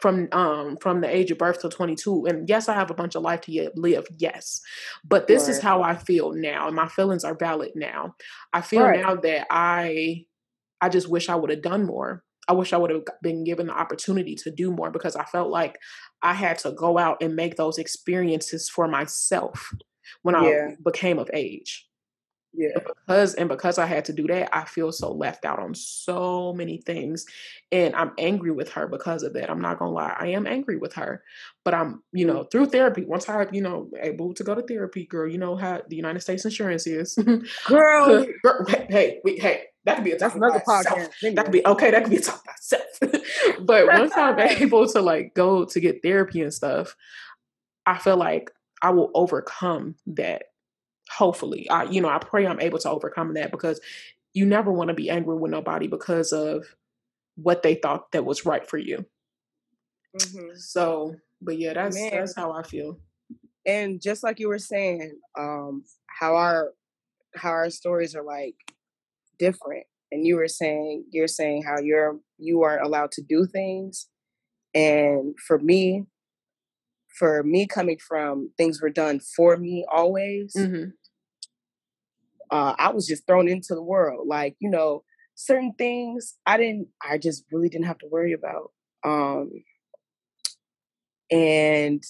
from 0.00 0.28
um 0.32 0.76
from 0.78 1.00
the 1.00 1.08
age 1.08 1.30
of 1.30 1.38
birth 1.38 1.60
to 1.60 1.68
22? 1.68 2.26
And 2.26 2.48
yes, 2.48 2.68
I 2.68 2.74
have 2.74 2.90
a 2.90 2.94
bunch 2.94 3.14
of 3.14 3.22
life 3.22 3.42
to 3.42 3.52
yet 3.52 3.78
live. 3.78 4.06
Yes. 4.18 4.60
But 5.04 5.28
this 5.28 5.48
is 5.48 5.60
how 5.60 5.82
I 5.82 5.94
feel 5.94 6.32
now 6.32 6.66
and 6.66 6.76
my 6.76 6.88
feelings 6.88 7.24
are 7.24 7.34
valid 7.36 7.72
now. 7.76 8.16
I 8.52 8.60
feel 8.60 8.82
Right. 8.82 9.00
now 9.00 9.14
that 9.16 9.46
I 9.50 10.26
I 10.80 10.88
just 10.90 11.08
wish 11.08 11.28
I 11.28 11.36
would 11.36 11.50
have 11.50 11.62
done 11.62 11.86
more. 11.86 12.23
I 12.48 12.52
wish 12.52 12.72
I 12.72 12.76
would 12.76 12.90
have 12.90 13.02
been 13.22 13.44
given 13.44 13.66
the 13.66 13.72
opportunity 13.72 14.34
to 14.36 14.50
do 14.50 14.70
more 14.70 14.90
because 14.90 15.16
I 15.16 15.24
felt 15.24 15.50
like 15.50 15.78
I 16.22 16.34
had 16.34 16.58
to 16.60 16.72
go 16.72 16.98
out 16.98 17.22
and 17.22 17.36
make 17.36 17.56
those 17.56 17.78
experiences 17.78 18.68
for 18.68 18.86
myself 18.88 19.72
when 20.22 20.34
yeah. 20.34 20.70
I 20.70 20.76
became 20.82 21.18
of 21.18 21.30
age. 21.32 21.86
Yeah. 22.56 22.68
And 22.74 22.84
because 22.84 23.34
and 23.34 23.48
because 23.48 23.78
I 23.78 23.86
had 23.86 24.04
to 24.06 24.12
do 24.12 24.26
that, 24.28 24.56
I 24.56 24.64
feel 24.64 24.92
so 24.92 25.12
left 25.12 25.44
out 25.44 25.58
on 25.58 25.74
so 25.74 26.52
many 26.52 26.78
things. 26.78 27.26
And 27.72 27.94
I'm 27.96 28.12
angry 28.18 28.52
with 28.52 28.70
her 28.72 28.86
because 28.86 29.22
of 29.22 29.32
that. 29.34 29.50
I'm 29.50 29.60
not 29.60 29.78
gonna 29.78 29.90
lie. 29.90 30.14
I 30.18 30.28
am 30.28 30.46
angry 30.46 30.76
with 30.76 30.94
her. 30.94 31.22
But 31.64 31.74
I'm, 31.74 32.02
you 32.12 32.26
mm. 32.26 32.32
know, 32.32 32.44
through 32.44 32.66
therapy, 32.66 33.04
once 33.04 33.28
I, 33.28 33.46
you 33.50 33.60
know, 33.60 33.90
able 34.00 34.34
to 34.34 34.44
go 34.44 34.54
to 34.54 34.62
therapy, 34.62 35.06
girl, 35.06 35.28
you 35.28 35.38
know 35.38 35.56
how 35.56 35.82
the 35.88 35.96
United 35.96 36.20
States 36.20 36.44
insurance 36.44 36.86
is. 36.86 37.14
girl. 37.66 38.26
girl 38.42 38.66
hey, 38.88 39.20
we, 39.24 39.38
hey, 39.38 39.64
that 39.84 39.96
could 39.96 40.04
be 40.04 40.12
a 40.12 40.18
That's 40.18 40.34
another 40.34 40.62
podcast. 40.66 41.10
That 41.34 41.44
could 41.44 41.52
be 41.52 41.66
okay, 41.66 41.90
that 41.90 42.04
could 42.04 42.10
be 42.10 42.16
a 42.16 42.20
talk 42.20 42.44
by 42.44 42.52
itself. 42.52 42.82
but 43.60 43.86
once 43.86 44.12
I'm 44.16 44.38
able 44.62 44.86
to 44.88 45.00
like 45.00 45.34
go 45.34 45.64
to 45.64 45.80
get 45.80 46.02
therapy 46.02 46.40
and 46.40 46.52
stuff, 46.52 46.96
I 47.86 47.98
feel 47.98 48.16
like 48.16 48.50
I 48.82 48.90
will 48.90 49.10
overcome 49.14 49.96
that 50.06 50.44
hopefully 51.10 51.68
i 51.70 51.84
you 51.84 52.00
know 52.00 52.08
i 52.08 52.18
pray 52.18 52.46
i'm 52.46 52.60
able 52.60 52.78
to 52.78 52.90
overcome 52.90 53.34
that 53.34 53.50
because 53.50 53.80
you 54.32 54.46
never 54.46 54.72
want 54.72 54.88
to 54.88 54.94
be 54.94 55.10
angry 55.10 55.36
with 55.36 55.50
nobody 55.50 55.86
because 55.86 56.32
of 56.32 56.64
what 57.36 57.62
they 57.62 57.74
thought 57.74 58.10
that 58.12 58.24
was 58.24 58.46
right 58.46 58.68
for 58.68 58.78
you 58.78 59.04
mm-hmm. 60.18 60.54
so 60.54 61.14
but 61.42 61.58
yeah 61.58 61.74
that's 61.74 61.96
Man. 61.96 62.10
that's 62.10 62.34
how 62.34 62.52
i 62.52 62.62
feel 62.62 62.98
and 63.66 64.00
just 64.00 64.22
like 64.22 64.40
you 64.40 64.48
were 64.48 64.58
saying 64.58 65.18
um 65.38 65.84
how 66.06 66.36
our 66.36 66.72
how 67.36 67.50
our 67.50 67.70
stories 67.70 68.14
are 68.14 68.24
like 68.24 68.56
different 69.38 69.86
and 70.14 70.26
you 70.26 70.36
were 70.36 70.48
saying 70.48 71.04
you're 71.10 71.28
saying 71.28 71.62
how 71.62 71.78
you're 71.80 72.18
you 72.38 72.62
aren't 72.62 72.86
allowed 72.86 73.10
to 73.10 73.22
do 73.22 73.46
things 73.46 74.08
and 74.74 75.34
for 75.46 75.58
me 75.58 76.04
for 77.18 77.42
me 77.42 77.66
coming 77.66 77.98
from 77.98 78.50
things 78.56 78.80
were 78.80 78.90
done 78.90 79.20
for 79.20 79.56
me 79.56 79.84
always 79.92 80.54
mm-hmm. 80.56 80.90
uh, 82.50 82.74
i 82.78 82.90
was 82.90 83.06
just 83.06 83.26
thrown 83.26 83.48
into 83.48 83.74
the 83.74 83.82
world 83.82 84.26
like 84.28 84.56
you 84.60 84.70
know 84.70 85.02
certain 85.34 85.72
things 85.76 86.34
i 86.46 86.56
didn't 86.56 86.88
i 87.02 87.18
just 87.18 87.44
really 87.50 87.68
didn't 87.68 87.86
have 87.86 87.98
to 87.98 88.08
worry 88.10 88.32
about 88.32 88.70
um 89.04 89.50
and 91.30 92.02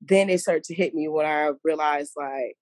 then 0.00 0.30
it 0.30 0.40
started 0.40 0.64
to 0.64 0.74
hit 0.74 0.94
me 0.94 1.08
when 1.08 1.26
i 1.26 1.50
realized 1.62 2.12
like 2.16 2.56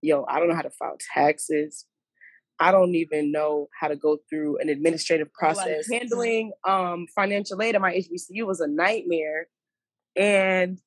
yo 0.00 0.24
i 0.28 0.38
don't 0.38 0.48
know 0.48 0.54
how 0.54 0.62
to 0.62 0.70
file 0.70 0.96
taxes 1.14 1.84
I 2.60 2.70
don't 2.72 2.94
even 2.94 3.32
know 3.32 3.68
how 3.78 3.88
to 3.88 3.96
go 3.96 4.18
through 4.28 4.58
an 4.58 4.68
administrative 4.68 5.32
process. 5.32 5.88
Like 5.88 6.00
handling 6.00 6.52
um, 6.68 7.06
financial 7.14 7.60
aid 7.62 7.74
at 7.74 7.80
my 7.80 7.92
HBCU 7.92 8.46
was 8.46 8.60
a 8.60 8.68
nightmare 8.68 9.48
and 10.14 10.78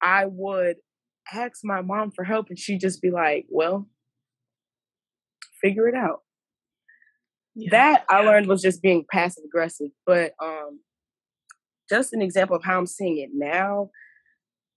I 0.00 0.26
would 0.26 0.76
ask 1.32 1.60
my 1.64 1.82
mom 1.82 2.10
for 2.10 2.24
help, 2.24 2.48
and 2.48 2.58
she'd 2.58 2.80
just 2.80 3.02
be 3.02 3.10
like, 3.10 3.46
Well, 3.48 3.88
figure 5.60 5.88
it 5.88 5.94
out. 5.94 6.20
Yeah. 7.54 7.70
That 7.70 8.04
I 8.08 8.22
learned 8.22 8.46
was 8.46 8.62
just 8.62 8.82
being 8.82 9.04
passive 9.10 9.44
aggressive. 9.44 9.90
But 10.06 10.32
um, 10.42 10.80
just 11.88 12.12
an 12.12 12.22
example 12.22 12.56
of 12.56 12.64
how 12.64 12.78
I'm 12.78 12.86
seeing 12.86 13.18
it 13.18 13.30
now 13.32 13.90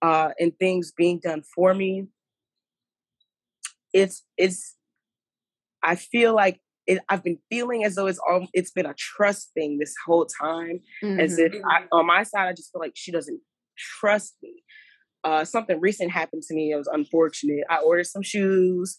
uh, 0.02 0.32
and 0.40 0.58
things 0.58 0.92
being 0.92 1.20
done 1.24 1.44
for 1.56 1.74
me. 1.74 2.08
It's 3.94 4.24
it's 4.38 4.76
I 5.84 5.96
feel 5.96 6.34
like 6.34 6.60
it, 6.88 7.00
I've 7.10 7.24
been 7.24 7.40
feeling 7.50 7.84
as 7.84 7.96
though 7.96 8.08
it's 8.08 8.20
all 8.20 8.48
it's 8.54 8.72
been 8.72 8.86
a 8.86 8.94
trust 8.94 9.52
thing 9.54 9.78
this 9.80 9.94
whole 10.06 10.26
time. 10.26 10.80
Mm-hmm. 11.04 11.20
As 11.20 11.38
if 11.38 11.54
I, 11.70 11.84
on 11.92 12.06
my 12.08 12.24
side, 12.24 12.48
I 12.48 12.54
just 12.54 12.72
feel 12.72 12.82
like 12.82 12.94
she 12.96 13.12
doesn't 13.12 13.40
trust 13.78 14.36
me. 14.42 14.64
Uh, 15.24 15.46
something 15.46 15.80
recent 15.80 16.12
happened 16.12 16.44
to 16.44 16.54
me. 16.54 16.72
It 16.72 16.76
was 16.76 16.90
unfortunate. 16.92 17.64
I 17.70 17.78
ordered 17.78 18.08
some 18.08 18.24
shoes 18.24 18.98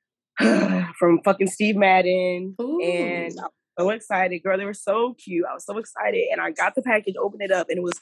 from 0.38 1.20
fucking 1.24 1.48
Steve 1.48 1.76
Madden, 1.76 2.54
Ooh. 2.60 2.80
and 2.80 3.34
I 3.40 3.42
was 3.42 3.52
so 3.78 3.90
excited, 3.90 4.38
girl. 4.42 4.56
They 4.56 4.64
were 4.64 4.74
so 4.74 5.14
cute. 5.14 5.44
I 5.50 5.54
was 5.54 5.64
so 5.64 5.76
excited, 5.78 6.26
and 6.30 6.40
I 6.40 6.52
got 6.52 6.76
the 6.76 6.82
package, 6.82 7.16
opened 7.20 7.42
it 7.42 7.50
up, 7.50 7.68
and 7.68 7.78
it 7.78 7.82
was 7.82 8.00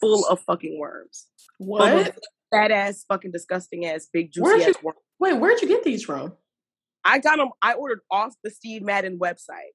full 0.00 0.26
of 0.26 0.40
fucking 0.40 0.78
worms. 0.78 1.26
What? 1.58 2.18
That 2.52 2.70
ass, 2.70 3.04
fucking 3.08 3.32
disgusting 3.32 3.86
ass, 3.86 4.08
big 4.12 4.32
juicy 4.32 4.64
ass 4.64 4.82
worms. 4.82 4.98
Wait, 5.20 5.34
where'd 5.34 5.60
you 5.62 5.68
get 5.68 5.84
these 5.84 6.04
from? 6.04 6.32
I 7.06 7.18
got 7.18 7.36
them. 7.36 7.50
I 7.62 7.74
ordered 7.74 8.00
off 8.10 8.34
the 8.42 8.50
Steve 8.50 8.82
Madden 8.82 9.18
website 9.18 9.72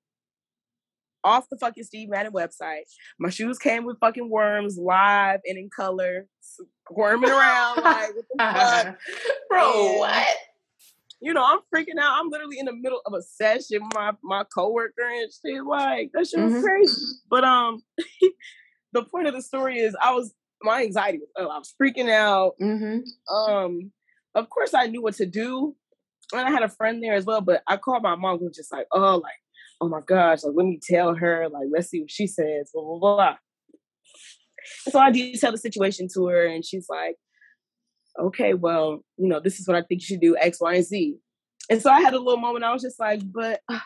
off 1.24 1.50
the 1.50 1.58
fucking 1.58 1.84
Steve 1.84 2.10
Madden 2.10 2.32
website. 2.32 2.84
My 3.20 3.30
shoes 3.30 3.58
came 3.58 3.86
with 3.86 4.00
fucking 4.00 4.30
worms 4.30 4.78
live 4.78 5.40
and 5.46 5.58
in 5.58 5.70
color, 5.76 6.28
squirming 6.42 7.30
around 7.30 7.84
like 7.84 8.16
what 8.16 8.26
the 8.30 8.38
fuck, 8.38 9.00
bro? 9.50 9.90
And, 9.90 10.00
what? 10.00 10.38
You 11.22 11.34
know, 11.34 11.44
I'm 11.46 11.60
freaking 11.74 12.00
out. 12.00 12.20
I'm 12.20 12.30
literally 12.30 12.58
in 12.60 12.66
the 12.66 12.76
middle 12.76 13.02
of 13.06 13.14
a 13.14 13.22
session 13.22 13.82
my 13.94 14.14
my 14.24 14.44
coworker 14.56 15.04
and 15.04 15.32
shit. 15.32 15.64
Like 15.64 16.12
that 16.14 16.28
shit 16.28 16.40
was 16.40 16.54
mm-hmm. 16.54 16.64
crazy. 16.64 17.06
But 17.30 17.44
um, 17.44 17.84
the 18.94 19.04
point 19.04 19.28
of 19.28 19.34
the 19.34 19.42
story 19.42 19.80
is, 19.80 19.96
I 20.02 20.14
was 20.14 20.34
my 20.64 20.82
anxiety 20.82 21.20
was 21.20 21.30
oh, 21.38 21.48
I 21.48 21.58
was 21.58 21.74
freaking 21.82 22.10
out. 22.10 22.54
Mm-hmm. 22.62 23.34
Um, 23.34 23.92
of 24.34 24.50
course 24.50 24.74
I 24.74 24.88
knew 24.88 25.02
what 25.02 25.16
to 25.16 25.26
do, 25.26 25.76
and 26.40 26.48
I 26.48 26.52
had 26.52 26.64
a 26.64 26.70
friend 26.70 27.04
there 27.04 27.14
as 27.14 27.26
well. 27.26 27.42
But 27.42 27.64
I 27.68 27.78
called 27.78 28.04
my 28.04 28.16
mom, 28.16 28.40
who 28.40 28.46
was 28.46 28.56
just 28.56 28.72
like, 28.72 28.88
oh, 28.92 29.18
like 29.18 29.34
oh 29.82 29.90
my 29.90 30.02
gosh, 30.06 30.44
like 30.44 30.54
let 30.56 30.66
me 30.66 30.80
tell 30.82 31.16
her, 31.16 31.50
like 31.50 31.68
let's 31.72 31.90
see 31.90 32.02
what 32.02 32.12
she 32.12 32.28
says, 32.28 32.70
blah 32.74 32.84
blah 32.84 33.00
blah. 33.00 33.36
so 34.90 35.00
I 35.00 35.12
detail 35.12 35.52
the 35.52 35.58
situation 35.58 36.08
to 36.14 36.28
her, 36.28 36.46
and 36.46 36.64
she's 36.64 36.88
like, 36.88 37.16
okay, 38.20 38.54
well, 38.54 39.04
you 39.18 39.28
know, 39.28 39.40
this 39.40 39.60
is 39.60 39.68
what 39.68 39.76
I 39.76 39.82
think 39.82 40.02
you 40.02 40.06
should 40.06 40.22
do, 40.22 40.38
X, 40.38 40.62
Y, 40.62 40.76
and 40.76 40.86
Z. 40.86 41.18
And 41.70 41.82
so 41.82 41.90
I 41.90 42.02
had 42.02 42.14
a 42.14 42.20
little 42.20 42.38
moment. 42.38 42.64
I 42.64 42.74
was 42.74 42.82
just 42.82 43.00
like, 43.00 43.22
but 43.24 43.62
uh, 43.68 43.80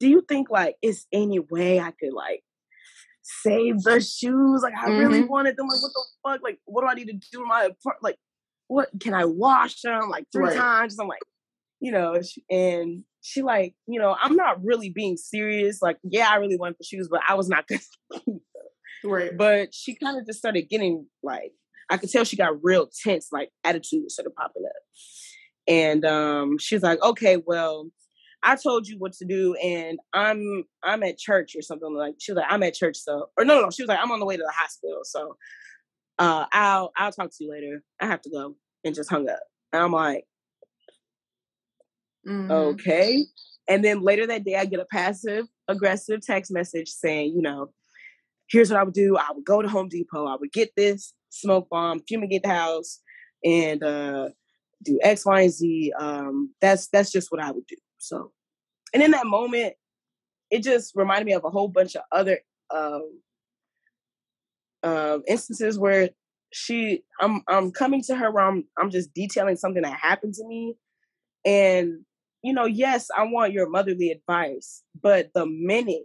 do 0.00 0.08
you 0.08 0.24
think 0.26 0.48
like 0.50 0.76
it's 0.80 1.06
any 1.12 1.38
way 1.38 1.80
I 1.80 1.90
could 1.90 2.12
like 2.12 2.42
save 3.22 3.82
the 3.82 4.00
shoes? 4.00 4.62
Like 4.62 4.74
I 4.74 4.88
mm-hmm. 4.88 4.98
really 4.98 5.22
wanted 5.22 5.56
them. 5.56 5.68
Like 5.68 5.82
what 5.82 5.92
the 5.92 6.04
fuck? 6.24 6.40
Like 6.42 6.58
what 6.64 6.82
do 6.82 6.88
I 6.88 6.94
need 6.94 7.08
to 7.08 7.28
do 7.32 7.42
in 7.42 7.48
my 7.48 7.64
apartment? 7.64 8.02
Like 8.02 8.16
what 8.68 8.88
can 9.00 9.12
I 9.12 9.24
wash 9.24 9.80
them 9.82 10.08
like 10.08 10.24
three 10.32 10.44
right. 10.44 10.56
times? 10.56 10.98
I'm 10.98 11.08
like, 11.08 11.20
you 11.80 11.92
know, 11.92 12.20
and 12.50 13.04
she 13.22 13.42
like, 13.42 13.74
you 13.86 14.00
know, 14.00 14.16
I'm 14.20 14.36
not 14.36 14.62
really 14.64 14.90
being 14.90 15.16
serious. 15.16 15.82
Like, 15.82 15.98
yeah, 16.02 16.28
I 16.30 16.36
really 16.36 16.56
wanted 16.56 16.76
the 16.78 16.84
shoes, 16.84 17.08
but 17.10 17.20
I 17.28 17.34
was 17.34 17.48
not 17.48 17.66
gonna 17.68 18.38
Right. 19.02 19.36
But 19.36 19.74
she 19.74 19.94
kind 19.94 20.18
of 20.18 20.26
just 20.26 20.38
started 20.38 20.68
getting 20.68 21.06
like 21.22 21.52
I 21.90 21.96
could 21.96 22.10
tell 22.10 22.24
she 22.24 22.36
got 22.36 22.62
real 22.62 22.88
tense, 23.02 23.28
like 23.32 23.50
attitude 23.64 24.10
started 24.10 24.34
popping 24.34 24.64
up. 24.64 24.82
And 25.66 26.04
um 26.04 26.58
she 26.58 26.74
was 26.74 26.82
like, 26.82 27.02
okay, 27.02 27.38
well, 27.44 27.90
I 28.42 28.56
told 28.56 28.88
you 28.88 28.96
what 28.98 29.12
to 29.14 29.24
do, 29.24 29.54
and 29.54 29.98
I'm 30.12 30.64
I'm 30.82 31.02
at 31.02 31.18
church 31.18 31.54
or 31.56 31.62
something 31.62 31.94
like. 31.94 32.14
She 32.18 32.32
was 32.32 32.36
like, 32.36 32.50
I'm 32.50 32.62
at 32.62 32.74
church, 32.74 32.96
so 32.96 33.28
or 33.36 33.44
no, 33.44 33.56
no, 33.56 33.62
no. 33.62 33.70
She 33.70 33.82
was 33.82 33.88
like, 33.88 33.98
I'm 34.00 34.10
on 34.10 34.20
the 34.20 34.26
way 34.26 34.36
to 34.36 34.42
the 34.42 34.52
hospital, 34.54 35.00
so 35.04 35.36
uh, 36.18 36.46
I'll 36.52 36.92
I'll 36.96 37.12
talk 37.12 37.30
to 37.30 37.44
you 37.44 37.50
later. 37.50 37.82
I 38.00 38.06
have 38.06 38.22
to 38.22 38.30
go, 38.30 38.56
and 38.84 38.94
just 38.94 39.10
hung 39.10 39.28
up. 39.28 39.40
And 39.72 39.82
I'm 39.82 39.92
like, 39.92 40.24
Mm-hmm. 42.26 42.50
Okay. 42.50 43.24
And 43.68 43.84
then 43.84 44.02
later 44.02 44.26
that 44.26 44.44
day, 44.44 44.56
I 44.56 44.64
get 44.64 44.80
a 44.80 44.86
passive 44.90 45.46
aggressive 45.68 46.20
text 46.20 46.52
message 46.52 46.88
saying, 46.88 47.32
you 47.34 47.42
know, 47.42 47.70
here's 48.50 48.70
what 48.70 48.80
I 48.80 48.82
would 48.82 48.94
do. 48.94 49.16
I 49.16 49.28
would 49.32 49.44
go 49.44 49.62
to 49.62 49.68
Home 49.68 49.88
Depot. 49.88 50.26
I 50.26 50.36
would 50.36 50.52
get 50.52 50.72
this 50.76 51.14
smoke 51.28 51.68
bomb, 51.70 52.00
fumigate 52.08 52.42
the 52.42 52.48
house, 52.48 53.00
and 53.44 53.82
uh, 53.82 54.30
do 54.82 54.98
X, 55.02 55.24
Y, 55.24 55.42
and 55.42 55.52
Z. 55.52 55.92
Um, 55.98 56.54
that's 56.60 56.88
that's 56.88 57.12
just 57.12 57.30
what 57.30 57.40
I 57.40 57.50
would 57.52 57.66
do. 57.66 57.76
So, 57.98 58.32
and 58.92 59.02
in 59.02 59.12
that 59.12 59.26
moment, 59.26 59.74
it 60.50 60.62
just 60.62 60.92
reminded 60.96 61.26
me 61.26 61.34
of 61.34 61.44
a 61.44 61.50
whole 61.50 61.68
bunch 61.68 61.94
of 61.94 62.02
other 62.10 62.40
um, 62.74 63.20
uh, 64.82 65.18
instances 65.28 65.78
where 65.78 66.10
she, 66.52 67.04
I'm, 67.20 67.42
I'm 67.46 67.70
coming 67.70 68.02
to 68.04 68.16
her 68.16 68.32
where 68.32 68.44
I'm, 68.44 68.64
I'm 68.76 68.90
just 68.90 69.14
detailing 69.14 69.56
something 69.56 69.82
that 69.82 69.94
happened 69.94 70.34
to 70.34 70.46
me, 70.46 70.74
and 71.44 72.00
you 72.42 72.52
know, 72.52 72.64
yes, 72.64 73.08
I 73.16 73.24
want 73.24 73.52
your 73.52 73.68
motherly 73.68 74.10
advice, 74.10 74.82
but 75.00 75.30
the 75.34 75.46
minute 75.46 76.04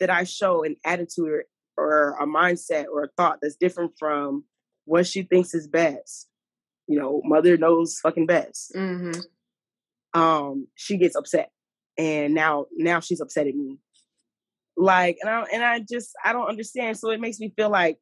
that 0.00 0.10
I 0.10 0.24
show 0.24 0.64
an 0.64 0.76
attitude 0.84 1.28
or, 1.28 1.44
or 1.76 2.16
a 2.20 2.26
mindset 2.26 2.86
or 2.92 3.04
a 3.04 3.08
thought 3.16 3.38
that's 3.40 3.56
different 3.56 3.92
from 3.98 4.44
what 4.84 5.06
she 5.06 5.22
thinks 5.22 5.54
is 5.54 5.68
best, 5.68 6.28
you 6.86 6.98
know, 6.98 7.20
mother 7.24 7.56
knows 7.56 7.98
fucking 8.00 8.26
best. 8.26 8.72
Mm-hmm. 8.74 10.20
Um, 10.20 10.68
she 10.74 10.96
gets 10.96 11.16
upset, 11.16 11.50
and 11.98 12.34
now 12.34 12.66
now 12.74 13.00
she's 13.00 13.20
upset 13.20 13.46
at 13.46 13.54
me. 13.54 13.78
Like, 14.76 15.18
and 15.20 15.30
I 15.30 15.44
and 15.52 15.64
I 15.64 15.80
just 15.80 16.12
I 16.24 16.32
don't 16.32 16.48
understand. 16.48 16.98
So 16.98 17.10
it 17.10 17.20
makes 17.20 17.38
me 17.38 17.52
feel 17.54 17.70
like, 17.70 17.98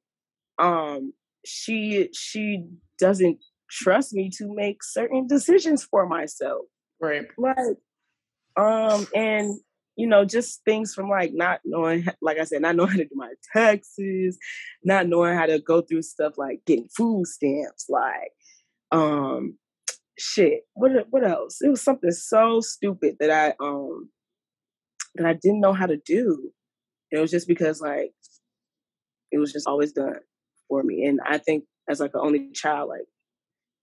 um, 0.58 1.12
she 1.44 2.08
she 2.12 2.64
doesn't 2.98 3.38
trust 3.70 4.12
me 4.14 4.30
to 4.38 4.54
make 4.54 4.82
certain 4.82 5.26
decisions 5.28 5.84
for 5.84 6.06
myself. 6.06 6.66
Right. 7.00 7.26
Like, 7.36 7.76
um, 8.56 9.06
and 9.14 9.58
you 9.96 10.06
know, 10.08 10.24
just 10.24 10.64
things 10.64 10.92
from 10.94 11.08
like 11.08 11.32
not 11.32 11.60
knowing, 11.64 12.06
like 12.20 12.38
I 12.38 12.44
said, 12.44 12.62
not 12.62 12.76
knowing 12.76 12.90
how 12.90 12.96
to 12.96 13.04
do 13.04 13.14
my 13.14 13.32
taxes, 13.52 14.38
not 14.82 15.08
knowing 15.08 15.36
how 15.36 15.46
to 15.46 15.58
go 15.58 15.82
through 15.82 16.02
stuff 16.02 16.34
like 16.36 16.60
getting 16.66 16.88
food 16.96 17.26
stamps, 17.26 17.86
like, 17.88 18.32
um, 18.92 19.56
shit. 20.18 20.62
What 20.74 20.92
what 21.10 21.24
else? 21.24 21.60
It 21.62 21.68
was 21.68 21.82
something 21.82 22.10
so 22.10 22.60
stupid 22.60 23.16
that 23.20 23.30
I 23.30 23.54
um 23.64 24.10
that 25.16 25.26
I 25.26 25.34
didn't 25.34 25.60
know 25.60 25.72
how 25.72 25.86
to 25.86 25.96
do. 25.96 26.50
It 27.10 27.18
was 27.18 27.30
just 27.30 27.46
because 27.48 27.80
like 27.80 28.12
it 29.30 29.38
was 29.38 29.52
just 29.52 29.66
always 29.66 29.92
done 29.92 30.18
for 30.68 30.82
me, 30.82 31.04
and 31.04 31.20
I 31.24 31.38
think 31.38 31.64
as 31.88 32.00
like 32.00 32.12
an 32.14 32.20
only 32.22 32.50
child, 32.52 32.88
like 32.88 33.06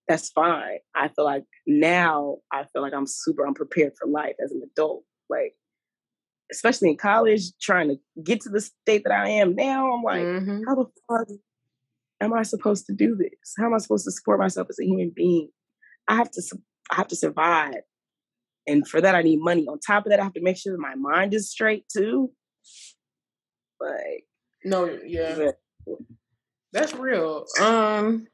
that's 0.08 0.30
fine. 0.30 0.78
I 0.94 1.08
feel 1.08 1.24
like 1.24 1.44
now 1.66 2.38
I 2.52 2.64
feel 2.64 2.82
like 2.82 2.94
I'm 2.94 3.06
super 3.06 3.46
unprepared 3.46 3.92
for 3.98 4.08
life 4.08 4.34
as 4.42 4.52
an 4.52 4.62
adult. 4.64 5.04
Like 5.30 5.54
especially 6.52 6.90
in 6.90 6.96
college, 6.96 7.56
trying 7.60 7.88
to 7.88 7.96
get 8.22 8.40
to 8.42 8.50
the 8.50 8.60
state 8.60 9.04
that 9.04 9.12
I 9.12 9.28
am 9.28 9.54
now, 9.54 9.92
I'm 9.92 10.02
like, 10.02 10.22
mm-hmm. 10.22 10.62
how 10.68 10.74
the 10.74 10.86
fuck 11.08 11.28
am 12.20 12.34
I 12.34 12.42
supposed 12.42 12.86
to 12.86 12.92
do 12.92 13.16
this? 13.16 13.54
How 13.58 13.66
am 13.66 13.74
I 13.74 13.78
supposed 13.78 14.04
to 14.04 14.12
support 14.12 14.38
myself 14.38 14.68
as 14.70 14.78
a 14.78 14.84
human 14.84 15.10
being? 15.14 15.48
I 16.08 16.16
have 16.16 16.30
to, 16.32 16.42
I 16.90 16.96
have 16.96 17.08
to 17.08 17.16
survive, 17.16 17.82
and 18.66 18.86
for 18.86 19.00
that, 19.00 19.14
I 19.14 19.22
need 19.22 19.40
money. 19.40 19.66
On 19.66 19.78
top 19.80 20.06
of 20.06 20.10
that, 20.10 20.20
I 20.20 20.24
have 20.24 20.34
to 20.34 20.42
make 20.42 20.56
sure 20.56 20.72
that 20.72 20.80
my 20.80 20.94
mind 20.94 21.34
is 21.34 21.50
straight 21.50 21.88
too. 21.88 22.30
Like, 23.80 24.26
no, 24.64 24.98
yeah, 25.04 25.34
but, 25.36 25.98
that's 26.72 26.94
real. 26.94 27.46
Um, 27.60 28.26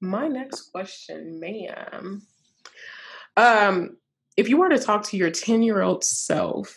my 0.00 0.28
next 0.28 0.70
question, 0.72 1.40
ma'am. 1.40 2.22
Um, 3.36 3.96
if 4.36 4.48
you 4.48 4.58
were 4.58 4.68
to 4.68 4.78
talk 4.78 5.04
to 5.04 5.16
your 5.16 5.30
10 5.30 5.62
year 5.62 5.82
old 5.82 6.04
self 6.04 6.76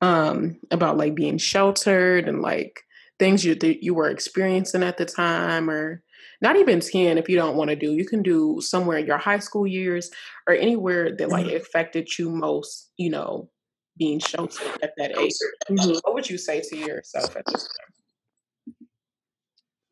um, 0.00 0.58
about 0.70 0.96
like 0.96 1.14
being 1.14 1.38
sheltered 1.38 2.28
and 2.28 2.40
like 2.40 2.80
things 3.18 3.44
you 3.44 3.54
th- 3.54 3.82
you 3.82 3.94
were 3.94 4.10
experiencing 4.10 4.82
at 4.82 4.96
the 4.96 5.04
time 5.04 5.68
or 5.68 6.02
not 6.40 6.56
even 6.56 6.80
10 6.80 7.18
if 7.18 7.28
you 7.28 7.36
don't 7.36 7.56
want 7.56 7.68
to 7.70 7.76
do 7.76 7.92
you 7.92 8.06
can 8.06 8.22
do 8.22 8.60
somewhere 8.60 8.98
in 8.98 9.06
your 9.06 9.18
high 9.18 9.40
school 9.40 9.66
years 9.66 10.10
or 10.46 10.54
anywhere 10.54 11.14
that 11.16 11.28
like 11.28 11.46
mm-hmm. 11.46 11.56
affected 11.56 12.08
you 12.16 12.30
most 12.30 12.90
you 12.96 13.10
know 13.10 13.48
being 13.96 14.20
sheltered 14.20 14.78
at 14.82 14.92
that 14.96 15.18
age 15.18 15.34
mm-hmm. 15.68 15.90
what 16.02 16.14
would 16.14 16.30
you 16.30 16.38
say 16.38 16.60
to 16.60 16.76
yourself 16.76 17.34
at 17.34 17.44
this 17.46 17.64
time 17.64 17.97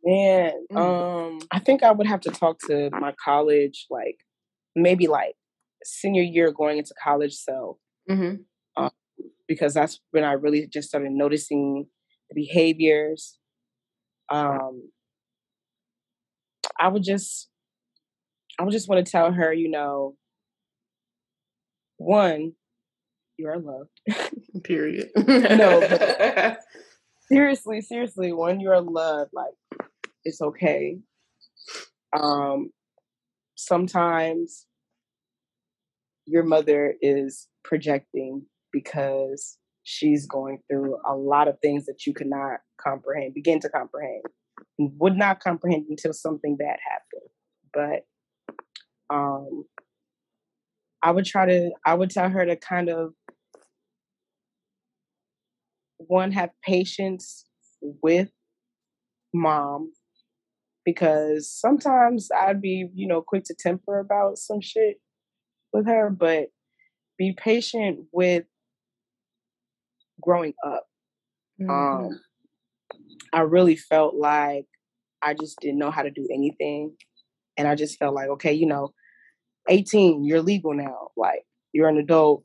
man 0.06 0.52
mm-hmm. 0.72 0.76
um 0.76 1.38
i 1.50 1.58
think 1.58 1.82
i 1.82 1.90
would 1.90 2.06
have 2.06 2.20
to 2.20 2.30
talk 2.30 2.58
to 2.60 2.88
my 2.92 3.12
college 3.22 3.86
like 3.90 4.18
maybe 4.74 5.06
like 5.06 5.34
senior 5.84 6.22
year 6.22 6.52
going 6.52 6.78
into 6.78 6.94
college 7.02 7.34
so 7.34 7.78
mm-hmm. 8.08 8.36
um, 8.76 8.90
because 9.48 9.74
that's 9.74 10.00
when 10.12 10.24
i 10.24 10.32
really 10.32 10.66
just 10.66 10.88
started 10.88 11.10
noticing 11.10 11.86
the 12.30 12.34
behaviors 12.34 13.38
um 14.30 14.90
i 16.78 16.88
would 16.88 17.02
just 17.02 17.48
i 18.58 18.62
would 18.62 18.72
just 18.72 18.88
want 18.88 19.04
to 19.04 19.10
tell 19.10 19.32
her 19.32 19.52
you 19.52 19.68
know 19.68 20.14
one 21.98 22.52
you 23.38 23.48
are 23.48 23.58
loved 23.58 23.90
period 24.64 25.10
no 25.26 25.80
seriously 27.28 27.80
seriously 27.80 28.32
one, 28.32 28.60
you're 28.60 28.80
loved 28.80 29.30
like 29.32 29.52
it's 30.26 30.40
okay 30.40 30.98
um 32.12 32.70
sometimes 33.54 34.66
your 36.26 36.42
mother 36.42 36.94
is 37.00 37.48
projecting 37.64 38.44
because 38.72 39.58
she's 39.84 40.26
going 40.26 40.58
through 40.68 40.98
a 41.06 41.14
lot 41.14 41.48
of 41.48 41.58
things 41.60 41.86
that 41.86 42.06
you 42.06 42.12
cannot 42.12 42.58
comprehend, 42.78 43.32
begin 43.32 43.60
to 43.60 43.68
comprehend, 43.68 44.22
and 44.78 44.90
would 44.98 45.16
not 45.16 45.40
comprehend 45.40 45.86
until 45.88 46.12
something 46.12 46.56
bad 46.56 46.76
happened. 46.84 47.30
But 49.08 49.14
um, 49.14 49.64
I 51.02 51.12
would 51.12 51.24
try 51.24 51.46
to, 51.46 51.70
I 51.84 51.94
would 51.94 52.10
tell 52.10 52.28
her 52.28 52.44
to 52.44 52.56
kind 52.56 52.88
of 52.88 53.14
one 55.98 56.32
have 56.32 56.50
patience 56.64 57.44
with 57.80 58.30
mom 59.32 59.92
because 60.86 61.50
sometimes 61.50 62.28
I'd 62.30 62.62
be, 62.62 62.88
you 62.94 63.08
know, 63.08 63.20
quick 63.20 63.42
to 63.46 63.56
temper 63.58 63.98
about 63.98 64.38
some 64.38 64.60
shit 64.60 65.00
with 65.72 65.86
her, 65.86 66.08
but 66.08 66.46
be 67.18 67.34
patient 67.36 68.06
with 68.12 68.44
growing 70.22 70.54
up. 70.64 70.86
Mm-hmm. 71.60 71.70
Um, 71.70 72.20
I 73.32 73.40
really 73.40 73.74
felt 73.74 74.14
like 74.14 74.66
I 75.20 75.34
just 75.34 75.58
didn't 75.60 75.80
know 75.80 75.90
how 75.90 76.02
to 76.02 76.10
do 76.10 76.28
anything. 76.32 76.94
And 77.56 77.66
I 77.66 77.74
just 77.74 77.98
felt 77.98 78.14
like, 78.14 78.28
okay, 78.28 78.52
you 78.52 78.66
know, 78.66 78.94
18, 79.68 80.24
you're 80.24 80.40
legal 80.40 80.72
now. 80.72 81.08
Like, 81.16 81.42
you're 81.72 81.88
an 81.88 81.96
adult, 81.96 82.44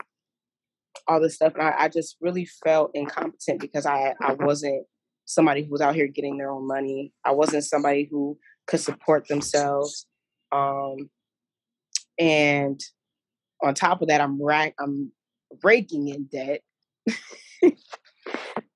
all 1.08 1.22
this 1.22 1.36
stuff. 1.36 1.54
And 1.54 1.62
I, 1.62 1.76
I 1.78 1.89
just 1.89 2.18
really 2.22 2.48
felt 2.64 2.92
incompetent 2.96 3.60
because 3.60 3.86
I, 3.86 4.16
I 4.20 4.34
wasn't 4.34 4.88
somebody 5.32 5.63
who 5.63 5.71
was 5.71 5.82
out 5.82 5.95
here 5.95 6.07
getting 6.07 6.38
their 6.38 6.51
own 6.51 6.67
money. 6.67 7.13
I 7.23 7.32
wasn't 7.32 7.63
somebody 7.63 8.07
who 8.09 8.38
could 8.67 8.82
support 8.82 9.27
themselves. 9.27 10.05
Um, 10.51 11.09
and 12.19 12.79
on 13.63 13.73
top 13.73 14.01
of 14.01 14.09
that, 14.09 14.21
I'm 14.21 14.43
rack 14.43 14.75
I'm 14.79 15.11
raking 15.63 16.09
in 16.09 16.25
debt. 16.25 16.61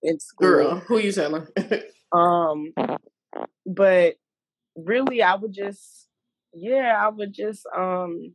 in. 0.02 0.18
Girl, 0.38 0.80
who 0.80 1.00
you 1.00 1.12
telling? 1.12 1.48
um, 2.12 2.74
but 3.66 4.16
really, 4.76 5.22
I 5.22 5.36
would 5.36 5.54
just, 5.54 6.08
yeah, 6.54 6.96
I 7.00 7.10
would 7.10 7.34
just, 7.34 7.66
um, 7.76 8.34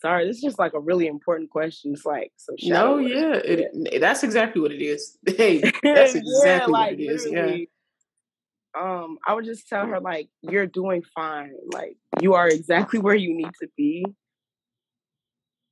sorry, 0.00 0.26
this 0.26 0.36
is 0.36 0.42
just 0.42 0.58
like 0.58 0.74
a 0.74 0.80
really 0.80 1.06
important 1.06 1.50
question. 1.50 1.92
It's 1.92 2.04
like 2.04 2.32
so. 2.36 2.54
No, 2.62 2.98
yeah, 2.98 3.34
it, 3.34 4.00
that's 4.00 4.22
exactly 4.22 4.60
what 4.60 4.72
it 4.72 4.82
is. 4.82 5.18
Hey, 5.26 5.58
that's 5.82 6.14
exactly 6.14 6.22
yeah, 6.44 6.66
like, 6.66 6.90
what 6.90 7.00
it 7.00 7.02
is. 7.02 7.28
Yeah. 7.30 7.56
Um, 8.78 9.18
I 9.26 9.34
would 9.34 9.44
just 9.44 9.68
tell 9.68 9.86
her 9.86 10.00
like, 10.00 10.28
you're 10.42 10.66
doing 10.66 11.02
fine. 11.14 11.52
Like, 11.72 11.96
you 12.20 12.34
are 12.34 12.48
exactly 12.48 12.98
where 13.00 13.14
you 13.14 13.34
need 13.34 13.52
to 13.60 13.68
be. 13.76 14.04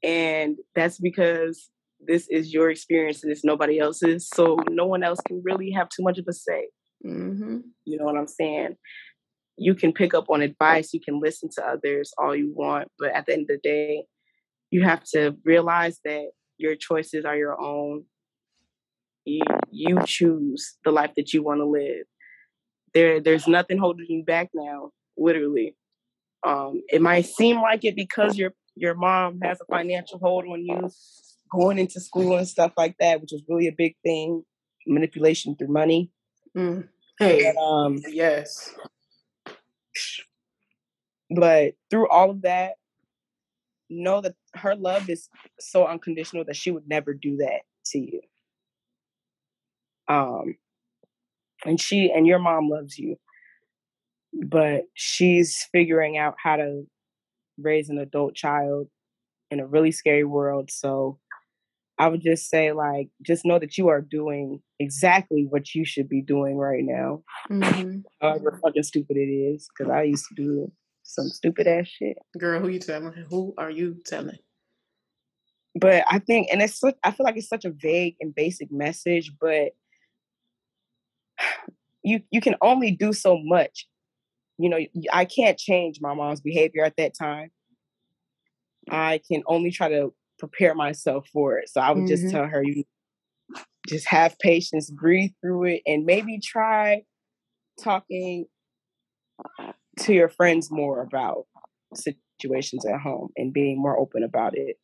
And 0.03 0.57
that's 0.75 0.99
because 0.99 1.71
this 2.01 2.29
is 2.29 2.53
your 2.53 2.71
experience 2.71 3.23
and 3.23 3.33
it's 3.33 3.45
nobody 3.45 3.79
else's. 3.79 4.29
So 4.29 4.59
no 4.71 4.87
one 4.87 5.03
else 5.03 5.21
can 5.27 5.43
really 5.45 5.71
have 5.73 5.89
too 5.89 6.03
much 6.03 6.19
of 6.19 6.27
a 6.29 6.33
say. 6.33 6.69
Mm-hmm. 7.05 7.59
You 7.85 7.99
know 7.99 8.05
what 8.05 8.17
I'm 8.17 8.27
saying? 8.27 8.77
You 9.57 9.75
can 9.75 9.93
pick 9.93 10.15
up 10.15 10.27
on 10.31 10.41
advice, 10.41 10.95
you 10.95 11.01
can 11.01 11.21
listen 11.21 11.49
to 11.57 11.67
others 11.67 12.13
all 12.17 12.35
you 12.35 12.53
want, 12.55 12.89
but 12.99 13.13
at 13.13 13.27
the 13.27 13.33
end 13.33 13.43
of 13.43 13.49
the 13.49 13.59
day, 13.59 14.05
you 14.71 14.83
have 14.85 15.03
to 15.13 15.37
realize 15.45 16.01
that 16.05 16.31
your 16.57 16.77
choices 16.77 17.25
are 17.25 17.37
your 17.37 17.61
own. 17.61 18.05
You, 19.25 19.43
you 19.71 19.99
choose 20.07 20.77
the 20.85 20.91
life 20.91 21.13
that 21.17 21.33
you 21.33 21.43
want 21.43 21.61
to 21.61 21.67
live. 21.67 22.05
There, 22.95 23.21
there's 23.21 23.47
nothing 23.47 23.79
holding 23.79 24.07
you 24.09 24.25
back 24.25 24.51
now, 24.55 24.91
literally. 25.17 25.77
Um, 26.47 26.83
it 26.89 27.03
might 27.03 27.27
seem 27.27 27.61
like 27.61 27.85
it 27.85 27.97
because 27.97 28.39
you're 28.39 28.55
your 28.79 28.95
mom 28.95 29.41
has 29.43 29.59
a 29.61 29.65
financial 29.65 30.19
hold 30.19 30.45
on 30.47 30.65
you 30.65 30.89
going 31.51 31.79
into 31.79 32.01
school 32.01 32.37
and 32.37 32.47
stuff 32.47 32.73
like 32.77 32.95
that, 33.01 33.21
which 33.21 33.33
is 33.33 33.43
really 33.49 33.67
a 33.67 33.75
big 33.77 33.97
thing. 34.05 34.45
Manipulation 34.87 35.57
through 35.57 35.69
money. 35.69 36.11
Mm. 36.57 36.89
Hey, 37.19 37.53
um, 37.61 37.99
yes. 38.09 38.75
But 41.31 41.75
through 41.91 42.09
all 42.09 42.31
of 42.31 42.43
that, 42.43 42.75
know 43.91 44.21
that 44.21 44.35
her 44.55 44.75
love 44.75 45.09
is 45.09 45.29
so 45.59 45.87
unconditional 45.87 46.45
that 46.47 46.57
she 46.57 46.71
would 46.71 46.89
never 46.89 47.15
do 47.15 47.37
that 47.39 47.61
to 47.87 47.99
you. 47.99 48.21
Um, 50.09 50.57
and 51.65 51.81
she 51.81 52.11
and 52.15 52.27
your 52.27 52.39
mom 52.39 52.69
loves 52.69 52.99
you, 52.99 53.17
but 54.33 54.83
she's 54.95 55.67
figuring 55.73 56.17
out 56.17 56.35
how 56.43 56.57
to 56.57 56.85
raise 57.59 57.89
an 57.89 57.99
adult 57.99 58.35
child 58.35 58.89
in 59.51 59.61
a 59.61 59.67
really 59.67 59.91
scary 59.91 60.25
world. 60.25 60.71
So 60.71 61.19
I 61.99 62.07
would 62.09 62.23
just 62.23 62.49
say, 62.49 62.73
like, 62.73 63.09
just 63.23 63.45
know 63.45 63.59
that 63.59 63.77
you 63.77 63.89
are 63.89 64.01
doing 64.01 64.61
exactly 64.79 65.47
what 65.49 65.75
you 65.75 65.85
should 65.85 66.09
be 66.09 66.23
doing 66.23 66.57
right 66.57 66.85
now. 66.85 67.23
Mm-hmm. 67.51 68.01
However 68.21 68.61
fucking 68.63 68.85
stupid 68.85 69.17
it 69.17 69.29
is, 69.29 69.69
because 69.77 69.91
I 69.93 70.03
used 70.03 70.27
to 70.29 70.35
do 70.35 70.73
some 71.09 71.29
stupid 71.29 71.67
ass 71.67 71.89
shit. 71.89 72.19
Girl, 72.39 72.61
who 72.61 72.69
you 72.69 72.79
telling? 72.79 73.13
Who 73.31 73.55
are 73.59 73.71
you 73.71 73.97
telling? 74.05 74.39
But 75.75 76.05
I 76.09 76.19
think, 76.19 76.49
and 76.51 76.61
it's, 76.63 76.83
I 77.05 77.11
feel 77.11 77.25
like 77.25 77.37
it's 77.37 77.49
such 77.49 77.65
a 77.65 77.71
vague 77.71 78.17
and 78.21 78.35
basic 78.35 78.73
message, 78.73 79.33
but 79.41 79.73
you 82.05 82.21
you 82.31 82.41
can 82.41 82.55
only 82.63 82.91
do 82.93 83.13
so 83.13 83.39
much 83.43 83.87
you 84.59 84.69
know, 84.69 84.79
I 85.13 85.25
can't 85.25 85.57
change 85.57 86.01
my 86.01 86.15
mom's 86.15 86.41
behavior 86.41 86.85
at 86.85 86.97
that 86.97 87.17
time. 87.17 87.51
I 88.91 89.21
can 89.31 89.43
only 89.47 89.71
try 89.71 89.89
to 89.89 90.13
prepare 90.39 90.75
myself 90.75 91.29
for 91.33 91.59
it. 91.59 91.69
So 91.69 91.81
I 91.81 91.91
would 91.91 92.05
mm-hmm. 92.05 92.07
just 92.09 92.31
tell 92.31 92.47
her, 92.47 92.63
you 92.65 92.85
just 93.89 94.09
have 94.09 94.39
patience, 94.41 94.91
breathe 94.91 95.31
through 95.41 95.65
it, 95.65 95.83
and 95.87 96.05
maybe 96.05 96.41
try 96.41 97.03
talking 97.83 98.47
to 99.99 100.15
your 100.15 100.29
friends 100.29 100.71
more 100.71 101.03
about 101.03 101.47
situations 101.95 102.85
at 102.87 103.01
home 103.01 103.29
and 103.37 103.53
being 103.53 103.81
more 103.81 103.99
open 103.99 104.23
about 104.23 104.57
it 104.57 104.77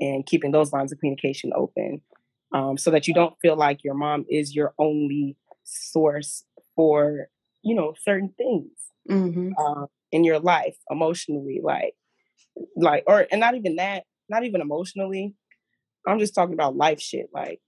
and 0.00 0.26
keeping 0.26 0.52
those 0.52 0.72
lines 0.72 0.92
of 0.92 0.98
communication 0.98 1.52
open 1.54 2.00
um, 2.52 2.76
so 2.76 2.90
that 2.90 3.08
you 3.08 3.14
don't 3.14 3.34
feel 3.40 3.56
like 3.56 3.82
your 3.82 3.94
mom 3.94 4.24
is 4.28 4.54
your 4.54 4.74
only 4.78 5.36
source 5.64 6.44
for 6.74 7.28
you 7.62 7.74
know 7.74 7.94
certain 8.02 8.32
things 8.36 8.70
mm-hmm. 9.08 9.52
uh, 9.58 9.86
in 10.10 10.24
your 10.24 10.38
life 10.38 10.76
emotionally 10.90 11.60
like 11.62 11.94
like 12.76 13.04
or 13.06 13.26
and 13.30 13.40
not 13.40 13.54
even 13.54 13.76
that 13.76 14.04
not 14.28 14.44
even 14.44 14.60
emotionally 14.60 15.34
i'm 16.06 16.18
just 16.18 16.34
talking 16.34 16.54
about 16.54 16.76
life 16.76 17.00
shit 17.00 17.28
like 17.32 17.60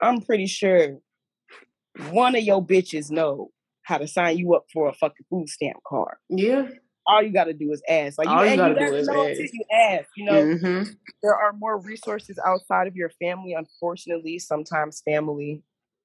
i'm 0.00 0.20
pretty 0.20 0.46
sure 0.46 0.98
one 2.10 2.34
of 2.34 2.42
your 2.42 2.64
bitches 2.64 3.10
know 3.10 3.50
how 3.88 3.98
to 3.98 4.06
sign 4.06 4.36
you 4.36 4.54
up 4.54 4.66
for 4.72 4.88
a 4.88 4.92
fucking 4.92 5.26
food 5.30 5.48
stamp 5.48 5.78
card 5.86 6.16
yeah 6.28 6.68
all 7.08 7.22
you 7.22 7.32
got 7.32 7.44
to 7.44 7.54
do 7.54 7.72
is 7.72 7.82
ask. 7.88 8.18
Like 8.18 8.28
all 8.28 8.44
you, 8.44 8.50
you 8.50 8.56
got 8.58 8.68
to 8.68 8.74
do 8.74 8.94
is 8.94 9.08
ask. 9.08 9.40
You 9.40 9.64
ask. 9.72 10.08
You 10.14 10.24
know, 10.26 10.44
mm-hmm. 10.44 10.90
there 11.22 11.34
are 11.34 11.54
more 11.54 11.80
resources 11.80 12.38
outside 12.46 12.86
of 12.86 12.94
your 12.94 13.10
family. 13.18 13.54
Unfortunately, 13.54 14.38
sometimes 14.38 15.00
family 15.00 15.62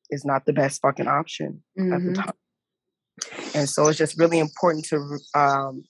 is 0.09 0.23
not 0.23 0.45
the 0.45 0.53
best 0.53 0.81
fucking 0.81 1.07
option 1.07 1.61
mm-hmm. 1.77 1.93
at 1.93 2.01
the 2.01 2.09
mm-hmm. 2.11 2.21
time. 2.21 2.33
And 3.53 3.69
so 3.69 3.87
it's 3.87 3.97
just 3.97 4.17
really 4.17 4.39
important 4.39 4.85
to 4.85 5.19
um, 5.35 5.83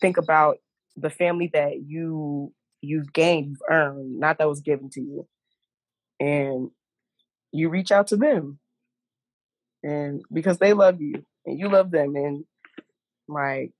think 0.00 0.16
about 0.16 0.56
the 0.96 1.10
family 1.10 1.50
that 1.52 1.82
you 1.86 2.52
you've 2.80 3.12
gained, 3.12 3.48
you've 3.48 3.62
earned, 3.70 4.18
not 4.18 4.38
that 4.38 4.48
was 4.48 4.62
given 4.62 4.88
to 4.90 5.00
you, 5.00 5.28
and 6.18 6.70
you 7.52 7.68
reach 7.68 7.92
out 7.92 8.06
to 8.08 8.16
them, 8.16 8.58
and 9.82 10.22
because 10.32 10.58
they 10.58 10.72
love 10.72 11.00
you 11.00 11.24
and 11.46 11.58
you 11.58 11.68
love 11.68 11.90
them, 11.90 12.14
and 12.16 12.44
like 13.28 13.72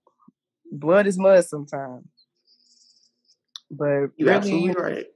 blood 0.70 1.06
is 1.06 1.18
mud 1.18 1.44
sometimes. 1.44 2.06
But 3.70 4.10
You're 4.16 4.28
really, 4.28 4.32
absolutely 4.32 4.82
right. 4.82 5.06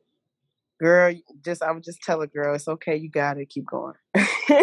Girl, 0.80 1.14
just 1.44 1.62
I 1.62 1.70
would 1.70 1.84
just 1.84 2.02
tell 2.02 2.20
a 2.20 2.26
girl, 2.26 2.54
it's 2.54 2.68
okay, 2.68 2.96
you 2.96 3.08
gotta 3.08 3.44
keep 3.44 3.66
going. 3.66 3.94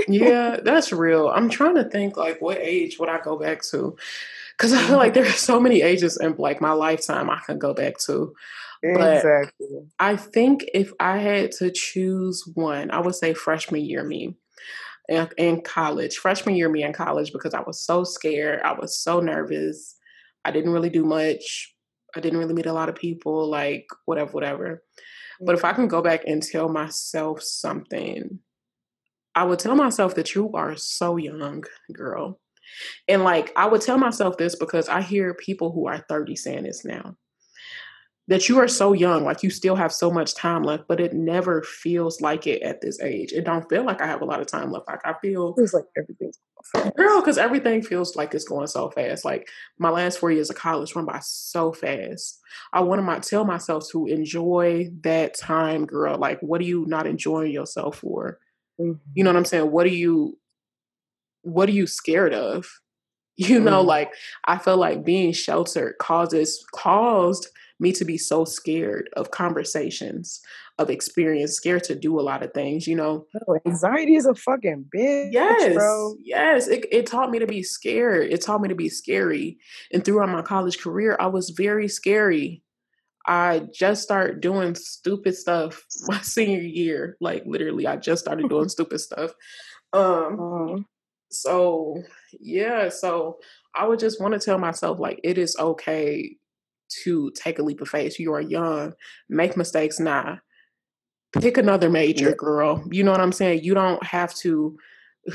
yeah, 0.08 0.58
that's 0.64 0.92
real. 0.92 1.30
I'm 1.30 1.50
trying 1.50 1.76
to 1.76 1.86
think 1.86 2.18
like 2.18 2.42
what 2.42 2.58
age 2.60 3.00
would 3.00 3.10
I 3.10 3.20
go 3.20 3.38
back 3.38 3.64
to? 3.72 3.96
Because 4.58 4.74
I 4.74 4.82
feel 4.84 4.98
like 4.98 5.14
mm-hmm. 5.14 5.24
there 5.24 5.32
are 5.32 5.36
so 5.36 5.60
many 5.60 5.82
ages 5.82 6.18
in 6.20 6.36
like 6.38 6.62
my 6.62 6.74
lifetime 6.74 7.30
I 7.30 7.40
can 7.46 7.58
go 7.58 7.74
back 7.74 7.98
to. 8.06 8.34
But 8.84 9.18
exactly. 9.18 9.68
I 10.00 10.16
think 10.16 10.66
if 10.74 10.92
I 11.00 11.18
had 11.20 11.52
to 11.54 11.72
choose 11.72 12.44
one, 12.56 12.90
I 12.92 13.00
would 13.00 13.16
say 13.16 13.34
freshman 13.34 13.82
year 13.82 14.04
me 14.04 14.36
in, 15.12 15.30
in 15.38 15.62
college. 15.62 16.18
Freshman 16.18 16.56
year 16.56 16.70
me 16.70 16.84
in 16.84 16.94
college 16.94 17.32
because 17.34 17.54
I 17.54 17.62
was 17.62 17.82
so 17.82 18.04
scared. 18.04 18.62
I 18.64 18.74
was 18.74 18.98
so 18.98 19.20
nervous. 19.20 19.96
I 20.46 20.52
didn't 20.52 20.72
really 20.72 20.90
do 20.90 21.04
much. 21.04 21.74
I 22.16 22.20
didn't 22.20 22.40
really 22.40 22.54
meet 22.54 22.66
a 22.66 22.74
lot 22.74 22.90
of 22.90 22.96
people, 22.96 23.50
like 23.50 23.86
whatever, 24.06 24.32
whatever. 24.32 24.84
But 25.42 25.56
if 25.56 25.66
I 25.66 25.74
can 25.74 25.88
go 25.88 25.98
mm-hmm. 25.98 26.08
back 26.08 26.24
and 26.26 26.42
tell 26.42 26.70
myself 26.70 27.42
something, 27.42 28.40
I 29.36 29.44
would 29.44 29.60
tell 29.60 29.76
myself 29.76 30.16
that 30.16 30.36
you 30.36 30.52
are 30.54 30.76
so 30.76 31.18
young, 31.18 31.64
girl. 31.94 32.40
And 33.08 33.24
like, 33.24 33.52
I 33.58 33.68
would 33.68 33.82
tell 33.82 33.98
myself 33.98 34.38
this 34.38 34.56
because 34.56 34.88
I 34.88 35.02
hear 35.02 35.34
people 35.34 35.72
who 35.72 35.88
are 35.88 36.06
30 36.08 36.36
saying 36.36 36.64
this 36.64 36.86
now 36.86 37.16
that 38.32 38.48
you 38.48 38.58
are 38.60 38.68
so 38.70 38.94
young, 38.94 39.26
like 39.26 39.44
you 39.44 39.50
still 39.50 39.76
have 39.76 39.92
so 39.92 40.10
much 40.10 40.34
time 40.34 40.64
left, 40.64 40.86
but 40.88 41.02
it 41.02 41.12
never 41.12 41.64
feels 41.64 42.22
like 42.22 42.48
it 42.48 42.62
at 42.62 42.80
this 42.80 42.98
age. 43.02 43.34
It 43.34 43.44
don't 43.44 43.68
feel 43.68 43.84
like 43.84 44.02
I 44.02 44.08
have 44.08 44.22
a 44.22 44.26
lot 44.26 44.40
of 44.40 44.48
time 44.48 44.72
left. 44.72 44.88
Like 44.88 45.02
I 45.04 45.16
feel 45.22 45.54
it's 45.58 45.74
like 45.74 45.84
everything's 45.98 46.40
girl, 46.96 47.20
because 47.20 47.38
everything 47.38 47.82
feels 47.82 48.16
like 48.16 48.34
it's 48.34 48.48
going 48.48 48.68
so 48.68 48.90
fast. 48.90 49.26
Like 49.26 49.50
my 49.80 49.90
last 49.90 50.18
four 50.18 50.32
years 50.32 50.50
of 50.50 50.56
college 50.56 50.96
went 50.96 51.10
by 51.10 51.20
so 51.22 51.74
fast. 51.74 52.40
I 52.72 52.80
want 52.80 53.06
to 53.22 53.30
tell 53.30 53.44
myself 53.44 53.90
to 53.90 54.06
enjoy 54.06 54.92
that 55.02 55.38
time, 55.38 55.86
girl. 55.86 56.18
Like, 56.18 56.40
what 56.40 56.62
are 56.62 56.66
you 56.66 56.86
not 56.88 57.08
enjoying 57.08 57.52
yourself 57.52 57.98
for? 57.98 58.40
Mm-hmm. 58.80 58.94
You 59.14 59.26
know 59.26 59.32
what 59.32 59.38
I'm 59.38 59.44
saying? 59.46 59.70
What 59.70 59.86
are 59.88 59.90
you? 59.90 60.40
What 61.42 61.68
are 61.68 61.74
you 61.74 61.86
scared 61.86 62.34
of? 62.34 62.66
You 63.38 63.60
know, 63.60 63.80
mm-hmm. 63.80 63.88
like 63.88 64.14
I 64.46 64.58
feel 64.60 64.78
like 64.78 65.04
being 65.04 65.32
sheltered 65.32 65.96
causes 66.00 66.64
caused 66.74 67.48
me 67.82 67.92
to 67.94 68.06
be 68.06 68.18
so 68.18 68.46
scared 68.46 69.10
of 69.18 69.32
conversations, 69.32 70.40
of 70.78 70.90
experience, 70.90 71.54
scared 71.54 71.84
to 71.86 71.96
do 71.96 72.20
a 72.20 72.22
lot 72.22 72.44
of 72.44 72.54
things, 72.54 72.88
you 72.88 72.96
know. 72.96 73.26
Oh, 73.48 73.60
anxiety 73.66 74.16
is 74.16 74.28
a 74.28 74.36
fucking 74.36 74.86
bitch. 74.96 75.34
Yes, 75.34 75.74
bro. 75.74 76.16
yes. 76.24 76.68
It, 76.68 76.86
it 76.92 77.08
taught 77.08 77.32
me 77.32 77.40
to 77.40 77.48
be 77.48 77.64
scared. 77.64 78.32
It 78.32 78.42
taught 78.42 78.62
me 78.62 78.70
to 78.70 78.76
be 78.76 78.88
scary. 78.88 79.58
And 79.92 80.06
throughout 80.06 80.30
my 80.30 80.44
college 80.44 80.80
career, 80.80 81.18
I 81.20 81.28
was 81.28 81.50
very 81.50 81.88
scary. 81.88 82.64
I 83.28 83.68
just 83.74 84.04
started 84.04 84.42
doing 84.42 84.76
stupid 84.76 85.36
stuff 85.36 85.84
my 86.08 86.22
senior 86.22 86.62
year. 86.62 87.18
Like 87.20 87.44
literally, 87.46 87.88
I 87.88 87.98
just 87.98 88.24
started 88.24 88.48
doing 88.48 88.70
stupid 88.70 89.00
stuff. 89.00 89.32
Um, 89.92 90.40
uh-huh. 90.40 90.78
so 91.32 92.02
yeah, 92.40 92.90
so 92.90 93.40
I 93.76 93.88
would 93.88 94.00
just 94.00 94.22
want 94.22 94.34
to 94.34 94.40
tell 94.40 94.58
myself 94.58 95.00
like 95.00 95.20
it 95.24 95.38
is 95.38 95.56
okay 95.58 96.38
to 97.04 97.32
take 97.36 97.60
a 97.60 97.64
leap 97.64 97.82
of 97.82 97.90
faith. 97.90 98.20
You 98.20 98.34
are 98.34 98.42
young, 98.42 98.94
make 99.30 99.58
mistakes 99.58 100.00
now. 100.00 100.40
Pick 101.40 101.58
another 101.58 101.90
major, 101.90 102.36
girl. 102.36 102.84
You 102.92 103.04
know 103.04 103.12
what 103.12 103.22
I'm 103.22 103.32
saying? 103.32 103.64
You 103.64 103.74
don't 103.74 104.04
have 104.04 104.36
to 104.36 104.78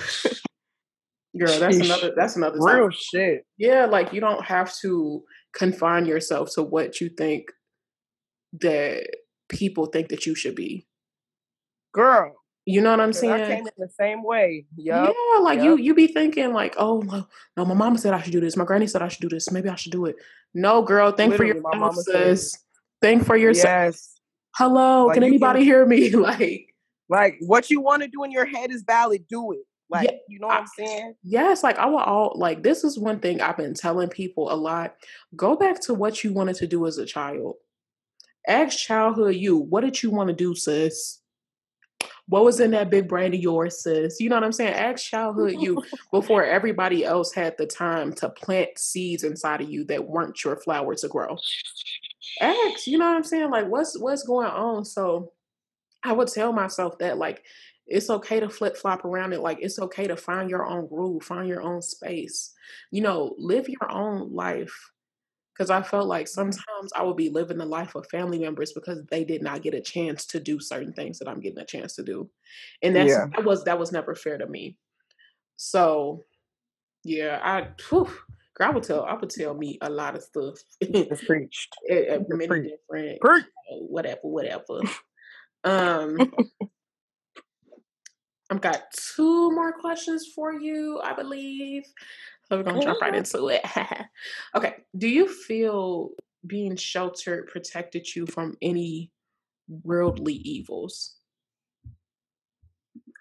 Girl, 1.38 1.59
that's 1.59 1.76
another 1.76 2.12
that's 2.16 2.36
another 2.36 2.59
real 2.59 2.88
time. 2.88 2.90
shit. 2.92 3.46
Yeah, 3.59 3.86
like 3.86 4.12
you 4.12 4.20
don't 4.20 4.44
have 4.44 4.74
to 4.78 5.22
confine 5.54 6.07
yourself 6.07 6.50
to 6.54 6.62
what 6.62 7.00
you 7.00 7.11
think 7.11 7.48
that 8.61 9.07
people 9.48 9.86
think 9.86 10.09
that 10.09 10.24
you 10.24 10.34
should 10.34 10.54
be. 10.54 10.86
Girl, 11.92 12.34
you 12.68 12.80
know 12.80 12.90
what 12.90 13.00
I'm 13.00 13.12
saying? 13.12 13.32
I 13.32 13.46
came 13.46 13.66
in 13.66 13.72
the 13.78 13.88
same 13.88 14.24
way. 14.24 14.66
Yep. 14.76 15.14
Yeah, 15.14 15.38
like 15.38 15.58
yep. 15.58 15.64
you 15.64 15.76
you 15.76 15.94
be 15.94 16.08
thinking 16.08 16.52
like, 16.52 16.74
oh 16.76 17.00
no, 17.56 17.64
my 17.64 17.74
mama 17.74 17.96
said 17.96 18.12
I 18.12 18.20
should 18.20 18.32
do 18.32 18.40
this. 18.40 18.56
My 18.56 18.64
granny 18.64 18.88
said 18.88 19.02
I 19.02 19.08
should 19.08 19.22
do 19.22 19.28
this. 19.28 19.52
Maybe 19.52 19.68
I 19.68 19.76
should 19.76 19.92
do 19.92 20.06
it. 20.06 20.16
No, 20.52 20.82
girl, 20.82 21.12
think 21.12 21.30
Literally, 21.30 21.60
for 21.60 21.76
yourself, 21.76 21.96
sis. 22.04 22.58
Think 23.00 23.24
for 23.24 23.36
yourself. 23.36 23.94
Yes. 23.94 24.20
Hello, 24.56 25.06
like 25.06 25.14
can 25.14 25.22
anybody 25.22 25.60
can, 25.60 25.64
hear 25.64 25.86
me? 25.86 26.10
like, 26.16 26.74
like 27.08 27.36
what 27.40 27.70
you 27.70 27.80
want 27.80 28.02
to 28.02 28.08
do 28.08 28.24
in 28.24 28.32
your 28.32 28.46
head 28.46 28.72
is 28.72 28.82
valid. 28.82 29.28
Do 29.28 29.52
it. 29.52 29.60
Like, 29.88 30.10
yeah, 30.10 30.16
you 30.28 30.40
know 30.40 30.48
what 30.48 30.56
I, 30.56 30.60
am 30.60 30.66
saying? 30.66 31.14
Yes, 31.22 31.62
like 31.62 31.78
I 31.78 31.86
will 31.86 31.98
all 31.98 32.32
like 32.34 32.64
this 32.64 32.82
is 32.82 32.98
one 32.98 33.20
thing 33.20 33.40
I've 33.40 33.56
been 33.56 33.74
telling 33.74 34.08
people 34.08 34.50
a 34.52 34.56
lot. 34.56 34.96
Go 35.36 35.54
back 35.54 35.80
to 35.82 35.94
what 35.94 36.24
you 36.24 36.32
wanted 36.32 36.56
to 36.56 36.66
do 36.66 36.84
as 36.86 36.98
a 36.98 37.06
child. 37.06 37.54
Ask 38.48 38.76
childhood 38.76 39.36
you, 39.36 39.56
what 39.56 39.82
did 39.82 40.02
you 40.02 40.10
want 40.10 40.28
to 40.30 40.34
do, 40.34 40.56
sis? 40.56 41.20
What 42.28 42.44
was 42.44 42.58
in 42.58 42.72
that 42.72 42.90
big 42.90 43.08
brain 43.08 43.34
of 43.34 43.40
yours, 43.40 43.82
sis? 43.82 44.20
You 44.20 44.28
know 44.28 44.36
what 44.36 44.44
I'm 44.44 44.52
saying? 44.52 44.74
Ask 44.74 45.04
childhood 45.04 45.56
you 45.60 45.82
before 46.10 46.44
everybody 46.44 47.04
else 47.04 47.32
had 47.32 47.56
the 47.56 47.66
time 47.66 48.12
to 48.14 48.28
plant 48.28 48.78
seeds 48.78 49.22
inside 49.22 49.60
of 49.60 49.70
you 49.70 49.84
that 49.84 50.08
weren't 50.08 50.42
your 50.42 50.56
flower 50.56 50.94
to 50.96 51.08
grow. 51.08 51.38
Ask, 52.40 52.86
you 52.86 52.98
know 52.98 53.06
what 53.06 53.16
I'm 53.16 53.24
saying? 53.24 53.50
Like 53.50 53.68
what's 53.68 53.98
what's 53.98 54.24
going 54.24 54.48
on? 54.48 54.84
So 54.84 55.32
I 56.02 56.12
would 56.12 56.28
tell 56.28 56.52
myself 56.52 56.98
that 56.98 57.18
like 57.18 57.44
it's 57.86 58.10
okay 58.10 58.40
to 58.40 58.48
flip 58.48 58.76
flop 58.76 59.04
around 59.04 59.32
it. 59.32 59.40
Like 59.40 59.58
it's 59.60 59.78
okay 59.78 60.08
to 60.08 60.16
find 60.16 60.50
your 60.50 60.66
own 60.66 60.88
groove, 60.88 61.22
find 61.22 61.48
your 61.48 61.62
own 61.62 61.80
space. 61.80 62.52
You 62.90 63.02
know, 63.02 63.34
live 63.38 63.68
your 63.68 63.90
own 63.90 64.34
life 64.34 64.90
because 65.57 65.70
I 65.70 65.82
felt 65.82 66.07
like 66.07 66.28
sometimes 66.28 66.92
I 66.94 67.02
would 67.02 67.16
be 67.16 67.30
living 67.30 67.59
the 67.59 67.66
life 67.66 67.94
of 67.94 68.07
family 68.09 68.38
members 68.38 68.72
because 68.72 69.02
they 69.11 69.24
did 69.24 69.42
not 69.42 69.62
get 69.62 69.74
a 69.74 69.80
chance 69.80 70.26
to 70.26 70.40
do 70.40 70.61
certain 70.61 70.92
things 70.92 71.18
that 71.18 71.28
I'm 71.28 71.40
getting 71.40 71.59
a 71.59 71.64
chance 71.64 71.94
to 71.96 72.02
do, 72.02 72.28
and 72.82 72.94
that's 72.94 73.11
yeah. 73.11 73.26
that 73.34 73.44
was 73.44 73.64
that 73.64 73.78
was 73.78 73.92
never 73.92 74.14
fair 74.14 74.38
to 74.38 74.46
me. 74.46 74.76
So, 75.57 76.24
yeah, 77.04 77.40
I 77.42 77.68
whew, 77.88 78.11
I 78.61 78.70
would 78.70 78.82
tell 78.82 79.04
I 79.04 79.14
would 79.14 79.30
tell 79.30 79.54
me 79.54 79.78
a 79.80 79.88
lot 79.88 80.16
of 80.16 80.22
stuff. 80.22 80.59
it's 80.80 81.24
preached. 81.26 81.74
At, 81.90 82.04
at 82.04 82.28
many 82.28 82.46
preached. 82.46 82.76
different 82.88 83.20
Preach. 83.20 83.44
whatever, 83.70 84.20
whatever. 84.22 84.80
um. 85.64 86.32
I've 88.48 88.61
got 88.61 88.92
two 88.92 89.50
more 89.50 89.72
questions 89.72 90.28
for 90.32 90.52
you, 90.52 91.00
I 91.02 91.14
believe. 91.14 91.82
So 92.49 92.57
we're 92.57 92.62
gonna 92.62 92.82
jump 92.82 93.01
right 93.01 93.14
into 93.22 93.49
it. 93.49 93.62
okay. 94.55 94.76
Do 94.97 95.09
you 95.09 95.28
feel 95.28 96.11
being 96.47 96.76
sheltered 96.76 97.49
protected 97.49 98.14
you 98.14 98.26
from 98.26 98.57
any 98.62 99.11
worldly 99.82 100.34
evils? 100.34 101.16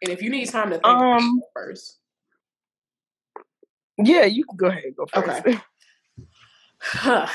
And 0.01 0.11
if 0.11 0.21
you 0.21 0.29
need 0.29 0.49
time 0.49 0.69
to 0.69 0.75
think 0.75 0.85
um, 0.85 1.41
first. 1.53 1.99
Yeah, 3.97 4.25
you 4.25 4.43
can 4.45 4.57
go 4.57 4.67
ahead. 4.67 4.83
and 4.83 4.95
Go 4.95 5.05
first. 5.05 5.47
Okay. 5.47 5.57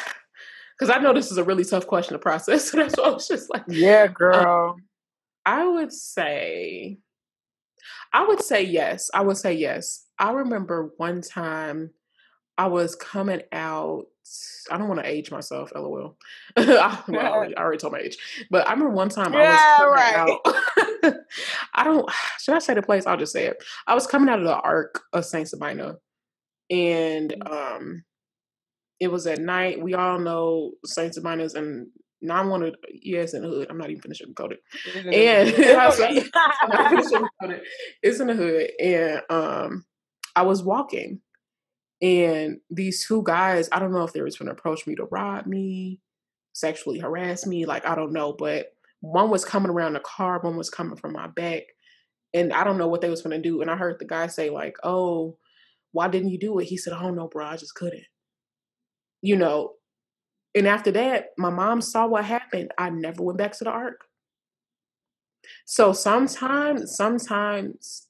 because 0.79 0.95
I 0.95 0.99
know 0.99 1.13
this 1.13 1.31
is 1.31 1.39
a 1.39 1.45
really 1.45 1.65
tough 1.65 1.87
question 1.87 2.15
to 2.15 2.19
process. 2.19 2.71
So 2.71 2.79
that's 2.79 2.97
why 2.97 3.05
I 3.05 3.11
was 3.11 3.29
just 3.29 3.51
like, 3.51 3.65
yeah, 3.69 4.07
girl. 4.07 4.71
Um, 4.71 4.83
I 5.45 5.67
would 5.67 5.93
say, 5.93 6.99
I 8.13 8.27
would 8.27 8.43
say 8.43 8.63
yes. 8.63 9.11
I 9.15 9.23
would 9.23 9.37
say 9.37 9.53
yes. 9.53 10.07
I 10.19 10.33
remember 10.33 10.93
one 10.97 11.23
time 11.23 11.91
I 12.59 12.67
was 12.67 12.95
coming 12.95 13.43
out. 13.53 14.05
I 14.71 14.77
don't 14.77 14.89
want 14.89 15.01
to 15.01 15.09
age 15.09 15.31
myself, 15.31 15.73
lol. 15.75 16.17
I, 16.57 17.03
well, 17.09 17.27
I, 17.27 17.29
already, 17.31 17.57
I, 17.57 17.63
already, 17.63 17.79
told 17.79 17.95
my 17.95 18.01
age, 18.01 18.19
but 18.51 18.69
I 18.69 18.73
remember 18.73 18.95
one 18.95 19.09
time 19.09 19.33
yeah, 19.33 19.59
I 19.59 19.87
was 19.87 19.97
right. 19.97 21.15
out. 21.15 21.15
I 21.75 21.85
don't. 21.85 22.09
Should 22.41 22.55
I 22.55 22.59
say 22.59 22.75
the 22.75 22.83
place? 22.83 23.07
I'll 23.07 23.17
just 23.17 23.33
say 23.33 23.47
it. 23.47 23.63
I 23.87 23.95
was 23.95 24.07
coming 24.07 24.29
out 24.29 24.39
of 24.39 24.45
the 24.45 24.57
Ark 24.57 25.01
of 25.13 25.25
Saint 25.25 25.49
Sabina, 25.49 25.97
and 26.71 27.31
mm. 27.33 27.51
um, 27.51 28.05
it 29.01 29.09
was 29.09 29.27
at 29.27 29.41
night. 29.41 29.83
We 29.83 29.95
all 29.95 30.19
know 30.19 30.73
Saint 30.85 31.15
Sabina's 31.15 31.55
and 31.55 31.89
now 32.23 32.37
I'm 32.37 32.49
one 32.49 32.63
of 32.63 32.75
yes 32.93 33.35
in 33.35 33.43
the 33.43 33.49
hood. 33.49 33.69
I'm 33.71 33.79
not 33.79 33.91
even 33.91 34.03
finishing 34.03 34.35
code 34.35 34.53
it. 34.53 34.61
And 34.97 35.49
it's 38.03 38.21
in 38.21 38.27
the 38.27 38.35
hood. 38.35 38.71
And 38.81 39.23
um 39.31 39.85
I 40.37 40.43
was 40.43 40.63
walking 40.63 41.21
and 42.03 42.59
these 42.71 43.07
two 43.07 43.23
guys, 43.25 43.69
I 43.73 43.79
don't 43.79 43.93
know 43.93 44.05
if 44.05 44.13
they 44.13 44.23
were 44.23 44.31
to 44.31 44.51
approach 44.51 44.87
me 44.87 44.95
to 44.97 45.07
rob 45.11 45.47
me, 45.47 46.01
sexually 46.53 46.99
harass 46.99 47.47
me, 47.47 47.67
like 47.67 47.87
I 47.87 47.95
don't 47.95 48.13
know, 48.13 48.33
but 48.33 48.69
one 49.01 49.31
was 49.31 49.45
coming 49.45 49.71
around 49.71 49.95
the 49.95 50.01
car, 50.01 50.41
one 50.41 50.57
was 50.57 50.71
coming 50.71 50.97
from 50.97 51.13
my 51.13 51.27
back. 51.27 51.63
And 52.33 52.53
I 52.53 52.65
don't 52.65 52.79
know 52.79 52.89
what 52.89 53.01
they 53.01 53.11
was 53.11 53.23
gonna 53.23 53.41
do. 53.41 53.61
And 53.61 53.71
I 53.71 53.77
heard 53.77 53.99
the 53.99 54.07
guy 54.07 54.29
say, 54.29 54.51
like, 54.51 54.77
oh, 54.85 55.37
why 55.93 56.09
didn't 56.09 56.31
you 56.31 56.39
do 56.39 56.59
it? 56.61 56.67
He 56.67 56.77
said, 56.77 56.93
Oh 56.93 57.11
no, 57.11 57.27
bro, 57.27 57.47
I 57.47 57.57
just 57.57 57.75
couldn't 57.75 58.05
you 59.23 59.37
know, 59.37 59.73
and 60.55 60.67
after 60.67 60.91
that, 60.93 61.27
my 61.39 61.51
mom 61.51 61.81
saw 61.81 62.07
what 62.07 62.25
happened. 62.25 62.73
I 62.77 62.91
never 62.91 63.23
went 63.23 63.39
back 63.39 63.53
to 63.59 63.65
the 63.65 63.71
Ark. 63.71 64.05
So 65.65 65.93
sometimes, 65.93 66.97
sometimes, 66.97 68.09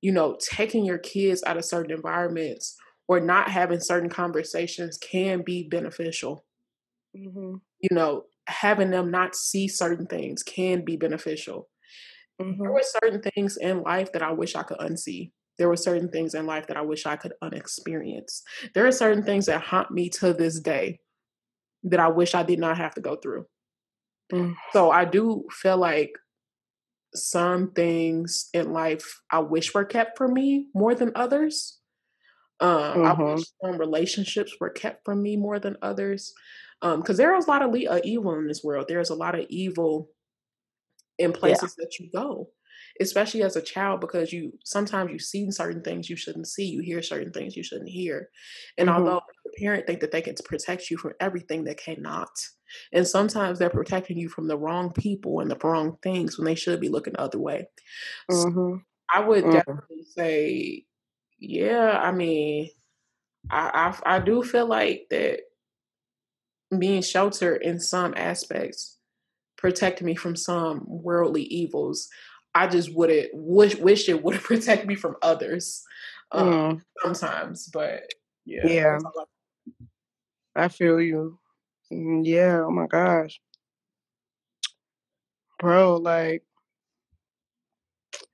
you 0.00 0.12
know, 0.12 0.36
taking 0.40 0.84
your 0.84 0.98
kids 0.98 1.42
out 1.46 1.56
of 1.56 1.64
certain 1.64 1.90
environments 1.90 2.76
or 3.08 3.20
not 3.20 3.50
having 3.50 3.80
certain 3.80 4.10
conversations 4.10 4.98
can 4.98 5.42
be 5.42 5.68
beneficial. 5.68 6.44
Mm-hmm. 7.16 7.56
You 7.80 7.88
know, 7.90 8.24
having 8.46 8.90
them 8.90 9.10
not 9.10 9.34
see 9.34 9.68
certain 9.68 10.06
things 10.06 10.42
can 10.42 10.84
be 10.84 10.96
beneficial. 10.96 11.68
Mm-hmm. 12.40 12.62
There 12.62 12.72
were 12.72 12.82
certain 13.02 13.22
things 13.22 13.56
in 13.56 13.82
life 13.82 14.12
that 14.12 14.22
I 14.22 14.32
wish 14.32 14.54
I 14.54 14.62
could 14.62 14.78
unsee. 14.78 15.30
There 15.56 15.68
were 15.68 15.76
certain 15.76 16.08
things 16.08 16.34
in 16.34 16.46
life 16.46 16.66
that 16.66 16.76
I 16.76 16.82
wish 16.82 17.06
I 17.06 17.16
could 17.16 17.32
unexperience. 17.40 18.42
There 18.74 18.86
are 18.86 18.92
certain 18.92 19.22
things 19.22 19.46
that 19.46 19.62
haunt 19.62 19.90
me 19.90 20.08
to 20.10 20.32
this 20.32 20.58
day 20.58 20.98
that 21.84 22.00
I 22.00 22.08
wish 22.08 22.34
I 22.34 22.42
did 22.42 22.58
not 22.58 22.76
have 22.78 22.94
to 22.94 23.00
go 23.00 23.16
through. 23.16 23.46
Mm. 24.32 24.54
So 24.72 24.90
I 24.90 25.04
do 25.04 25.44
feel 25.50 25.76
like 25.76 26.12
some 27.14 27.70
things 27.72 28.48
in 28.52 28.72
life 28.72 29.20
I 29.30 29.38
wish 29.40 29.74
were 29.74 29.84
kept 29.84 30.18
from 30.18 30.32
me 30.34 30.68
more 30.74 30.94
than 30.94 31.12
others. 31.14 31.78
Um, 32.60 32.70
mm-hmm. 32.70 33.06
I 33.06 33.34
wish 33.34 33.44
some 33.62 33.78
relationships 33.78 34.54
were 34.60 34.70
kept 34.70 35.04
from 35.04 35.22
me 35.22 35.36
more 35.36 35.58
than 35.58 35.76
others. 35.82 36.32
Because 36.80 37.10
um, 37.10 37.16
there 37.16 37.36
is 37.36 37.46
a 37.46 37.50
lot 37.50 37.62
of 37.62 37.72
le- 37.72 37.88
uh, 37.88 38.00
evil 38.04 38.34
in 38.34 38.48
this 38.48 38.62
world. 38.64 38.86
There's 38.88 39.10
a 39.10 39.14
lot 39.14 39.38
of 39.38 39.46
evil 39.48 40.10
in 41.18 41.32
places 41.32 41.76
yeah. 41.78 41.84
that 41.84 41.98
you 41.98 42.10
go 42.12 42.48
especially 43.00 43.42
as 43.42 43.56
a 43.56 43.62
child 43.62 44.00
because 44.00 44.32
you 44.32 44.52
sometimes 44.64 45.10
you 45.10 45.18
see 45.18 45.50
certain 45.50 45.82
things 45.82 46.08
you 46.08 46.16
shouldn't 46.16 46.46
see 46.46 46.64
you 46.64 46.80
hear 46.80 47.02
certain 47.02 47.32
things 47.32 47.56
you 47.56 47.62
shouldn't 47.62 47.88
hear 47.88 48.28
and 48.78 48.88
mm-hmm. 48.88 48.98
although 48.98 49.20
parent 49.58 49.86
think 49.86 50.00
that 50.00 50.10
they 50.10 50.22
can 50.22 50.34
protect 50.44 50.90
you 50.90 50.96
from 50.96 51.12
everything 51.20 51.64
they 51.64 51.74
cannot 51.74 52.30
and 52.92 53.06
sometimes 53.06 53.58
they're 53.58 53.70
protecting 53.70 54.18
you 54.18 54.28
from 54.28 54.48
the 54.48 54.56
wrong 54.56 54.92
people 54.92 55.40
and 55.40 55.50
the 55.50 55.58
wrong 55.62 55.96
things 56.02 56.36
when 56.36 56.44
they 56.44 56.54
should 56.54 56.80
be 56.80 56.88
looking 56.88 57.12
the 57.12 57.20
other 57.20 57.38
way 57.38 57.66
mm-hmm. 58.30 58.50
so 58.50 58.80
i 59.14 59.20
would 59.20 59.44
mm-hmm. 59.44 59.52
definitely 59.52 60.04
say 60.16 60.84
yeah 61.38 62.00
i 62.02 62.10
mean 62.10 62.68
I, 63.50 63.92
I 64.06 64.16
i 64.16 64.18
do 64.18 64.42
feel 64.42 64.66
like 64.66 65.06
that 65.10 65.40
being 66.76 67.02
sheltered 67.02 67.62
in 67.62 67.78
some 67.78 68.14
aspects 68.16 68.98
protected 69.56 70.06
me 70.06 70.14
from 70.14 70.34
some 70.36 70.82
worldly 70.86 71.42
evils 71.44 72.08
I 72.54 72.68
just 72.68 72.94
wouldn't 72.94 73.30
wish 73.32 73.76
wish 73.76 74.08
it 74.08 74.22
would 74.22 74.34
have 74.34 74.44
protected 74.44 74.86
me 74.86 74.94
from 74.94 75.16
others 75.22 75.82
um, 76.32 76.48
mm. 76.48 76.80
sometimes. 77.02 77.68
But 77.72 78.02
yeah, 78.44 78.66
yeah, 78.66 78.98
I 80.56 80.68
feel 80.68 81.00
you. 81.00 81.38
Mm, 81.92 82.22
yeah. 82.24 82.62
Oh 82.66 82.70
my 82.70 82.86
gosh, 82.86 83.40
bro. 85.58 85.96
Like 85.96 86.42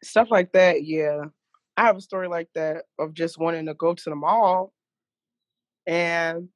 stuff 0.03 0.29
like 0.31 0.53
that. 0.53 0.85
Yeah, 0.85 1.25
I 1.77 1.85
have 1.85 1.97
a 1.97 2.01
story 2.01 2.29
like 2.29 2.49
that 2.55 2.85
of 2.99 3.15
just 3.15 3.39
wanting 3.39 3.67
to 3.67 3.75
go 3.75 3.95
to 3.95 4.11
the 4.11 4.17
mall, 4.17 4.73
and 5.87 6.49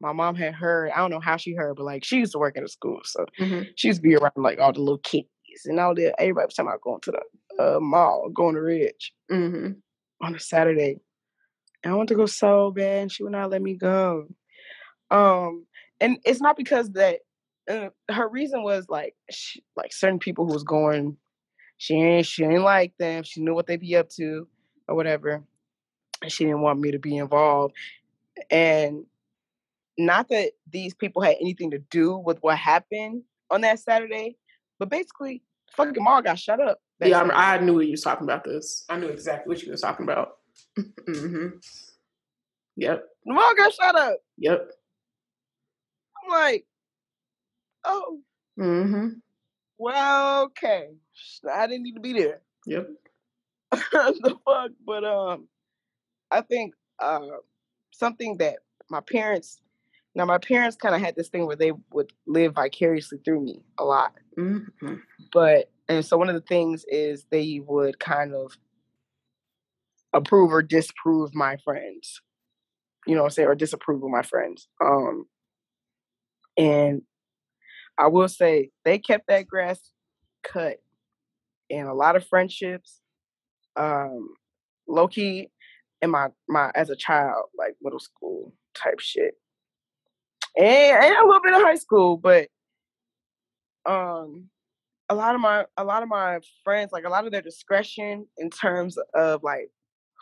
my 0.00 0.12
mom 0.12 0.34
had 0.34 0.54
heard. 0.54 0.90
I 0.90 0.98
don't 0.98 1.10
know 1.10 1.20
how 1.20 1.36
she 1.36 1.54
heard, 1.54 1.76
but 1.76 1.84
like 1.84 2.04
she 2.04 2.18
used 2.18 2.32
to 2.32 2.38
work 2.38 2.56
at 2.56 2.64
a 2.64 2.68
school, 2.68 3.00
so 3.04 3.24
mm-hmm. 3.40 3.62
she 3.76 3.88
used 3.88 3.98
to 3.98 4.08
be 4.08 4.16
around 4.16 4.32
like 4.36 4.58
all 4.58 4.72
the 4.72 4.80
little 4.80 4.98
kids 4.98 5.28
and 5.66 5.78
all 5.78 5.94
that. 5.94 6.20
Everybody 6.20 6.46
was 6.46 6.54
talking 6.54 6.68
about 6.68 6.80
going 6.80 7.00
to 7.02 7.12
the 7.12 7.76
uh, 7.76 7.80
mall, 7.80 8.30
going 8.34 8.54
to 8.54 8.60
Ridge 8.60 9.12
mm-hmm. 9.30 9.72
on 10.24 10.34
a 10.34 10.40
Saturday. 10.40 10.98
And 11.84 11.92
I 11.92 11.96
want 11.96 12.08
to 12.10 12.14
go 12.14 12.26
so 12.26 12.70
bad, 12.70 13.02
and 13.02 13.12
she 13.12 13.22
would 13.22 13.32
not 13.32 13.50
let 13.50 13.62
me 13.62 13.74
go. 13.74 14.28
Um, 15.12 15.66
and 16.00 16.18
it's 16.24 16.40
not 16.40 16.56
because 16.56 16.90
that 16.92 17.20
uh, 17.70 17.90
her 18.10 18.28
reason 18.28 18.62
was 18.62 18.86
like 18.88 19.14
she, 19.30 19.62
like 19.76 19.92
certain 19.92 20.18
people 20.18 20.46
who 20.46 20.54
was 20.54 20.64
going, 20.64 21.16
she 21.76 21.94
ain't 21.94 22.26
she 22.26 22.44
ain't 22.44 22.62
like 22.62 22.94
them. 22.98 23.22
She 23.22 23.40
knew 23.40 23.54
what 23.54 23.66
they 23.66 23.76
be 23.76 23.94
up 23.96 24.08
to 24.10 24.48
or 24.88 24.96
whatever, 24.96 25.42
and 26.22 26.32
she 26.32 26.44
didn't 26.44 26.62
want 26.62 26.80
me 26.80 26.90
to 26.90 26.98
be 26.98 27.16
involved. 27.16 27.74
And 28.50 29.04
not 29.98 30.28
that 30.30 30.52
these 30.70 30.94
people 30.94 31.22
had 31.22 31.36
anything 31.40 31.70
to 31.72 31.78
do 31.78 32.16
with 32.16 32.38
what 32.40 32.56
happened 32.56 33.22
on 33.50 33.60
that 33.60 33.78
Saturday, 33.78 34.38
but 34.78 34.88
basically, 34.88 35.42
fucking 35.76 36.02
mall 36.02 36.22
got 36.22 36.38
shut 36.38 36.60
up. 36.60 36.80
Yeah, 37.00 37.20
I, 37.20 37.56
I, 37.56 37.58
knew 37.58 37.80
you 37.80 37.90
was 37.92 38.02
talking 38.02 38.24
about 38.24 38.44
this. 38.44 38.84
I 38.88 38.96
knew 38.96 39.08
exactly 39.08 39.52
what 39.52 39.62
you 39.62 39.72
was 39.72 39.80
talking 39.80 40.04
about. 40.04 40.36
mm-hmm. 40.78 41.48
Yep. 42.76 43.04
The 43.24 43.54
got 43.58 43.72
shut 43.74 43.96
up. 43.96 44.18
Yep. 44.38 44.70
Like, 46.32 46.66
oh. 47.84 48.20
Mm-hmm. 48.58 49.08
Well, 49.78 50.42
okay. 50.44 50.88
I 51.50 51.66
didn't 51.66 51.84
need 51.84 51.94
to 51.94 52.00
be 52.00 52.12
there. 52.12 52.40
Yep. 52.66 52.88
the 53.72 54.36
fuck, 54.44 54.70
but 54.84 55.04
um, 55.04 55.48
I 56.30 56.40
think 56.42 56.74
uh, 56.98 57.20
something 57.90 58.38
that 58.38 58.56
my 58.90 59.00
parents 59.00 59.62
now, 60.14 60.26
my 60.26 60.38
parents 60.38 60.76
kind 60.76 60.94
of 60.94 61.00
had 61.00 61.16
this 61.16 61.28
thing 61.28 61.46
where 61.46 61.56
they 61.56 61.72
would 61.90 62.12
live 62.26 62.54
vicariously 62.54 63.18
through 63.24 63.40
me 63.42 63.62
a 63.78 63.84
lot. 63.84 64.12
Mm-hmm. 64.38 64.94
But, 65.32 65.70
and 65.88 66.04
so 66.04 66.18
one 66.18 66.28
of 66.28 66.34
the 66.34 66.42
things 66.42 66.84
is 66.86 67.24
they 67.30 67.60
would 67.66 67.98
kind 67.98 68.34
of 68.34 68.52
approve 70.12 70.52
or 70.52 70.62
disprove 70.62 71.34
my 71.34 71.56
friends, 71.64 72.20
you 73.06 73.14
know, 73.14 73.28
say, 73.28 73.44
or 73.44 73.54
disapprove 73.54 74.02
of 74.02 74.10
my 74.10 74.22
friends. 74.22 74.68
Um, 74.82 75.26
and 76.56 77.02
I 77.98 78.08
will 78.08 78.28
say 78.28 78.70
they 78.84 78.98
kept 78.98 79.28
that 79.28 79.46
grass 79.46 79.80
cut 80.42 80.78
and 81.70 81.88
a 81.88 81.94
lot 81.94 82.16
of 82.16 82.26
friendships. 82.26 83.00
Um, 83.76 84.34
low 84.86 85.08
key 85.08 85.48
in 86.02 86.10
my 86.10 86.28
my 86.48 86.70
as 86.74 86.90
a 86.90 86.96
child, 86.96 87.46
like 87.56 87.74
middle 87.82 88.00
school 88.00 88.52
type 88.74 89.00
shit 89.00 89.34
and, 90.56 91.04
and 91.04 91.16
a 91.16 91.26
little 91.26 91.42
bit 91.42 91.54
of 91.54 91.62
high 91.62 91.76
school, 91.76 92.16
but 92.16 92.48
um 93.84 94.48
a 95.08 95.14
lot 95.14 95.34
of 95.34 95.40
my 95.40 95.64
a 95.76 95.84
lot 95.84 96.02
of 96.02 96.08
my 96.08 96.40
friends, 96.64 96.92
like 96.92 97.04
a 97.04 97.08
lot 97.08 97.26
of 97.26 97.32
their 97.32 97.42
discretion 97.42 98.26
in 98.38 98.50
terms 98.50 98.98
of 99.14 99.42
like 99.42 99.70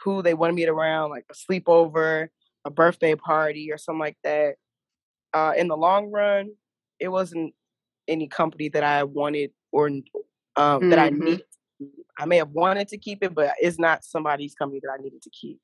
who 0.05 0.22
they 0.22 0.35
wanted 0.35 0.55
me 0.55 0.66
around, 0.66 1.11
like 1.11 1.26
a 1.31 1.35
sleepover, 1.35 2.28
a 2.64 2.70
birthday 2.70 3.14
party, 3.14 3.70
or 3.72 3.78
something 3.78 4.01
like 4.01 4.18
that. 4.24 4.55
Uh, 5.33 5.53
in 5.57 5.68
the 5.68 5.76
long 5.76 6.11
run, 6.11 6.51
it 6.99 7.09
wasn't 7.09 7.55
any 8.09 8.26
company 8.26 8.68
that 8.70 8.83
I 8.83 9.05
wanted 9.05 9.53
or 9.72 9.87
um, 9.87 10.03
mm-hmm. 10.57 10.91
that 10.91 10.99
I 10.99 11.11
mm-hmm. 11.11 11.24
need. 11.24 11.43
I 12.18 12.26
may 12.26 12.37
have 12.37 12.51
wanted 12.51 12.89
to 12.89 12.99
keep 12.99 13.22
it, 13.22 13.35
but 13.35 13.55
it's 13.61 13.78
not 13.78 14.05
somebody's 14.05 14.55
company 14.55 14.81
that 14.83 14.91
I 14.93 15.03
needed 15.03 15.22
to 15.22 15.31
keep. 15.31 15.59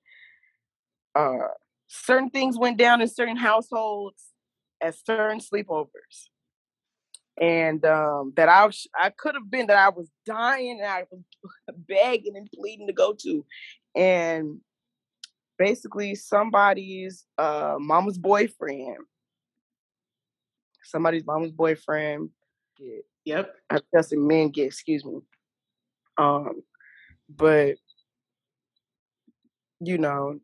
Uh, 1.15 1.49
certain 1.89 2.31
things 2.31 2.59
went 2.59 2.79
down 2.79 3.01
in 3.01 3.09
certain 3.09 3.37
households 3.37 4.25
at 4.83 4.95
certain 5.05 5.41
sleepovers 5.41 6.29
and 7.41 7.85
um, 7.85 8.33
that 8.37 8.49
I 8.49 8.69
I 8.99 9.11
could 9.11 9.35
have 9.35 9.51
been 9.51 9.67
that 9.67 9.79
I 9.79 9.91
was 9.91 10.09
dying 10.25 10.81
and 10.81 10.91
I 10.91 11.05
was 11.11 11.21
begging 11.89 12.37
and 12.37 12.49
pleading 12.55 12.87
to 12.87 12.93
go 12.93 13.15
to, 13.21 13.45
and 13.95 14.61
basically 15.59 16.15
somebody's 16.15 17.25
uh, 17.39 17.77
mama's 17.79 18.19
boyfriend 18.19 18.99
somebody's 20.87 21.27
mama's 21.27 21.53
boyfriend 21.53 22.31
get. 22.79 23.05
Yep. 23.25 23.55
I 23.71 23.81
trusted 23.93 24.19
men 24.19 24.51
get, 24.51 24.67
excuse 24.67 25.05
me. 25.05 25.21
Um, 26.19 26.63
but 27.29 27.77
you 29.81 29.99
know, 29.99 30.39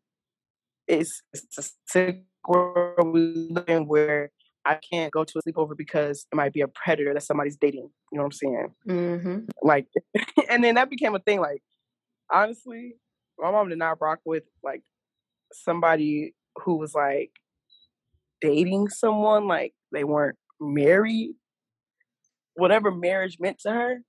it's, 0.87 1.23
it's 1.33 1.59
a 1.59 1.63
sick 1.87 2.25
world 2.47 3.13
we 3.13 3.49
live 3.51 3.69
in 3.69 3.87
where 3.87 4.31
I 4.65 4.79
can't 4.93 5.13
go 5.13 5.25
to 5.25 5.39
a 5.39 5.43
sleepover 5.43 5.77
because 5.77 6.27
it 6.31 6.37
might 6.37 6.53
be 6.53 6.61
a 6.61 6.69
predator 6.69 7.15
that 7.15 7.23
somebody's 7.23 7.57
dating. 7.57 7.91
You 8.11 8.19
know 8.19 8.25
what 8.25 8.27
I'm 8.27 8.33
saying? 8.33 8.75
Mm-hmm. 8.89 9.39
Like, 9.63 9.87
and 10.49 10.63
then 10.63 10.77
that 10.77 10.91
became 10.91 11.15
a 11.15 11.19
thing. 11.19 11.41
Like, 11.41 11.63
honestly, 12.31 12.97
my 13.39 13.51
mom 13.51 13.69
did 13.69 13.79
not 13.79 14.01
rock 14.01 14.21
with 14.25 14.45
like 14.63 14.83
somebody 15.53 16.35
who 16.65 16.77
was 16.77 16.95
like 16.95 17.31
dating 18.43 18.89
someone, 18.91 19.47
like 19.47 19.73
they 19.93 20.05
weren't 20.05 20.37
married, 20.61 21.35
whatever 22.55 22.91
marriage 22.91 23.39
meant 23.41 23.59
to 23.61 23.71
her. 23.71 24.03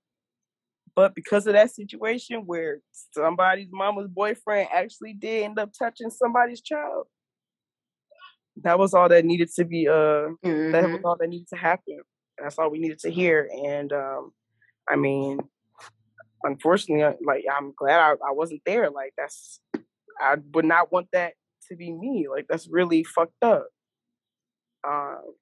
But 0.94 1.14
because 1.14 1.46
of 1.46 1.54
that 1.54 1.70
situation 1.70 2.42
where 2.46 2.78
somebody's 3.12 3.70
mama's 3.72 4.08
boyfriend 4.08 4.68
actually 4.72 5.14
did 5.14 5.44
end 5.44 5.58
up 5.58 5.70
touching 5.76 6.10
somebody's 6.10 6.60
child, 6.60 7.06
that 8.62 8.78
was 8.78 8.94
all 8.94 9.08
that 9.08 9.24
needed 9.24 9.50
to 9.56 9.64
be 9.64 9.88
uh 9.88 9.92
mm-hmm. 10.44 10.72
that 10.72 10.84
was 10.84 10.96
mm-hmm. 10.96 11.06
all 11.06 11.16
that 11.18 11.28
needed 11.28 11.48
to 11.48 11.56
happen. 11.56 11.98
That's 12.38 12.58
all 12.58 12.70
we 12.70 12.78
needed 12.78 13.00
to 13.00 13.10
hear. 13.10 13.48
And 13.64 13.92
um 13.92 14.32
I 14.88 14.96
mean, 14.96 15.40
unfortunately, 16.44 17.02
uh, 17.02 17.14
like 17.24 17.44
I'm 17.52 17.72
glad 17.76 17.98
I, 17.98 18.10
I 18.12 18.32
wasn't 18.32 18.62
there. 18.64 18.90
Like 18.90 19.14
that's 19.16 19.60
I 20.20 20.36
would 20.52 20.64
not 20.64 20.92
want 20.92 21.08
that 21.12 21.34
to 21.68 21.76
be 21.76 21.92
me. 21.92 22.26
Like 22.30 22.46
that's 22.48 22.68
really 22.68 23.02
fucked 23.02 23.42
up. 23.42 23.66
Um, 24.86 25.34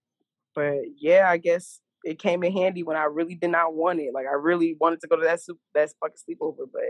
but 0.54 0.74
yeah, 0.98 1.28
I 1.28 1.38
guess 1.38 1.80
it 2.04 2.18
came 2.18 2.42
in 2.42 2.52
handy 2.52 2.82
when 2.82 2.96
I 2.96 3.04
really 3.04 3.34
did 3.34 3.50
not 3.50 3.74
want 3.74 4.00
it. 4.00 4.12
Like 4.14 4.26
I 4.26 4.34
really 4.34 4.76
wanted 4.80 5.00
to 5.00 5.08
go 5.08 5.16
to 5.16 5.22
that 5.22 5.40
that 5.74 5.90
fucking 6.00 6.16
sleepover, 6.16 6.66
but 6.72 6.82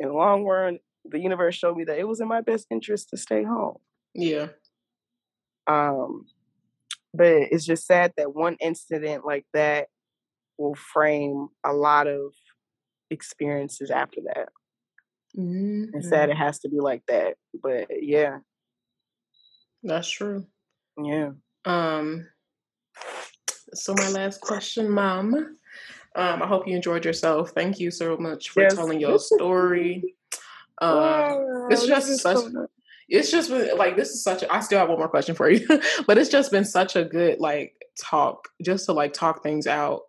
in 0.00 0.08
the 0.08 0.14
long 0.14 0.44
run, 0.44 0.78
the 1.04 1.18
universe 1.18 1.54
showed 1.54 1.76
me 1.76 1.84
that 1.84 1.98
it 1.98 2.08
was 2.08 2.20
in 2.20 2.28
my 2.28 2.40
best 2.40 2.66
interest 2.70 3.10
to 3.10 3.16
stay 3.16 3.44
home. 3.44 3.76
Yeah. 4.14 4.48
Um, 5.66 6.26
but 7.14 7.26
it's 7.26 7.64
just 7.64 7.86
sad 7.86 8.12
that 8.16 8.34
one 8.34 8.56
incident 8.60 9.24
like 9.24 9.46
that 9.52 9.88
will 10.58 10.74
frame 10.74 11.48
a 11.64 11.72
lot 11.72 12.06
of 12.06 12.32
experiences 13.10 13.90
after 13.90 14.20
that. 14.26 14.48
Mm-hmm. 15.36 15.96
It's 15.96 16.08
sad 16.08 16.30
it 16.30 16.36
has 16.36 16.58
to 16.60 16.68
be 16.68 16.80
like 16.80 17.02
that, 17.08 17.36
but 17.62 17.88
yeah, 17.90 18.38
that's 19.82 20.10
true. 20.10 20.46
Yeah. 21.02 21.30
Um. 21.64 22.26
So 23.74 23.94
my 23.96 24.10
last 24.10 24.40
question, 24.40 24.88
Mom. 24.88 25.34
Um, 26.14 26.42
I 26.42 26.46
hope 26.46 26.68
you 26.68 26.76
enjoyed 26.76 27.04
yourself. 27.04 27.50
Thank 27.50 27.80
you 27.80 27.90
so 27.90 28.16
much 28.16 28.50
for 28.50 28.62
yes. 28.62 28.74
telling 28.74 29.00
your 29.00 29.18
story. 29.18 30.14
Um, 30.80 30.96
wow, 30.96 31.68
it's 31.70 31.86
just 31.86 32.20
such. 32.20 32.36
So 32.36 32.66
it's 33.08 33.30
just 33.30 33.50
been 33.50 33.76
like 33.76 33.96
this 33.96 34.10
is 34.10 34.22
such. 34.22 34.42
A, 34.42 34.52
I 34.52 34.60
still 34.60 34.78
have 34.78 34.88
one 34.88 34.98
more 34.98 35.08
question 35.08 35.34
for 35.34 35.50
you, 35.50 35.66
but 36.06 36.18
it's 36.18 36.30
just 36.30 36.50
been 36.50 36.64
such 36.64 36.96
a 36.96 37.04
good 37.04 37.40
like 37.40 37.74
talk, 38.00 38.48
just 38.62 38.86
to 38.86 38.92
like 38.92 39.12
talk 39.12 39.42
things 39.42 39.66
out, 39.66 40.02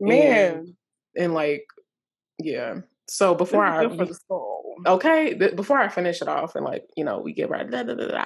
man, 0.00 0.54
and, 0.54 0.74
and 1.16 1.34
like 1.34 1.66
yeah. 2.38 2.80
So 3.08 3.34
before 3.34 3.64
I 3.64 3.86
okay, 4.86 5.34
th- 5.34 5.56
before 5.56 5.78
I 5.78 5.88
finish 5.88 6.22
it 6.22 6.28
off 6.28 6.54
and 6.54 6.64
like 6.64 6.84
you 6.96 7.04
know 7.04 7.18
we 7.20 7.32
get 7.32 7.50
right, 7.50 7.68
da, 7.68 7.82
da, 7.82 7.94
da, 7.94 8.24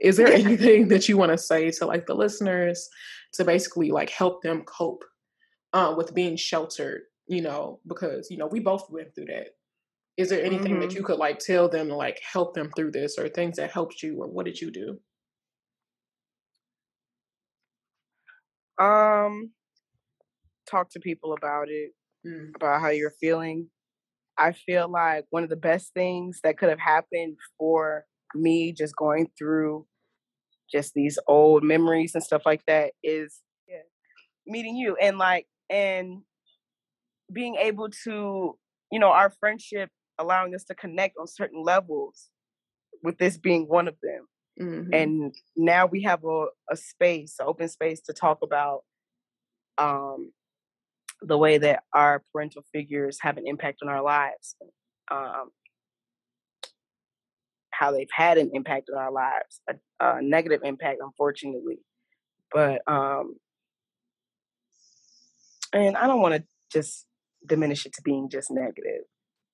is 0.00 0.16
there 0.16 0.32
anything 0.32 0.88
that 0.88 1.08
you 1.08 1.16
want 1.16 1.32
to 1.32 1.38
say 1.38 1.70
to 1.72 1.86
like 1.86 2.06
the 2.06 2.14
listeners 2.14 2.88
to 3.34 3.44
basically 3.44 3.90
like 3.90 4.10
help 4.10 4.42
them 4.42 4.62
cope 4.64 5.04
uh, 5.72 5.94
with 5.96 6.14
being 6.14 6.36
sheltered? 6.36 7.02
You 7.26 7.42
know, 7.42 7.80
because 7.86 8.30
you 8.30 8.36
know 8.36 8.46
we 8.46 8.60
both 8.60 8.90
went 8.90 9.14
through 9.14 9.26
that. 9.26 9.48
Is 10.16 10.28
there 10.28 10.44
anything 10.44 10.72
mm-hmm. 10.72 10.80
that 10.80 10.94
you 10.94 11.02
could 11.02 11.18
like 11.18 11.38
tell 11.38 11.68
them 11.68 11.88
to 11.88 11.96
like 11.96 12.20
help 12.20 12.54
them 12.54 12.70
through 12.76 12.90
this, 12.92 13.18
or 13.18 13.28
things 13.28 13.56
that 13.56 13.70
helped 13.70 14.02
you, 14.02 14.18
or 14.22 14.28
what 14.28 14.44
did 14.44 14.60
you 14.60 14.70
do? 14.70 14.98
Um, 18.82 19.52
talk 20.68 20.90
to 20.90 21.00
people 21.00 21.34
about 21.34 21.68
it, 21.68 21.92
mm. 22.26 22.50
about 22.56 22.80
how 22.80 22.88
you're 22.88 23.14
feeling 23.20 23.68
I 24.38 24.52
feel 24.52 24.90
like 24.90 25.24
one 25.30 25.42
of 25.42 25.50
the 25.50 25.56
best 25.56 25.92
things 25.94 26.40
that 26.42 26.58
could 26.58 26.68
have 26.68 26.80
happened 26.80 27.36
for 27.58 28.04
me 28.34 28.72
just 28.72 28.96
going 28.96 29.28
through 29.38 29.86
just 30.70 30.94
these 30.94 31.18
old 31.28 31.62
memories 31.62 32.14
and 32.14 32.24
stuff 32.24 32.42
like 32.46 32.64
that 32.66 32.92
is 33.02 33.40
yeah, 33.68 33.82
meeting 34.46 34.74
you 34.74 34.96
and 34.96 35.18
like 35.18 35.46
and 35.68 36.22
being 37.32 37.56
able 37.56 37.90
to 38.04 38.58
you 38.90 38.98
know 38.98 39.10
our 39.10 39.30
friendship 39.38 39.90
allowing 40.18 40.54
us 40.54 40.64
to 40.64 40.74
connect 40.74 41.16
on 41.18 41.26
certain 41.26 41.62
levels 41.62 42.30
with 43.02 43.18
this 43.18 43.36
being 43.36 43.64
one 43.68 43.88
of 43.88 43.96
them 44.02 44.26
mm-hmm. 44.60 44.94
and 44.94 45.34
now 45.56 45.86
we 45.86 46.02
have 46.02 46.24
a, 46.24 46.46
a 46.70 46.76
space 46.76 47.36
an 47.38 47.46
open 47.46 47.68
space 47.68 48.00
to 48.00 48.12
talk 48.12 48.38
about 48.42 48.80
um 49.78 50.32
the 51.22 51.38
way 51.38 51.58
that 51.58 51.84
our 51.94 52.22
parental 52.32 52.62
figures 52.72 53.18
have 53.20 53.36
an 53.36 53.46
impact 53.46 53.80
on 53.82 53.88
our 53.88 54.02
lives, 54.02 54.56
um, 55.10 55.50
how 57.70 57.92
they've 57.92 58.08
had 58.12 58.38
an 58.38 58.50
impact 58.52 58.88
on 58.92 59.00
our 59.00 59.12
lives, 59.12 59.60
a, 59.68 59.74
a 60.00 60.22
negative 60.22 60.60
impact, 60.64 61.00
unfortunately. 61.02 61.78
But 62.52 62.82
um, 62.86 63.36
and 65.72 65.96
I 65.96 66.06
don't 66.06 66.20
want 66.20 66.34
to 66.34 66.44
just 66.72 67.06
diminish 67.46 67.86
it 67.86 67.94
to 67.94 68.02
being 68.02 68.28
just 68.30 68.50
negative. 68.50 69.02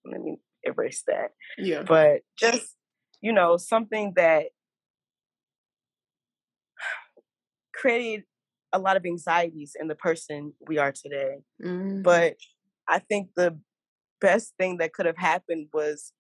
Let 0.05 0.21
me 0.21 0.39
erase 0.65 1.05
that. 1.07 1.31
Yeah. 1.57 1.83
But 1.83 2.23
just 2.39 2.75
you 3.21 3.33
know 3.33 3.57
something 3.57 4.15
that 4.17 4.47
created 7.75 8.25
a 8.73 8.79
lot 8.79 8.97
of 8.97 9.07
anxieties 9.07 9.77
in 9.79 9.89
the 9.89 9.95
person 9.95 10.53
we 10.67 10.79
are 10.79 10.93
today. 10.93 11.39
Mm-hmm. 11.63 12.03
But 12.03 12.37
I 12.89 12.99
think 12.99 13.31
the 13.37 13.59
best 14.21 14.55
thing 14.59 14.79
that 14.79 14.93
could 14.93 15.07
have 15.07 15.17
happened 15.17 15.69
was 15.73 16.13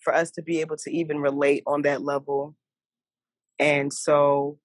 for 0.00 0.14
us 0.14 0.30
to 0.32 0.42
be 0.42 0.60
able 0.60 0.76
to 0.76 0.90
even 0.90 1.18
relate 1.18 1.62
on 1.66 1.82
that 1.82 2.02
level. 2.02 2.56
And 3.58 3.92
so 3.92 4.58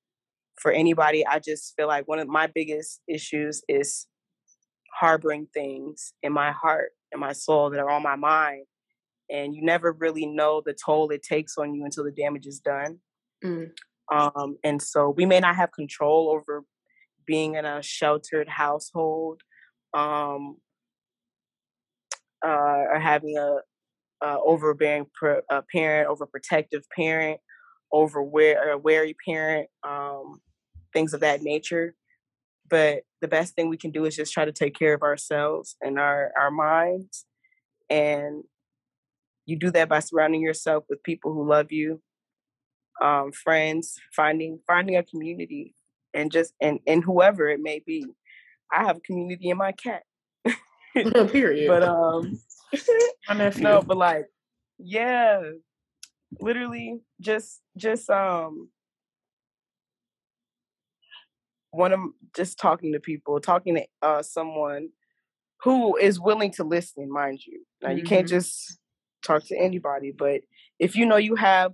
for 0.59 0.71
anybody, 0.71 1.25
I 1.25 1.39
just 1.39 1.75
feel 1.75 1.87
like 1.87 2.07
one 2.07 2.19
of 2.19 2.27
my 2.27 2.47
biggest 2.47 3.01
issues 3.07 3.61
is 3.67 4.07
harboring 4.93 5.47
things 5.53 6.13
in 6.23 6.33
my 6.33 6.51
heart 6.51 6.91
and 7.11 7.21
my 7.21 7.33
soul 7.33 7.69
that 7.69 7.79
are 7.79 7.89
on 7.89 8.01
my 8.01 8.15
mind. 8.15 8.65
And 9.29 9.53
you 9.53 9.61
never 9.63 9.91
really 9.91 10.25
know 10.25 10.61
the 10.65 10.73
toll 10.73 11.09
it 11.09 11.21
takes 11.21 11.57
on 11.57 11.75
you 11.75 11.85
until 11.85 12.03
the 12.03 12.11
damage 12.11 12.47
is 12.47 12.59
done. 12.59 12.99
Mm. 13.43 13.71
Um, 14.11 14.57
and 14.63 14.81
so 14.81 15.09
we 15.09 15.25
may 15.25 15.39
not 15.39 15.57
have 15.57 15.71
control 15.73 16.29
over 16.29 16.63
being 17.27 17.55
in 17.55 17.65
a 17.65 17.83
sheltered 17.83 18.47
household 18.47 19.41
um, 19.93 20.57
uh, 22.43 22.85
or 22.91 22.99
having 22.99 23.37
a, 23.37 23.57
a 24.25 24.39
overbearing 24.39 25.05
pr- 25.13 25.41
a 25.49 25.61
parent, 25.71 26.09
overprotective 26.09 26.83
parent, 26.95 27.39
over 27.91 28.19
a 28.19 28.77
wary 28.77 29.15
parent, 29.27 29.69
um, 29.87 30.39
things 30.93 31.13
of 31.13 31.19
that 31.19 31.41
nature. 31.41 31.93
But 32.69 33.03
the 33.21 33.27
best 33.27 33.55
thing 33.55 33.69
we 33.69 33.77
can 33.77 33.91
do 33.91 34.05
is 34.05 34.15
just 34.15 34.33
try 34.33 34.45
to 34.45 34.51
take 34.51 34.77
care 34.77 34.93
of 34.93 35.03
ourselves 35.03 35.75
and 35.81 35.99
our 35.99 36.31
our 36.37 36.51
minds, 36.51 37.25
and 37.89 38.43
you 39.45 39.57
do 39.57 39.71
that 39.71 39.89
by 39.89 39.99
surrounding 39.99 40.41
yourself 40.41 40.83
with 40.89 41.01
people 41.03 41.33
who 41.33 41.47
love 41.47 41.71
you, 41.71 42.01
um, 43.01 43.31
friends, 43.31 43.95
finding 44.13 44.59
finding 44.67 44.97
a 44.97 45.03
community 45.03 45.73
and 46.17 46.31
just 46.31 46.53
and 46.59 46.79
and 46.87 47.03
whoever 47.03 47.47
it 47.47 47.61
may 47.61 47.81
be. 47.85 48.05
I 48.73 48.83
have 48.83 48.97
a 48.97 49.01
community 49.01 49.49
in 49.49 49.57
my 49.57 49.71
cat. 49.71 50.03
Period. 50.95 51.67
But 51.67 51.83
um 51.83 52.39
no, 53.59 53.81
but 53.81 53.97
like 53.97 54.25
yeah, 54.79 55.41
literally 56.39 56.99
just 57.21 57.61
just 57.77 58.09
um 58.09 58.69
one 61.71 61.93
of 61.93 61.99
just 62.35 62.57
talking 62.57 62.93
to 62.93 62.99
people, 62.99 63.39
talking 63.39 63.75
to 63.75 63.85
uh 64.01 64.23
someone 64.23 64.89
who 65.61 65.95
is 65.97 66.19
willing 66.19 66.51
to 66.51 66.63
listen, 66.63 67.11
mind 67.11 67.39
you. 67.45 67.63
Now 67.81 67.89
mm-hmm. 67.89 67.99
you 67.99 68.03
can't 68.03 68.25
mm-hmm. 68.25 68.35
just 68.35 68.79
talk 69.23 69.43
to 69.45 69.57
anybody, 69.57 70.11
but 70.17 70.41
if 70.79 70.95
you 70.95 71.05
know 71.05 71.17
you 71.17 71.35
have 71.35 71.73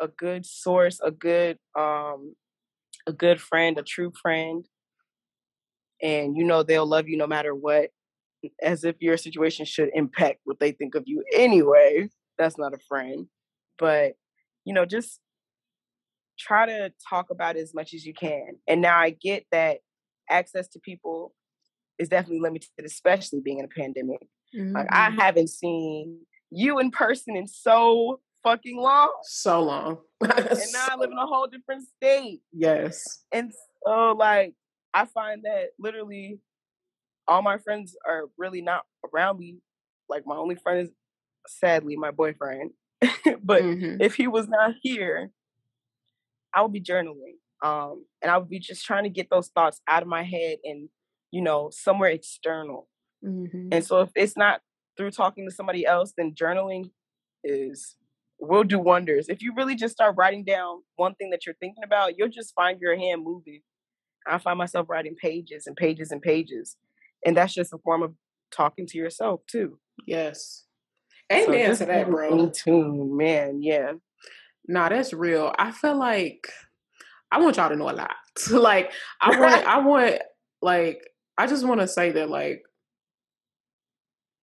a 0.00 0.08
good 0.08 0.44
source, 0.44 1.00
a 1.00 1.12
good 1.12 1.58
um 1.78 2.34
a 3.06 3.12
good 3.12 3.40
friend, 3.40 3.78
a 3.78 3.82
true 3.82 4.12
friend, 4.20 4.66
and 6.02 6.36
you 6.36 6.44
know 6.44 6.62
they'll 6.62 6.86
love 6.86 7.08
you 7.08 7.16
no 7.16 7.26
matter 7.26 7.54
what, 7.54 7.90
as 8.62 8.84
if 8.84 8.96
your 9.00 9.16
situation 9.16 9.64
should 9.64 9.90
impact 9.94 10.40
what 10.44 10.60
they 10.60 10.72
think 10.72 10.94
of 10.94 11.04
you 11.06 11.24
anyway. 11.34 12.08
That's 12.38 12.58
not 12.58 12.74
a 12.74 12.78
friend. 12.88 13.26
But, 13.78 14.14
you 14.64 14.74
know, 14.74 14.84
just 14.84 15.20
try 16.38 16.66
to 16.66 16.92
talk 17.08 17.30
about 17.30 17.56
it 17.56 17.60
as 17.60 17.74
much 17.74 17.94
as 17.94 18.04
you 18.04 18.14
can. 18.14 18.56
And 18.68 18.80
now 18.80 18.98
I 18.98 19.10
get 19.10 19.46
that 19.52 19.78
access 20.30 20.68
to 20.68 20.80
people 20.80 21.34
is 21.98 22.08
definitely 22.08 22.40
limited, 22.40 22.68
especially 22.84 23.40
being 23.40 23.60
in 23.60 23.64
a 23.64 23.68
pandemic. 23.68 24.26
Mm-hmm. 24.56 24.74
Like 24.74 24.88
I 24.90 25.08
mm-hmm. 25.08 25.20
haven't 25.20 25.50
seen 25.50 26.20
you 26.50 26.78
in 26.78 26.90
person 26.90 27.36
in 27.36 27.46
so 27.46 28.20
fucking 28.44 28.78
long. 28.78 29.12
So 29.24 29.62
long. 29.62 29.98
and 30.20 30.58
now 30.72 30.88
I 30.90 30.96
live 30.96 31.10
in 31.10 31.18
a 31.18 31.26
whole 31.26 31.48
different 31.48 31.82
state. 31.96 32.42
Yes. 32.52 33.02
And 33.32 33.52
so 33.84 34.14
like 34.16 34.54
I 34.92 35.06
find 35.06 35.42
that 35.44 35.70
literally 35.78 36.38
all 37.26 37.42
my 37.42 37.58
friends 37.58 37.96
are 38.06 38.24
really 38.38 38.62
not 38.62 38.82
around 39.12 39.38
me. 39.38 39.58
Like 40.08 40.22
my 40.26 40.36
only 40.36 40.56
friend 40.56 40.80
is 40.80 40.90
sadly 41.48 41.96
my 41.96 42.10
boyfriend. 42.10 42.70
but 43.42 43.62
mm-hmm. 43.62 44.00
if 44.00 44.14
he 44.14 44.28
was 44.28 44.48
not 44.48 44.74
here, 44.82 45.30
I 46.54 46.62
would 46.62 46.72
be 46.72 46.80
journaling. 46.80 47.38
Um, 47.62 48.04
and 48.22 48.30
I 48.30 48.38
would 48.38 48.48
be 48.48 48.58
just 48.58 48.84
trying 48.84 49.04
to 49.04 49.10
get 49.10 49.30
those 49.30 49.48
thoughts 49.48 49.80
out 49.88 50.02
of 50.02 50.08
my 50.08 50.22
head 50.22 50.58
and, 50.64 50.88
you 51.30 51.42
know, 51.42 51.70
somewhere 51.72 52.10
external. 52.10 52.88
Mm-hmm. 53.24 53.68
And 53.72 53.84
so 53.84 54.02
if 54.02 54.10
it's 54.14 54.36
not 54.36 54.60
through 54.96 55.10
talking 55.10 55.48
to 55.48 55.54
somebody 55.54 55.86
else, 55.86 56.12
then 56.16 56.34
journaling 56.34 56.90
is 57.42 57.96
will 58.38 58.64
do 58.64 58.78
wonders. 58.78 59.28
If 59.28 59.42
you 59.42 59.54
really 59.56 59.74
just 59.74 59.94
start 59.94 60.16
writing 60.16 60.44
down 60.44 60.82
one 60.96 61.14
thing 61.14 61.30
that 61.30 61.46
you're 61.46 61.54
thinking 61.60 61.84
about, 61.84 62.18
you'll 62.18 62.28
just 62.28 62.54
find 62.54 62.80
your 62.80 62.96
hand 62.96 63.24
moving. 63.24 63.60
I 64.26 64.38
find 64.38 64.58
myself 64.58 64.88
writing 64.88 65.14
pages 65.14 65.66
and 65.66 65.76
pages 65.76 66.10
and 66.10 66.22
pages. 66.22 66.76
And 67.24 67.36
that's 67.36 67.54
just 67.54 67.72
a 67.72 67.78
form 67.78 68.02
of 68.02 68.14
talking 68.50 68.86
to 68.86 68.98
yourself 68.98 69.40
too. 69.50 69.78
Yes. 70.06 70.64
Amen 71.32 71.74
so 71.74 71.84
to 71.84 71.92
that, 71.92 72.10
bro. 72.10 72.50
Tune, 72.50 73.16
man. 73.16 73.62
Yeah. 73.62 73.92
Nah, 74.66 74.88
that's 74.88 75.12
real. 75.12 75.54
I 75.58 75.70
feel 75.70 75.98
like 75.98 76.46
I 77.30 77.40
want 77.40 77.56
y'all 77.56 77.68
to 77.68 77.76
know 77.76 77.90
a 77.90 77.92
lot. 77.92 78.14
like 78.50 78.92
I 79.20 79.38
want 79.38 79.66
I 79.66 79.78
want 79.78 80.20
like 80.62 81.06
I 81.36 81.46
just 81.46 81.66
want 81.66 81.80
to 81.80 81.88
say 81.88 82.12
that 82.12 82.30
like 82.30 82.62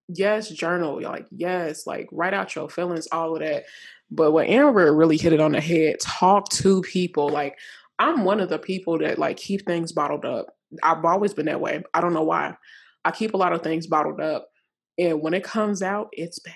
yes, 0.08 0.48
journal, 0.48 1.00
like 1.02 1.26
yes, 1.30 1.86
like 1.86 2.08
write 2.12 2.34
out 2.34 2.54
your 2.54 2.68
feelings, 2.68 3.08
all 3.12 3.34
of 3.34 3.40
that. 3.40 3.64
But 4.10 4.32
what 4.32 4.48
Amber 4.48 4.94
really 4.94 5.16
hit 5.16 5.32
it 5.32 5.40
on 5.40 5.52
the 5.52 5.60
head, 5.60 5.96
talk 6.00 6.48
to 6.50 6.82
people. 6.82 7.28
Like 7.28 7.58
I'm 7.98 8.24
one 8.24 8.40
of 8.40 8.48
the 8.48 8.58
people 8.58 8.98
that 8.98 9.18
like 9.18 9.36
keep 9.36 9.64
things 9.66 9.92
bottled 9.92 10.24
up. 10.24 10.46
I've 10.82 11.04
always 11.04 11.34
been 11.34 11.46
that 11.46 11.60
way. 11.60 11.82
I 11.94 12.00
don't 12.00 12.14
know 12.14 12.24
why. 12.24 12.56
I 13.04 13.10
keep 13.10 13.34
a 13.34 13.38
lot 13.38 13.52
of 13.52 13.62
things 13.62 13.86
bottled 13.86 14.20
up. 14.20 14.48
And 14.98 15.22
when 15.22 15.34
it 15.34 15.44
comes 15.44 15.82
out, 15.82 16.08
it's 16.12 16.38
bad. 16.38 16.54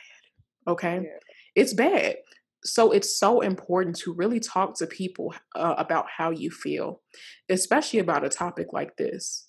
Okay. 0.69 1.01
Yeah. 1.05 1.19
It's 1.55 1.73
bad. 1.73 2.17
So 2.65 2.91
it's 2.91 3.19
so 3.19 3.41
important 3.41 3.97
to 4.01 4.13
really 4.13 4.41
talk 4.41 4.77
to 4.79 4.87
people 4.87 5.35
uh, 5.55 5.75
about 5.79 6.07
how 6.15 6.31
you 6.31 6.51
feel, 6.51 7.01
especially 7.49 8.01
about 8.01 8.25
a 8.25 8.29
topic 8.29 8.73
like 8.73 8.97
this. 8.97 9.46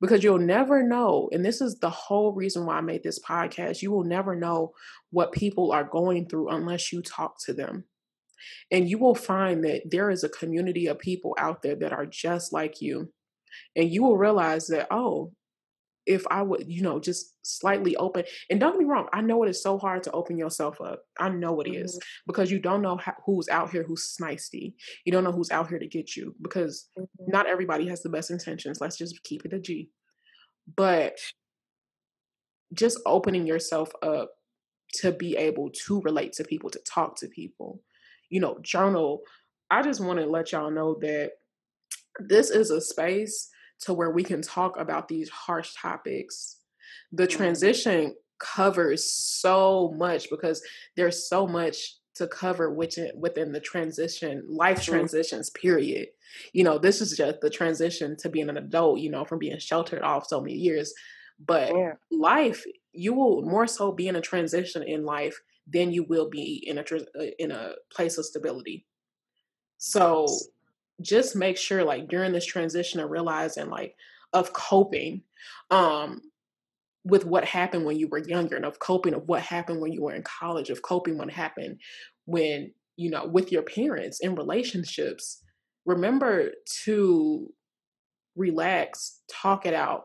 Because 0.00 0.22
you'll 0.22 0.38
never 0.38 0.82
know, 0.82 1.28
and 1.32 1.44
this 1.44 1.60
is 1.60 1.78
the 1.78 1.90
whole 1.90 2.32
reason 2.32 2.66
why 2.66 2.78
I 2.78 2.80
made 2.82 3.02
this 3.02 3.18
podcast. 3.18 3.82
You 3.82 3.90
will 3.90 4.04
never 4.04 4.36
know 4.36 4.72
what 5.10 5.32
people 5.32 5.72
are 5.72 5.84
going 5.84 6.28
through 6.28 6.50
unless 6.50 6.92
you 6.92 7.02
talk 7.02 7.34
to 7.46 7.52
them. 7.52 7.84
And 8.70 8.88
you 8.88 8.98
will 8.98 9.14
find 9.14 9.64
that 9.64 9.82
there 9.90 10.10
is 10.10 10.24
a 10.24 10.28
community 10.28 10.86
of 10.86 10.98
people 10.98 11.34
out 11.38 11.62
there 11.62 11.74
that 11.76 11.92
are 11.92 12.06
just 12.06 12.52
like 12.52 12.80
you. 12.80 13.12
And 13.74 13.90
you 13.90 14.02
will 14.02 14.16
realize 14.16 14.66
that, 14.68 14.86
oh, 14.90 15.32
if 16.08 16.26
I 16.30 16.42
would, 16.42 16.64
you 16.66 16.82
know, 16.82 16.98
just 16.98 17.34
slightly 17.42 17.94
open. 17.96 18.24
And 18.48 18.58
don't 18.58 18.72
get 18.72 18.78
me 18.78 18.86
wrong, 18.86 19.08
I 19.12 19.20
know 19.20 19.42
it 19.42 19.50
is 19.50 19.62
so 19.62 19.78
hard 19.78 20.02
to 20.04 20.12
open 20.12 20.38
yourself 20.38 20.80
up. 20.80 21.02
I 21.20 21.28
know 21.28 21.60
it 21.60 21.66
mm-hmm. 21.66 21.84
is 21.84 22.00
because 22.26 22.50
you 22.50 22.58
don't 22.58 22.80
know 22.80 22.96
how, 22.96 23.12
who's 23.26 23.48
out 23.50 23.70
here 23.70 23.82
who's 23.82 24.16
snisty. 24.18 24.72
You 25.04 25.12
don't 25.12 25.22
know 25.22 25.32
who's 25.32 25.50
out 25.50 25.68
here 25.68 25.78
to 25.78 25.86
get 25.86 26.16
you 26.16 26.34
because 26.40 26.88
mm-hmm. 26.98 27.30
not 27.30 27.46
everybody 27.46 27.86
has 27.88 28.02
the 28.02 28.08
best 28.08 28.30
intentions. 28.30 28.80
Let's 28.80 28.96
just 28.96 29.22
keep 29.22 29.44
it 29.44 29.52
a 29.52 29.60
G. 29.60 29.90
But 30.76 31.18
just 32.72 33.00
opening 33.04 33.46
yourself 33.46 33.92
up 34.02 34.30
to 34.94 35.12
be 35.12 35.36
able 35.36 35.70
to 35.86 36.00
relate 36.00 36.32
to 36.34 36.44
people, 36.44 36.70
to 36.70 36.80
talk 36.80 37.16
to 37.18 37.28
people, 37.28 37.82
you 38.30 38.40
know, 38.40 38.58
journal. 38.62 39.20
I 39.70 39.82
just 39.82 40.00
want 40.00 40.18
to 40.20 40.26
let 40.26 40.52
y'all 40.52 40.70
know 40.70 40.96
that 41.02 41.32
this 42.18 42.50
is 42.50 42.70
a 42.70 42.80
space 42.80 43.50
to 43.80 43.94
where 43.94 44.10
we 44.10 44.24
can 44.24 44.42
talk 44.42 44.78
about 44.78 45.08
these 45.08 45.28
harsh 45.28 45.74
topics. 45.74 46.56
The 47.12 47.26
mm-hmm. 47.26 47.36
transition 47.36 48.14
covers 48.38 49.10
so 49.12 49.94
much 49.96 50.30
because 50.30 50.62
there's 50.96 51.28
so 51.28 51.46
much 51.46 51.96
to 52.14 52.26
cover 52.26 52.72
within 52.72 53.10
within 53.16 53.52
the 53.52 53.60
transition 53.60 54.42
life 54.48 54.82
transitions 54.82 55.50
period 55.50 56.08
you 56.52 56.64
know 56.64 56.76
this 56.76 57.00
is 57.00 57.16
just 57.16 57.40
the 57.40 57.50
transition 57.50 58.16
to 58.16 58.28
being 58.28 58.48
an 58.48 58.56
adult 58.56 58.98
you 58.98 59.08
know 59.08 59.24
from 59.24 59.38
being 59.38 59.58
sheltered 59.58 60.02
off 60.02 60.26
so 60.26 60.40
many 60.40 60.54
years 60.54 60.92
but 61.38 61.72
yeah. 61.72 61.92
life 62.10 62.64
you 62.92 63.14
will 63.14 63.42
more 63.42 63.68
so 63.68 63.92
be 63.92 64.08
in 64.08 64.16
a 64.16 64.20
transition 64.20 64.82
in 64.82 65.04
life 65.04 65.38
than 65.68 65.92
you 65.92 66.02
will 66.04 66.28
be 66.28 66.64
in 66.66 66.78
a 66.78 66.82
uh, 66.82 67.24
in 67.38 67.52
a 67.52 67.72
place 67.94 68.18
of 68.18 68.24
stability 68.24 68.84
so 69.76 70.26
just 71.00 71.36
make 71.36 71.56
sure 71.56 71.84
like 71.84 72.08
during 72.08 72.32
this 72.32 72.46
transition 72.46 73.00
of 73.00 73.10
realizing 73.10 73.70
like 73.70 73.94
of 74.32 74.52
coping 74.52 75.22
um 75.70 76.20
with 77.04 77.24
what 77.24 77.44
happened 77.44 77.84
when 77.84 77.98
you 77.98 78.08
were 78.08 78.18
younger 78.18 78.56
and 78.56 78.64
of 78.64 78.78
coping 78.78 79.14
of 79.14 79.22
what 79.26 79.42
happened 79.42 79.80
when 79.80 79.92
you 79.92 80.02
were 80.02 80.14
in 80.14 80.22
college 80.22 80.70
of 80.70 80.82
coping 80.82 81.16
what 81.16 81.30
happened 81.30 81.78
when 82.26 82.72
you 82.96 83.10
know 83.10 83.26
with 83.26 83.50
your 83.50 83.62
parents 83.62 84.20
in 84.20 84.34
relationships. 84.34 85.42
Remember 85.86 86.50
to 86.84 87.48
relax 88.36 89.20
talk 89.30 89.64
it 89.64 89.74
out 89.74 90.04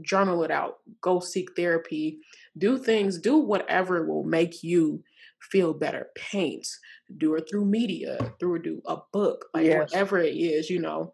journal 0.00 0.42
it 0.42 0.50
out 0.50 0.76
go 1.00 1.20
seek 1.20 1.48
therapy 1.54 2.18
do 2.56 2.78
things 2.78 3.18
do 3.18 3.36
whatever 3.36 4.06
will 4.06 4.24
make 4.24 4.62
you 4.62 5.02
feel 5.50 5.74
better 5.74 6.08
paint 6.14 6.66
do 7.16 7.34
it 7.34 7.46
through 7.50 7.64
media 7.64 8.18
through 8.38 8.62
do 8.62 8.80
a 8.86 8.96
book 9.12 9.46
like 9.54 9.66
yes. 9.66 9.90
whatever 9.90 10.18
it 10.18 10.34
is 10.34 10.70
you 10.70 10.80
know 10.80 11.12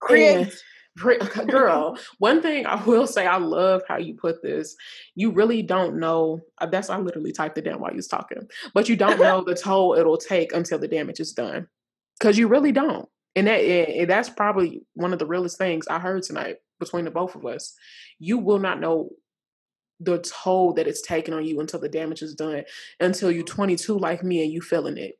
create 0.00 0.52
girl 1.48 1.96
one 2.18 2.42
thing 2.42 2.66
i 2.66 2.82
will 2.84 3.06
say 3.06 3.26
i 3.26 3.36
love 3.38 3.82
how 3.88 3.96
you 3.96 4.14
put 4.14 4.42
this 4.42 4.76
you 5.14 5.30
really 5.30 5.62
don't 5.62 5.98
know 5.98 6.40
uh, 6.58 6.66
that's 6.66 6.90
i 6.90 6.98
literally 6.98 7.32
typed 7.32 7.56
it 7.56 7.64
down 7.64 7.80
while 7.80 7.90
you 7.90 7.96
was 7.96 8.08
talking 8.08 8.46
but 8.74 8.88
you 8.88 8.96
don't 8.96 9.20
know 9.20 9.42
the 9.42 9.54
toll 9.54 9.94
it'll 9.94 10.18
take 10.18 10.52
until 10.52 10.78
the 10.78 10.88
damage 10.88 11.20
is 11.20 11.32
done 11.32 11.66
because 12.18 12.36
you 12.36 12.48
really 12.48 12.72
don't 12.72 13.08
and 13.36 13.46
that 13.46 13.60
and 13.60 14.10
that's 14.10 14.28
probably 14.28 14.82
one 14.94 15.12
of 15.12 15.18
the 15.18 15.26
realest 15.26 15.56
things 15.56 15.86
i 15.88 15.98
heard 15.98 16.22
tonight 16.22 16.56
between 16.78 17.04
the 17.04 17.10
both 17.10 17.34
of 17.34 17.46
us 17.46 17.74
you 18.18 18.36
will 18.38 18.58
not 18.58 18.80
know 18.80 19.10
the 20.00 20.18
toll 20.18 20.72
that 20.74 20.88
it's 20.88 21.02
taken 21.02 21.34
on 21.34 21.44
you 21.44 21.60
until 21.60 21.78
the 21.78 21.88
damage 21.88 22.22
is 22.22 22.34
done 22.34 22.64
until 23.00 23.30
you're 23.30 23.44
22 23.44 23.98
like 23.98 24.24
me 24.24 24.42
and 24.42 24.52
you 24.52 24.60
feeling 24.60 24.96
it 24.96 25.18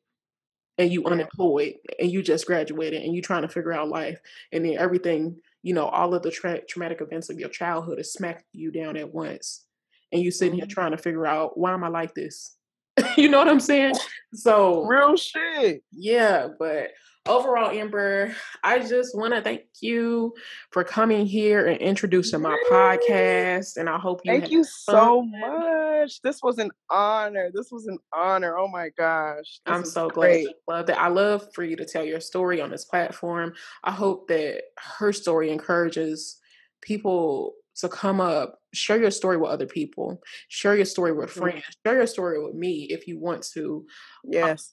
and 0.78 0.91
you 0.91 1.05
unemployed 1.05 1.74
and 1.99 2.11
you 2.11 2.22
just 2.22 2.47
graduated 2.47 3.03
and 3.03 3.14
you 3.14 3.20
trying 3.20 3.43
to 3.43 3.49
figure 3.49 3.72
out 3.72 3.89
life 3.89 4.18
and 4.53 4.64
then 4.64 4.78
everything 4.78 5.37
you 5.62 5.74
know 5.74 5.87
all 5.87 6.14
of 6.14 6.22
the 6.22 6.31
tra- 6.31 6.64
traumatic 6.64 7.01
events 7.03 7.28
of 7.28 7.39
your 7.39 7.51
childhood 7.51 7.99
has 7.99 8.12
smacked 8.12 8.45
you 8.53 8.70
down 8.70 8.97
at 8.97 9.12
once 9.12 9.66
and 10.12 10.22
you 10.22 10.31
sitting 10.31 10.53
mm-hmm. 10.53 10.61
here 10.61 10.66
trying 10.66 10.93
to 10.93 10.99
figure 10.99 11.26
out 11.26 11.59
why 11.59 11.72
am 11.72 11.85
i 11.85 11.89
like 11.89 12.14
this? 12.14 12.57
You 13.16 13.28
know 13.28 13.39
what 13.39 13.49
i'm 13.49 13.61
saying? 13.61 13.95
So 14.33 14.85
real 14.85 15.16
shit. 15.16 15.83
Yeah 15.93 16.49
but 16.59 16.91
overall, 17.27 17.71
Amber, 17.71 18.35
I 18.62 18.79
just 18.79 19.16
want 19.16 19.35
to 19.35 19.43
thank 19.43 19.62
you 19.81 20.35
for 20.71 20.85
coming 20.85 21.27
here 21.27 21.66
and 21.66 21.79
introducing 21.79 22.41
my 22.41 22.57
podcast. 22.71 23.77
And 23.77 23.89
I 23.89 23.99
hope 23.99 24.21
you 24.25 24.33
thank 24.33 24.51
you 24.51 24.64
so 24.64 25.23
much. 25.23 26.23
This 26.23 26.43
was 26.43 26.59
an 26.59 26.71
honor. 26.89 27.51
This 27.55 27.71
was 27.71 27.87
an 27.87 27.99
honor. 28.12 28.57
Oh 28.59 28.68
my 28.68 28.91
gosh, 28.97 29.61
this 29.64 29.75
I'm 29.75 29.85
so 29.85 30.09
great. 30.09 30.49
glad. 30.66 30.77
Love 30.77 30.87
that. 30.87 30.99
I 30.99 31.09
love 31.09 31.47
for 31.55 31.64
you 31.64 31.77
to 31.77 31.85
tell 31.85 32.05
your 32.05 32.21
story 32.21 32.61
on 32.61 32.71
this 32.71 32.85
platform. 32.85 33.53
I 33.85 33.93
hope 33.93 34.29
that 34.29 34.62
her 34.99 35.12
story 35.12 35.51
encourages 35.51 36.39
people 36.81 37.55
to 37.77 37.89
come 37.89 38.21
up, 38.21 38.59
share 38.75 39.01
your 39.01 39.11
story 39.11 39.37
with 39.37 39.51
other 39.51 39.66
people, 39.66 40.21
share 40.49 40.77
your 40.77 40.85
story 40.85 41.12
with 41.12 41.31
mm-hmm. 41.31 41.41
friends, 41.41 41.64
share 41.85 41.97
your 41.97 42.07
story 42.07 42.43
with 42.43 42.55
me 42.55 42.85
if 42.91 43.07
you 43.07 43.18
want 43.18 43.43
to. 43.55 43.87
Yes 44.25 44.73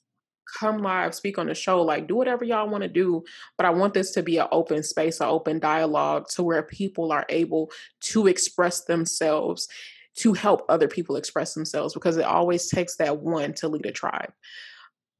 come 0.58 0.78
live, 0.78 1.14
speak 1.14 1.38
on 1.38 1.46
the 1.46 1.54
show, 1.54 1.82
like 1.82 2.06
do 2.06 2.16
whatever 2.16 2.44
y'all 2.44 2.68
want 2.68 2.82
to 2.82 2.88
do. 2.88 3.24
But 3.56 3.66
I 3.66 3.70
want 3.70 3.94
this 3.94 4.12
to 4.12 4.22
be 4.22 4.38
an 4.38 4.48
open 4.52 4.82
space, 4.82 5.20
an 5.20 5.28
open 5.28 5.58
dialogue 5.58 6.28
to 6.30 6.42
where 6.42 6.62
people 6.62 7.12
are 7.12 7.26
able 7.28 7.70
to 8.00 8.26
express 8.26 8.84
themselves, 8.84 9.68
to 10.16 10.32
help 10.32 10.64
other 10.68 10.88
people 10.88 11.16
express 11.16 11.54
themselves, 11.54 11.94
because 11.94 12.16
it 12.16 12.24
always 12.24 12.68
takes 12.68 12.96
that 12.96 13.20
one 13.20 13.52
to 13.54 13.68
lead 13.68 13.86
a 13.86 13.92
tribe. 13.92 14.32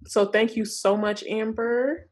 So 0.06 0.26
thank 0.26 0.56
you 0.56 0.64
so 0.64 0.96
much, 0.96 1.24
Amber. 1.24 2.08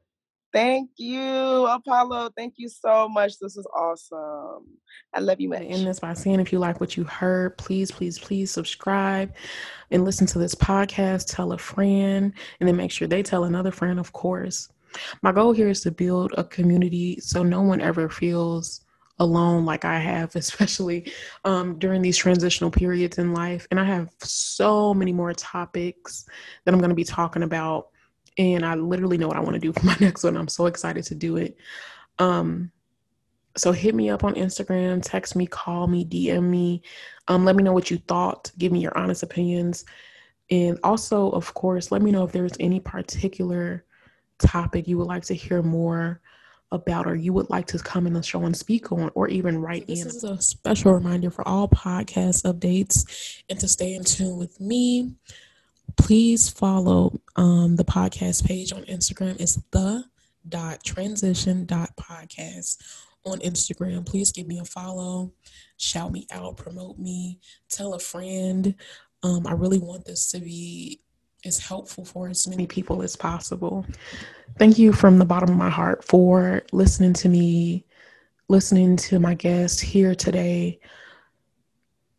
Thank 0.52 0.90
you, 0.96 1.66
Apollo. 1.66 2.30
Thank 2.36 2.54
you 2.56 2.68
so 2.68 3.08
much. 3.08 3.38
This 3.38 3.56
is 3.56 3.66
awesome. 3.74 4.64
I 5.12 5.20
love 5.20 5.40
you 5.40 5.48
much. 5.48 5.62
End 5.62 5.86
this 5.86 6.00
by 6.00 6.14
saying 6.14 6.40
if 6.40 6.52
you 6.52 6.58
like 6.58 6.80
what 6.80 6.96
you 6.96 7.04
heard, 7.04 7.58
please, 7.58 7.90
please, 7.90 8.18
please 8.18 8.50
subscribe 8.50 9.34
and 9.90 10.04
listen 10.04 10.26
to 10.28 10.38
this 10.38 10.54
podcast. 10.54 11.34
Tell 11.34 11.52
a 11.52 11.58
friend, 11.58 12.32
and 12.60 12.68
then 12.68 12.76
make 12.76 12.90
sure 12.90 13.08
they 13.08 13.22
tell 13.22 13.44
another 13.44 13.70
friend, 13.70 13.98
of 13.98 14.12
course. 14.12 14.68
my 15.22 15.32
goal 15.32 15.52
here 15.52 15.68
is 15.68 15.82
to 15.82 15.90
build 15.90 16.32
a 16.38 16.44
community 16.44 17.20
so 17.20 17.42
no 17.42 17.62
one 17.62 17.80
ever 17.80 18.08
feels 18.08 18.86
alone 19.18 19.64
like 19.64 19.84
I 19.84 19.98
have, 19.98 20.36
especially 20.36 21.12
um, 21.44 21.78
during 21.78 22.02
these 22.02 22.16
transitional 22.16 22.70
periods 22.70 23.18
in 23.18 23.32
life. 23.34 23.66
And 23.70 23.80
I 23.80 23.84
have 23.84 24.10
so 24.20 24.94
many 24.94 25.12
more 25.12 25.32
topics 25.32 26.26
that 26.64 26.72
I'm 26.72 26.80
going 26.80 26.90
to 26.90 26.96
be 26.96 27.04
talking 27.04 27.42
about. 27.42 27.88
And 28.38 28.64
I 28.64 28.74
literally 28.74 29.18
know 29.18 29.28
what 29.28 29.36
I 29.36 29.40
want 29.40 29.54
to 29.54 29.60
do 29.60 29.72
for 29.72 29.84
my 29.84 29.96
next 30.00 30.24
one. 30.24 30.36
I'm 30.36 30.48
so 30.48 30.66
excited 30.66 31.04
to 31.04 31.14
do 31.14 31.36
it. 31.36 31.56
Um, 32.18 32.70
so 33.56 33.72
hit 33.72 33.94
me 33.94 34.10
up 34.10 34.22
on 34.22 34.34
Instagram, 34.34 35.00
text 35.02 35.34
me, 35.34 35.46
call 35.46 35.86
me, 35.86 36.04
DM 36.04 36.44
me. 36.44 36.82
Um, 37.28 37.44
let 37.44 37.56
me 37.56 37.62
know 37.62 37.72
what 37.72 37.90
you 37.90 37.98
thought. 37.98 38.50
Give 38.58 38.70
me 38.70 38.80
your 38.80 38.96
honest 38.96 39.22
opinions. 39.22 39.84
And 40.50 40.78
also, 40.84 41.30
of 41.30 41.52
course, 41.54 41.90
let 41.90 42.02
me 42.02 42.10
know 42.10 42.24
if 42.24 42.32
there's 42.32 42.52
any 42.60 42.80
particular 42.80 43.84
topic 44.38 44.86
you 44.86 44.98
would 44.98 45.08
like 45.08 45.24
to 45.24 45.34
hear 45.34 45.62
more 45.62 46.20
about 46.72 47.06
or 47.06 47.14
you 47.14 47.32
would 47.32 47.48
like 47.48 47.66
to 47.66 47.78
come 47.78 48.06
in 48.06 48.12
the 48.12 48.22
show 48.22 48.44
and 48.44 48.56
speak 48.56 48.92
on 48.92 49.10
or 49.14 49.28
even 49.28 49.60
write 49.60 49.86
this 49.86 50.00
in. 50.00 50.04
This 50.06 50.16
is 50.16 50.24
a 50.24 50.40
special 50.40 50.92
reminder 50.92 51.30
for 51.30 51.46
all 51.46 51.68
podcast 51.68 52.44
updates 52.44 53.42
and 53.48 53.58
to 53.60 53.68
stay 53.68 53.94
in 53.94 54.04
tune 54.04 54.36
with 54.36 54.60
me. 54.60 55.14
Please 55.96 56.48
follow 56.48 57.20
um, 57.36 57.76
the 57.76 57.84
podcast 57.84 58.44
page 58.44 58.72
on 58.72 58.82
Instagram. 58.84 59.40
It's 59.40 59.56
the 59.70 60.04
dot 60.48 60.84
transition 60.84 61.66
dot 61.66 61.90
podcast 61.96 62.76
on 63.24 63.38
Instagram. 63.40 64.06
Please 64.06 64.32
give 64.32 64.46
me 64.46 64.58
a 64.58 64.64
follow, 64.64 65.32
shout 65.76 66.12
me 66.12 66.26
out, 66.30 66.56
promote 66.56 66.98
me, 66.98 67.40
tell 67.68 67.94
a 67.94 67.98
friend. 67.98 68.74
Um, 69.22 69.46
I 69.46 69.52
really 69.52 69.78
want 69.78 70.04
this 70.04 70.30
to 70.30 70.40
be 70.40 71.00
as 71.44 71.58
helpful 71.58 72.04
for 72.04 72.28
as 72.28 72.46
many 72.46 72.66
people 72.66 73.02
as 73.02 73.16
possible. 73.16 73.86
Thank 74.58 74.78
you 74.78 74.92
from 74.92 75.18
the 75.18 75.24
bottom 75.24 75.50
of 75.50 75.56
my 75.56 75.70
heart 75.70 76.04
for 76.04 76.62
listening 76.72 77.12
to 77.14 77.28
me, 77.28 77.84
listening 78.48 78.96
to 78.98 79.18
my 79.18 79.34
guest 79.34 79.80
here 79.80 80.14
today. 80.14 80.80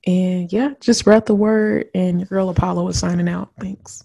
And 0.08 0.52
yeah, 0.52 0.74
just 0.80 1.00
spread 1.00 1.26
the 1.26 1.36
word. 1.36 1.90
And 1.94 2.20
your 2.20 2.28
girl 2.28 2.50
Apollo 2.50 2.88
is 2.88 2.98
signing 2.98 3.28
out. 3.30 3.52
Thanks. 3.60 4.04